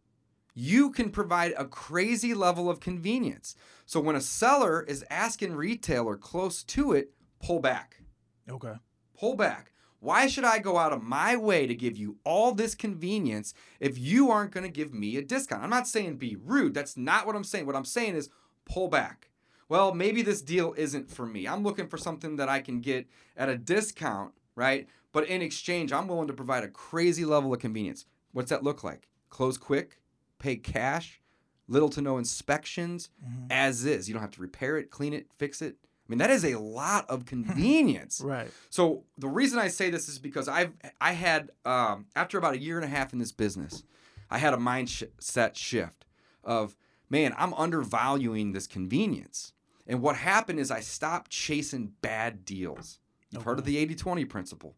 You 0.56 0.90
can 0.90 1.12
provide 1.12 1.54
a 1.56 1.66
crazy 1.66 2.34
level 2.34 2.70
of 2.70 2.80
convenience. 2.80 3.56
So 3.86 4.00
when 4.00 4.16
a 4.16 4.22
seller 4.22 4.82
is 4.82 5.06
asking 5.10 5.56
retailer 5.56 6.18
close 6.18 6.64
to 6.64 6.94
it, 6.94 7.12
pull 7.42 7.60
back 7.60 8.02
Okay. 8.50 8.74
pull 9.18 9.36
back. 9.36 9.72
Why 10.00 10.28
should 10.28 10.44
I 10.44 10.60
go 10.60 10.78
out 10.78 10.94
of 10.94 11.02
my 11.02 11.36
way 11.36 11.66
to 11.66 11.74
give 11.74 11.98
you 11.98 12.18
all 12.24 12.54
this 12.54 12.76
convenience 12.76 13.54
if 13.80 13.98
you 13.98 14.30
aren't 14.30 14.52
going 14.52 14.64
to 14.64 14.70
give 14.70 14.94
me 14.94 15.18
a 15.18 15.24
discount? 15.24 15.64
I'm 15.64 15.72
not 15.72 15.88
saying 15.88 16.18
be 16.18 16.36
rude. 16.36 16.74
That's 16.74 16.96
not 16.96 17.26
what 17.26 17.36
I'm 17.36 17.44
saying. 17.44 17.66
What 17.66 17.76
I'm 17.76 17.86
saying 17.86 18.16
is 18.16 18.30
pull 18.66 18.90
back. 18.90 19.30
Well, 19.70 19.94
maybe 19.94 20.22
this 20.22 20.42
deal 20.42 20.74
isn't 20.78 21.10
for 21.10 21.26
me. 21.26 21.48
I'm 21.48 21.64
looking 21.64 21.88
for 21.88 21.98
something 21.98 22.36
that 22.38 22.48
I 22.48 22.62
can 22.62 22.80
get 22.80 23.08
at 23.36 23.50
a 23.50 23.58
discount, 23.58 24.34
right? 24.56 24.88
But 25.12 25.28
in 25.28 25.42
exchange, 25.42 25.92
I'm 25.92 26.08
willing 26.08 26.28
to 26.28 26.34
provide 26.34 26.64
a 26.64 26.70
crazy 26.70 27.26
level 27.26 27.54
of 27.54 27.60
convenience. 27.60 28.06
What's 28.32 28.52
that 28.52 28.64
look 28.64 28.84
like? 28.84 29.08
Close 29.30 29.58
quick, 29.58 30.00
pay 30.40 30.58
cash, 30.58 31.20
little 31.68 31.90
to 31.90 32.02
no 32.02 32.18
inspections, 32.18 33.10
mm-hmm. 33.26 33.48
as 33.50 33.84
is. 33.84 34.08
You 34.08 34.14
don't 34.14 34.22
have 34.22 34.32
to 34.32 34.42
repair 34.42 34.78
it, 34.78 34.92
clean 34.92 35.14
it, 35.14 35.28
fix 35.38 35.62
it. 35.62 35.76
I 36.08 36.10
mean, 36.10 36.20
that 36.20 36.30
is 36.30 36.46
a 36.46 36.58
lot 36.58 37.10
of 37.10 37.26
convenience. 37.26 38.22
Right. 38.24 38.50
So 38.70 39.04
the 39.18 39.28
reason 39.28 39.60
I 39.60 39.68
say 39.68 39.90
this 39.90 40.08
is 40.08 40.20
because 40.20 40.48
I've 40.48 40.72
I 41.02 41.14
had 41.14 41.52
um, 41.66 42.06
after 42.16 42.38
about 42.38 42.54
a 42.54 42.60
year 42.60 42.78
and 42.78 42.86
a 42.86 42.90
half 42.90 43.14
in 43.14 43.20
this 43.20 43.32
business, 43.32 43.84
I 44.30 44.38
had 44.38 44.54
a 44.54 44.58
mindset 44.58 45.56
shift 45.56 46.06
of 46.44 46.76
man, 47.10 47.34
I'm 47.38 47.54
undervaluing 47.54 48.54
this 48.54 48.68
convenience. 48.68 49.54
And 49.86 50.02
what 50.02 50.18
happened 50.18 50.60
is 50.60 50.70
I 50.70 50.82
stopped 50.82 51.32
chasing 51.32 51.94
bad 52.02 52.44
deals. 52.44 53.00
You've 53.32 53.44
heard 53.44 53.60
of 53.60 53.66
the 53.66 53.86
80-20 53.86 54.28
principle. 54.28 54.76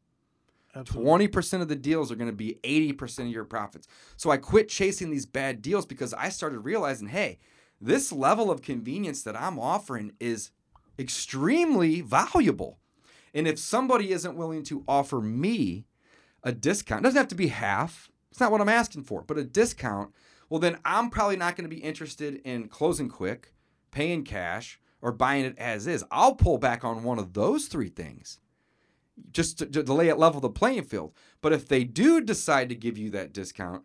Absolutely. 0.76 1.28
20% 1.28 1.62
of 1.62 1.68
the 1.68 1.76
deals 1.76 2.12
are 2.12 2.16
going 2.16 2.30
to 2.30 2.36
be 2.36 2.60
80% 2.64 3.20
of 3.22 3.28
your 3.28 3.44
profits. 3.44 3.88
So 4.18 4.30
I 4.30 4.38
quit 4.38 4.70
chasing 4.70 5.10
these 5.10 5.26
bad 5.26 5.62
deals 5.64 5.86
because 5.86 6.14
I 6.14 6.30
started 6.30 6.60
realizing, 6.60 7.08
hey, 7.08 7.40
this 7.82 8.12
level 8.12 8.52
of 8.52 8.62
convenience 8.62 9.24
that 9.24 9.40
I'm 9.40 9.58
offering 9.58 10.14
is 10.20 10.52
extremely 11.00 12.02
valuable. 12.02 12.80
And 13.34 13.48
if 13.48 13.58
somebody 13.58 14.12
isn't 14.12 14.36
willing 14.36 14.64
to 14.64 14.84
offer 14.88 15.22
me 15.22 15.86
a 16.44 16.52
discount, 16.52 17.02
it 17.02 17.04
doesn't 17.04 17.18
have 17.18 17.28
to 17.30 17.36
be 17.36 17.48
half. 17.48 18.12
It's 18.32 18.40
not 18.40 18.52
what 18.52 18.62
I'm 18.62 18.70
asking 18.70 19.04
for, 19.04 19.24
but 19.24 19.38
a 19.38 19.44
discount, 19.44 20.14
well, 20.50 20.60
then 20.60 20.78
I'm 20.84 21.10
probably 21.10 21.38
not 21.38 21.56
going 21.56 21.70
to 21.70 21.76
be 21.76 21.82
interested 21.82 22.42
in 22.44 22.68
closing 22.68 23.10
quick, 23.10 23.54
paying 23.92 24.24
cash, 24.24 24.80
or 25.02 25.12
buying 25.12 25.46
it 25.46 25.58
as 25.58 25.88
is. 25.88 26.04
I'll 26.12 26.36
pull 26.36 26.58
back 26.58 26.84
on 26.84 27.04
one 27.04 27.20
of 27.20 27.34
those 27.34 27.68
three 27.68 27.90
things 27.90 28.40
just 29.32 29.60
to, 29.60 29.66
to 29.66 29.94
lay 29.94 30.10
it 30.10 30.18
level 30.18 30.42
the 30.42 30.50
playing 30.50 30.84
field. 30.84 31.14
But 31.42 31.54
if 31.54 31.68
they 31.68 31.84
do 31.84 32.22
decide 32.22 32.70
to 32.70 32.76
give 32.76 32.98
you 32.98 33.10
that 33.12 33.34
discount, 33.34 33.84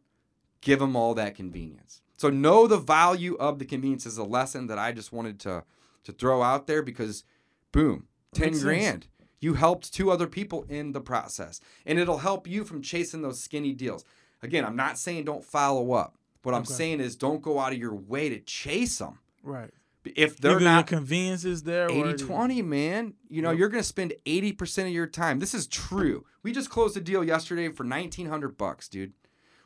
give 0.60 0.78
them 0.78 0.96
all 0.96 1.14
that 1.14 1.34
convenience. 1.34 2.00
So 2.16 2.30
know 2.30 2.66
the 2.66 2.78
value 2.78 3.34
of 3.36 3.58
the 3.58 3.64
convenience 3.64 4.06
is 4.06 4.18
a 4.18 4.24
lesson 4.24 4.66
that 4.68 4.78
I 4.78 4.92
just 4.92 5.12
wanted 5.12 5.38
to 5.40 5.64
to 6.04 6.12
throw 6.12 6.42
out 6.42 6.66
there 6.66 6.82
because 6.82 7.24
boom, 7.72 8.06
10 8.34 8.46
Makes 8.46 8.56
sense. 8.58 8.64
grand. 8.64 9.06
You 9.40 9.54
helped 9.54 9.92
two 9.92 10.10
other 10.10 10.26
people 10.26 10.64
in 10.68 10.92
the 10.92 11.00
process. 11.00 11.60
And 11.84 11.98
it'll 11.98 12.18
help 12.18 12.46
you 12.46 12.64
from 12.64 12.80
chasing 12.82 13.22
those 13.22 13.40
skinny 13.42 13.72
deals. 13.74 14.04
Again, 14.42 14.64
I'm 14.64 14.76
not 14.76 14.98
saying 14.98 15.24
don't 15.24 15.44
follow 15.44 15.92
up. 15.92 16.16
What 16.42 16.54
I'm 16.54 16.62
Okay. 16.62 16.72
saying 16.74 17.00
is 17.00 17.16
don't 17.16 17.42
go 17.42 17.58
out 17.58 17.72
of 17.72 17.78
your 17.78 17.94
way 17.94 18.28
to 18.28 18.38
chase 18.40 18.98
them. 18.98 19.18
Right. 19.42 19.70
If 20.04 20.36
they're 20.38 20.56
Either 20.56 20.64
not 20.64 20.86
the 20.86 20.96
convenience 20.96 21.44
is 21.46 21.62
there 21.62 21.88
80 21.90 22.00
or 22.10 22.16
20, 22.18 22.62
man. 22.62 23.14
You 23.28 23.40
know, 23.42 23.50
Yep. 23.50 23.58
you're 23.58 23.68
going 23.70 23.82
to 23.82 23.88
spend 23.88 24.12
80% 24.26 24.86
of 24.86 24.92
your 24.92 25.06
time. 25.06 25.38
This 25.38 25.54
is 25.54 25.66
true. 25.66 26.26
We 26.42 26.52
just 26.52 26.68
closed 26.68 26.96
a 26.96 27.00
deal 27.00 27.24
yesterday 27.24 27.68
for 27.70 27.84
1900 27.84 28.58
bucks, 28.58 28.86
dude. 28.88 29.14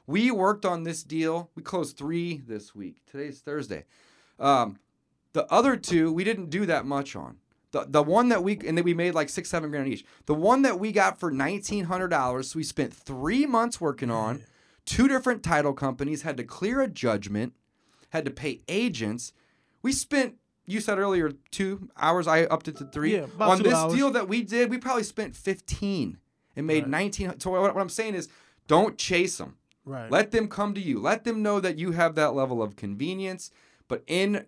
We 0.07 0.31
worked 0.31 0.65
on 0.65 0.85
this 0.85 1.03
deal. 1.03 1.51
We 1.57 1.63
closed 1.65 1.97
3 1.99 2.39
this 2.47 2.73
week. 2.75 2.99
Today's 3.11 3.41
Thursday. 3.41 3.85
Um, 4.39 4.79
the 5.33 5.47
other 5.53 5.77
two 5.77 6.13
we 6.13 6.25
didn't 6.25 6.51
do 6.51 6.67
that 6.67 6.85
much 6.87 7.15
on. 7.17 7.37
The, 7.71 7.85
the 7.87 8.03
one 8.03 8.31
that 8.31 8.43
we 8.43 8.59
and 8.67 8.79
then 8.79 8.85
we 8.85 8.95
made 8.95 9.15
like 9.15 9.29
6 9.29 9.49
7 9.49 9.71
grand 9.71 9.89
each. 9.89 10.05
The 10.27 10.35
one 10.35 10.63
that 10.63 10.81
we 10.81 10.91
got 10.91 11.21
for 11.21 11.31
$1900, 11.31 12.55
we 12.55 12.63
spent 12.63 12.95
3 12.95 13.47
months 13.47 13.81
working 13.81 14.11
on. 14.11 14.43
Two 14.87 15.07
different 15.07 15.43
title 15.43 15.75
companies 15.75 16.23
had 16.23 16.39
to 16.39 16.45
clear 16.45 16.81
a 16.81 16.89
judgment, 16.89 17.53
had 18.11 18.25
to 18.25 18.31
pay 18.31 18.63
agents. 18.69 19.33
We 19.83 19.93
spent 19.93 20.37
you 20.65 20.81
said 20.81 20.99
earlier 20.99 21.33
two 21.51 21.89
hours. 21.97 22.27
I 22.27 22.45
upped 22.45 22.69
it 22.69 22.77
to 22.77 22.85
three. 22.85 23.17
Yeah, 23.17 23.27
On 23.41 23.63
this 23.63 23.73
hours. 23.75 23.95
deal 23.95 24.11
that 24.11 24.29
we 24.29 24.43
did, 24.43 24.69
we 24.71 24.77
probably 24.79 25.03
spent 25.03 25.35
fifteen 25.35 26.19
and 26.57 26.67
made 26.67 26.85
Right. 26.85 26.91
nineteen. 26.91 27.41
So 27.41 27.51
what, 27.51 27.75
what 27.75 27.81
I'm 27.81 27.89
saying 27.89 28.15
is, 28.15 28.29
don't 28.67 28.99
chase 28.99 29.39
them. 29.39 29.57
Right. 29.87 30.11
Let 30.11 30.31
them 30.31 30.47
come 30.49 30.75
to 30.75 30.81
you. 30.81 31.01
Let 31.01 31.25
them 31.25 31.43
know 31.43 31.59
that 31.61 31.79
you 31.79 31.93
have 31.93 32.15
that 32.17 32.35
level 32.35 32.63
of 32.63 32.77
convenience, 32.77 33.51
but 33.89 34.03
in 34.07 34.45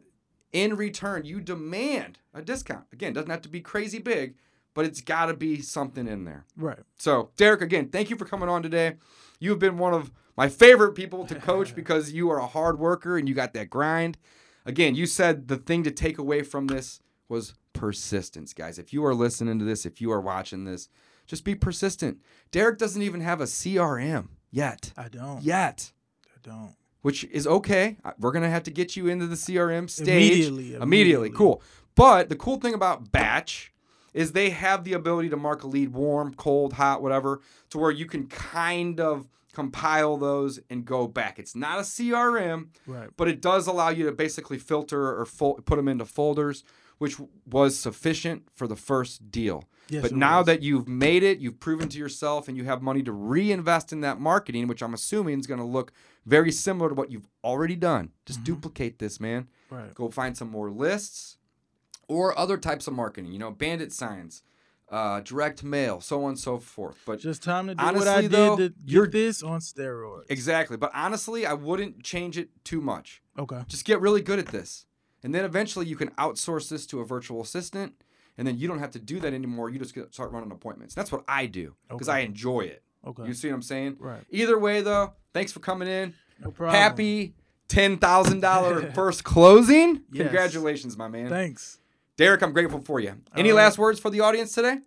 in 0.52 0.76
return, 0.76 1.24
you 1.24 1.40
demand 1.40 2.18
a 2.34 2.42
discount. 2.42 2.84
Again, 2.92 3.12
doesn't 3.12 3.30
have 3.30 3.42
to 3.42 3.48
be 3.48 3.60
crazy 3.60 3.98
big, 3.98 4.34
but 4.74 4.84
it's 4.84 5.00
got 5.00 5.26
to 5.26 5.34
be 5.34 5.60
something 5.60 6.06
in 6.06 6.24
there. 6.24 6.44
right. 6.56 6.80
So, 6.96 7.30
Derrick, 7.36 7.60
again, 7.60 7.88
thank 7.88 8.10
you 8.10 8.16
for 8.16 8.24
coming 8.24 8.48
on 8.48 8.62
today. 8.62 8.94
You 9.38 9.50
have 9.50 9.58
been 9.58 9.78
one 9.78 9.94
of 9.94 10.12
my 10.36 10.48
favorite 10.48 10.92
people 10.92 11.26
to 11.26 11.34
coach 11.34 11.74
because 11.76 12.12
you 12.12 12.30
are 12.30 12.38
a 12.38 12.46
hard 12.46 12.78
worker 12.78 13.16
and 13.16 13.28
you 13.28 13.34
got 13.34 13.54
that 13.54 13.70
grind. 13.70 14.18
Again, 14.66 14.94
you 14.94 15.06
said 15.06 15.48
the 15.48 15.56
thing 15.56 15.82
to 15.84 15.90
take 15.90 16.18
away 16.18 16.42
from 16.42 16.66
this 16.66 17.00
was 17.28 17.54
persistence, 17.72 18.52
guys. 18.52 18.78
If 18.78 18.92
you 18.92 19.04
are 19.04 19.14
listening 19.14 19.58
to 19.58 19.64
this, 19.64 19.86
if 19.86 20.00
you 20.00 20.12
are 20.12 20.20
watching 20.20 20.64
this, 20.64 20.88
just 21.26 21.44
be 21.44 21.54
persistent. 21.54 22.18
Derrick 22.50 22.78
doesn't 22.78 23.02
even 23.02 23.20
have 23.20 23.40
a 23.40 23.44
CRM 23.44 24.28
yet. 24.50 24.92
I 24.96 25.08
don't. 25.08 25.42
Yet. 25.42 25.92
I 26.26 26.38
don't. 26.42 26.74
Which 27.02 27.24
is 27.24 27.46
okay. 27.46 27.96
We're 28.18 28.32
going 28.32 28.42
to 28.42 28.50
have 28.50 28.64
to 28.64 28.70
get 28.70 28.94
you 28.96 29.06
into 29.08 29.26
the 29.26 29.34
CRM 29.36 29.88
stage. 29.88 30.08
Immediately, 30.08 30.48
Immediately. 30.74 30.82
immediately. 30.82 31.30
Cool. 31.30 31.62
But 31.94 32.28
the 32.28 32.36
cool 32.36 32.58
thing 32.58 32.74
about 32.74 33.10
Batch 33.10 33.72
is 34.12 34.32
they 34.32 34.50
have 34.50 34.84
the 34.84 34.92
ability 34.92 35.28
to 35.30 35.36
mark 35.36 35.62
a 35.62 35.66
lead 35.66 35.90
warm, 35.94 36.34
cold, 36.34 36.74
hot, 36.74 37.00
whatever, 37.02 37.40
to 37.70 37.78
where 37.78 37.90
you 37.90 38.04
can 38.06 38.26
kind 38.26 39.00
of 39.00 39.28
compile 39.52 40.16
those 40.16 40.60
and 40.68 40.84
go 40.84 41.06
back. 41.08 41.38
It's 41.38 41.56
not 41.56 41.78
a 41.78 41.82
CRM, 41.82 42.68
Right. 42.86 43.08
but 43.16 43.28
it 43.28 43.40
does 43.40 43.66
allow 43.66 43.88
you 43.88 44.04
to 44.06 44.12
basically 44.12 44.58
filter 44.58 45.18
or 45.18 45.24
fol- 45.24 45.54
put 45.64 45.76
them 45.76 45.88
into 45.88 46.04
folders, 46.04 46.64
which 46.98 47.16
was 47.46 47.78
sufficient 47.78 48.48
for 48.54 48.66
the 48.68 48.76
first 48.76 49.30
deal. 49.30 49.64
Yes, 49.90 50.02
but 50.02 50.12
now 50.12 50.38
was. 50.38 50.46
that 50.46 50.62
you've 50.62 50.88
made 50.88 51.22
it, 51.22 51.38
you've 51.38 51.58
proven 51.60 51.88
to 51.88 51.98
yourself, 51.98 52.48
and 52.48 52.56
you 52.56 52.64
have 52.64 52.80
money 52.82 53.02
to 53.02 53.12
reinvest 53.12 53.92
in 53.92 54.00
that 54.02 54.20
marketing, 54.20 54.66
which 54.66 54.82
I'm 54.82 54.94
assuming 54.94 55.38
is 55.40 55.46
going 55.46 55.60
to 55.60 55.66
look 55.66 55.92
very 56.26 56.52
similar 56.52 56.88
to 56.90 56.94
what 56.94 57.10
you've 57.10 57.28
already 57.42 57.76
done. 57.76 58.10
Just 58.26 58.44
duplicate 58.44 58.98
this, 58.98 59.18
man. 59.20 59.48
Right. 59.70 59.94
Go 59.94 60.08
find 60.10 60.36
some 60.36 60.50
more 60.50 60.70
lists 60.70 61.36
or 62.08 62.38
other 62.38 62.56
types 62.56 62.86
of 62.86 62.92
marketing, 62.94 63.32
you 63.32 63.38
know, 63.38 63.50
bandit 63.50 63.92
signs, 63.92 64.42
uh, 64.90 65.20
direct 65.20 65.62
mail, 65.62 66.00
so 66.00 66.24
on 66.24 66.30
and 66.30 66.38
so 66.38 66.58
forth. 66.58 66.98
But 67.06 67.20
Just 67.20 67.42
time 67.42 67.68
to 67.68 67.74
do 67.74 67.82
Honestly, 67.84 68.06
what 68.06 68.16
I 68.16 68.20
did 68.22 68.30
though, 68.32 68.56
to 68.56 68.72
you're- 68.84 69.08
this 69.08 69.42
on 69.42 69.60
steroids. 69.60 70.24
exactly. 70.28 70.76
But 70.76 70.90
honestly, 70.94 71.46
I 71.46 71.52
wouldn't 71.54 72.02
change 72.02 72.36
it 72.36 72.48
too 72.64 72.80
much. 72.80 73.22
Okay. 73.38 73.62
Just 73.68 73.84
get 73.84 74.00
really 74.00 74.20
good 74.22 74.38
at 74.40 74.48
this. 74.48 74.86
And 75.22 75.34
then 75.34 75.44
eventually 75.44 75.86
you 75.86 75.96
can 75.96 76.08
outsource 76.12 76.68
this 76.68 76.86
to 76.86 77.00
a 77.00 77.04
virtual 77.04 77.40
assistant. 77.42 77.94
And 78.40 78.46
then 78.48 78.56
you 78.56 78.68
don't 78.68 78.78
have 78.78 78.92
to 78.92 78.98
do 78.98 79.20
that 79.20 79.34
anymore. 79.34 79.68
You 79.68 79.78
just 79.78 79.94
get- 79.94 80.14
start 80.14 80.32
running 80.32 80.50
appointments. 80.50 80.94
That's 80.94 81.12
what 81.12 81.24
I 81.28 81.44
do 81.44 81.74
because 81.90 82.08
Okay. 82.08 82.20
I 82.20 82.20
enjoy 82.22 82.60
it. 82.62 82.82
Okay. 83.06 83.26
You 83.26 83.34
see 83.34 83.48
what 83.48 83.56
I'm 83.56 83.62
saying? 83.62 83.96
Right. 83.98 84.22
Either 84.30 84.58
way, 84.58 84.80
though, 84.80 85.12
thanks 85.34 85.52
for 85.52 85.60
coming 85.60 85.86
in. 85.86 86.14
No 86.42 86.50
problem. 86.50 86.74
Happy 86.74 87.34
$10,000 87.68 88.94
first 88.94 89.24
closing. 89.24 90.04
Yes. 90.10 90.22
Congratulations, 90.22 90.96
my 90.96 91.06
man. 91.06 91.28
Thanks. 91.28 91.80
Derrick, 92.16 92.40
I'm 92.42 92.52
grateful 92.52 92.80
for 92.80 92.98
you. 92.98 93.14
Any 93.36 93.50
right. 93.50 93.56
last 93.56 93.76
words 93.76 94.00
for 94.00 94.08
the 94.08 94.20
audience 94.20 94.54
today? 94.54 94.78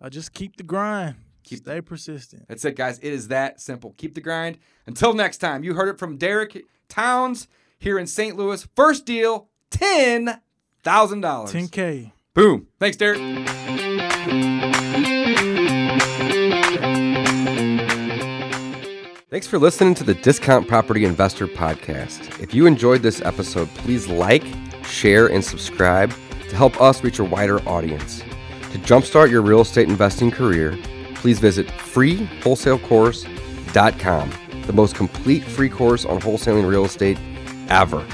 I 0.00 0.08
just 0.08 0.32
keep 0.32 0.56
the 0.56 0.64
grind. 0.64 1.14
Keep 1.44 1.58
Stay 1.60 1.80
persistent. 1.80 2.48
That's 2.48 2.64
it, 2.64 2.74
guys. 2.74 2.98
It 2.98 3.12
is 3.12 3.28
that 3.28 3.60
simple. 3.60 3.94
Keep 3.96 4.16
the 4.16 4.20
grind. 4.20 4.58
Until 4.86 5.14
next 5.14 5.38
time, 5.38 5.62
you 5.62 5.74
heard 5.74 5.88
it 5.88 6.00
from 6.00 6.16
Derrick 6.16 6.64
Towns 6.88 7.46
here 7.78 7.96
in 7.96 8.08
St. 8.08 8.36
Louis. 8.36 8.66
First 8.74 9.06
deal, 9.06 9.48
ten 9.70 10.40
thousand 10.82 11.20
dollars. 11.20 11.52
10K. 11.52 12.10
Boom. 12.38 12.68
Thanks, 12.78 12.96
Derrick. 12.96 13.18
Thanks 19.28 19.48
for 19.48 19.58
listening 19.58 19.96
to 19.96 20.04
the 20.04 20.14
Discount 20.14 20.68
Property 20.68 21.04
Investor 21.04 21.48
Podcast. 21.48 22.40
If 22.40 22.54
you 22.54 22.66
enjoyed 22.66 23.02
this 23.02 23.20
episode, 23.22 23.68
please 23.70 24.06
like, 24.06 24.44
share, 24.84 25.26
and 25.26 25.44
subscribe 25.44 26.14
to 26.48 26.54
help 26.54 26.80
us 26.80 27.02
reach 27.02 27.18
a 27.18 27.24
wider 27.24 27.58
audience. 27.68 28.20
To 28.20 28.78
jumpstart 28.78 29.32
your 29.32 29.42
real 29.42 29.62
estate 29.62 29.88
investing 29.88 30.30
career, 30.30 30.78
please 31.16 31.40
visit 31.40 31.66
freewholesalecourse.com, 31.66 34.32
the 34.64 34.72
most 34.72 34.94
complete 34.94 35.42
free 35.42 35.68
course 35.68 36.04
on 36.04 36.20
wholesaling 36.20 36.70
real 36.70 36.84
estate 36.84 37.18
ever. 37.68 38.06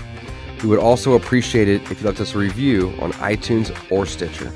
We 0.65 0.71
would 0.71 0.79
also 0.79 1.12
appreciate 1.12 1.69
it 1.69 1.83
if 1.91 2.01
you 2.01 2.07
left 2.07 2.23
us 2.23 2.35
a 2.35 2.39
review 2.39 2.95
on 2.99 3.12
iTunes 3.15 3.71
or 3.93 4.07
Stitcher. 4.07 4.49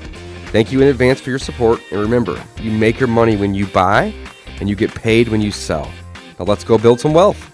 Thank 0.47 0.71
you 0.71 0.81
in 0.81 0.87
advance 0.87 1.21
for 1.21 1.29
your 1.29 1.37
support, 1.37 1.81
and 1.91 2.01
remember, 2.01 2.43
you 2.59 2.71
make 2.71 2.99
your 2.99 3.07
money 3.07 3.35
when 3.35 3.53
you 3.53 3.67
buy, 3.67 4.11
and 4.59 4.67
you 4.67 4.75
get 4.75 4.91
paid 4.95 5.27
when 5.27 5.39
you 5.39 5.51
sell. 5.51 5.87
Now 6.39 6.45
let's 6.45 6.63
go 6.63 6.79
build 6.79 6.99
some 6.99 7.13
wealth. 7.13 7.48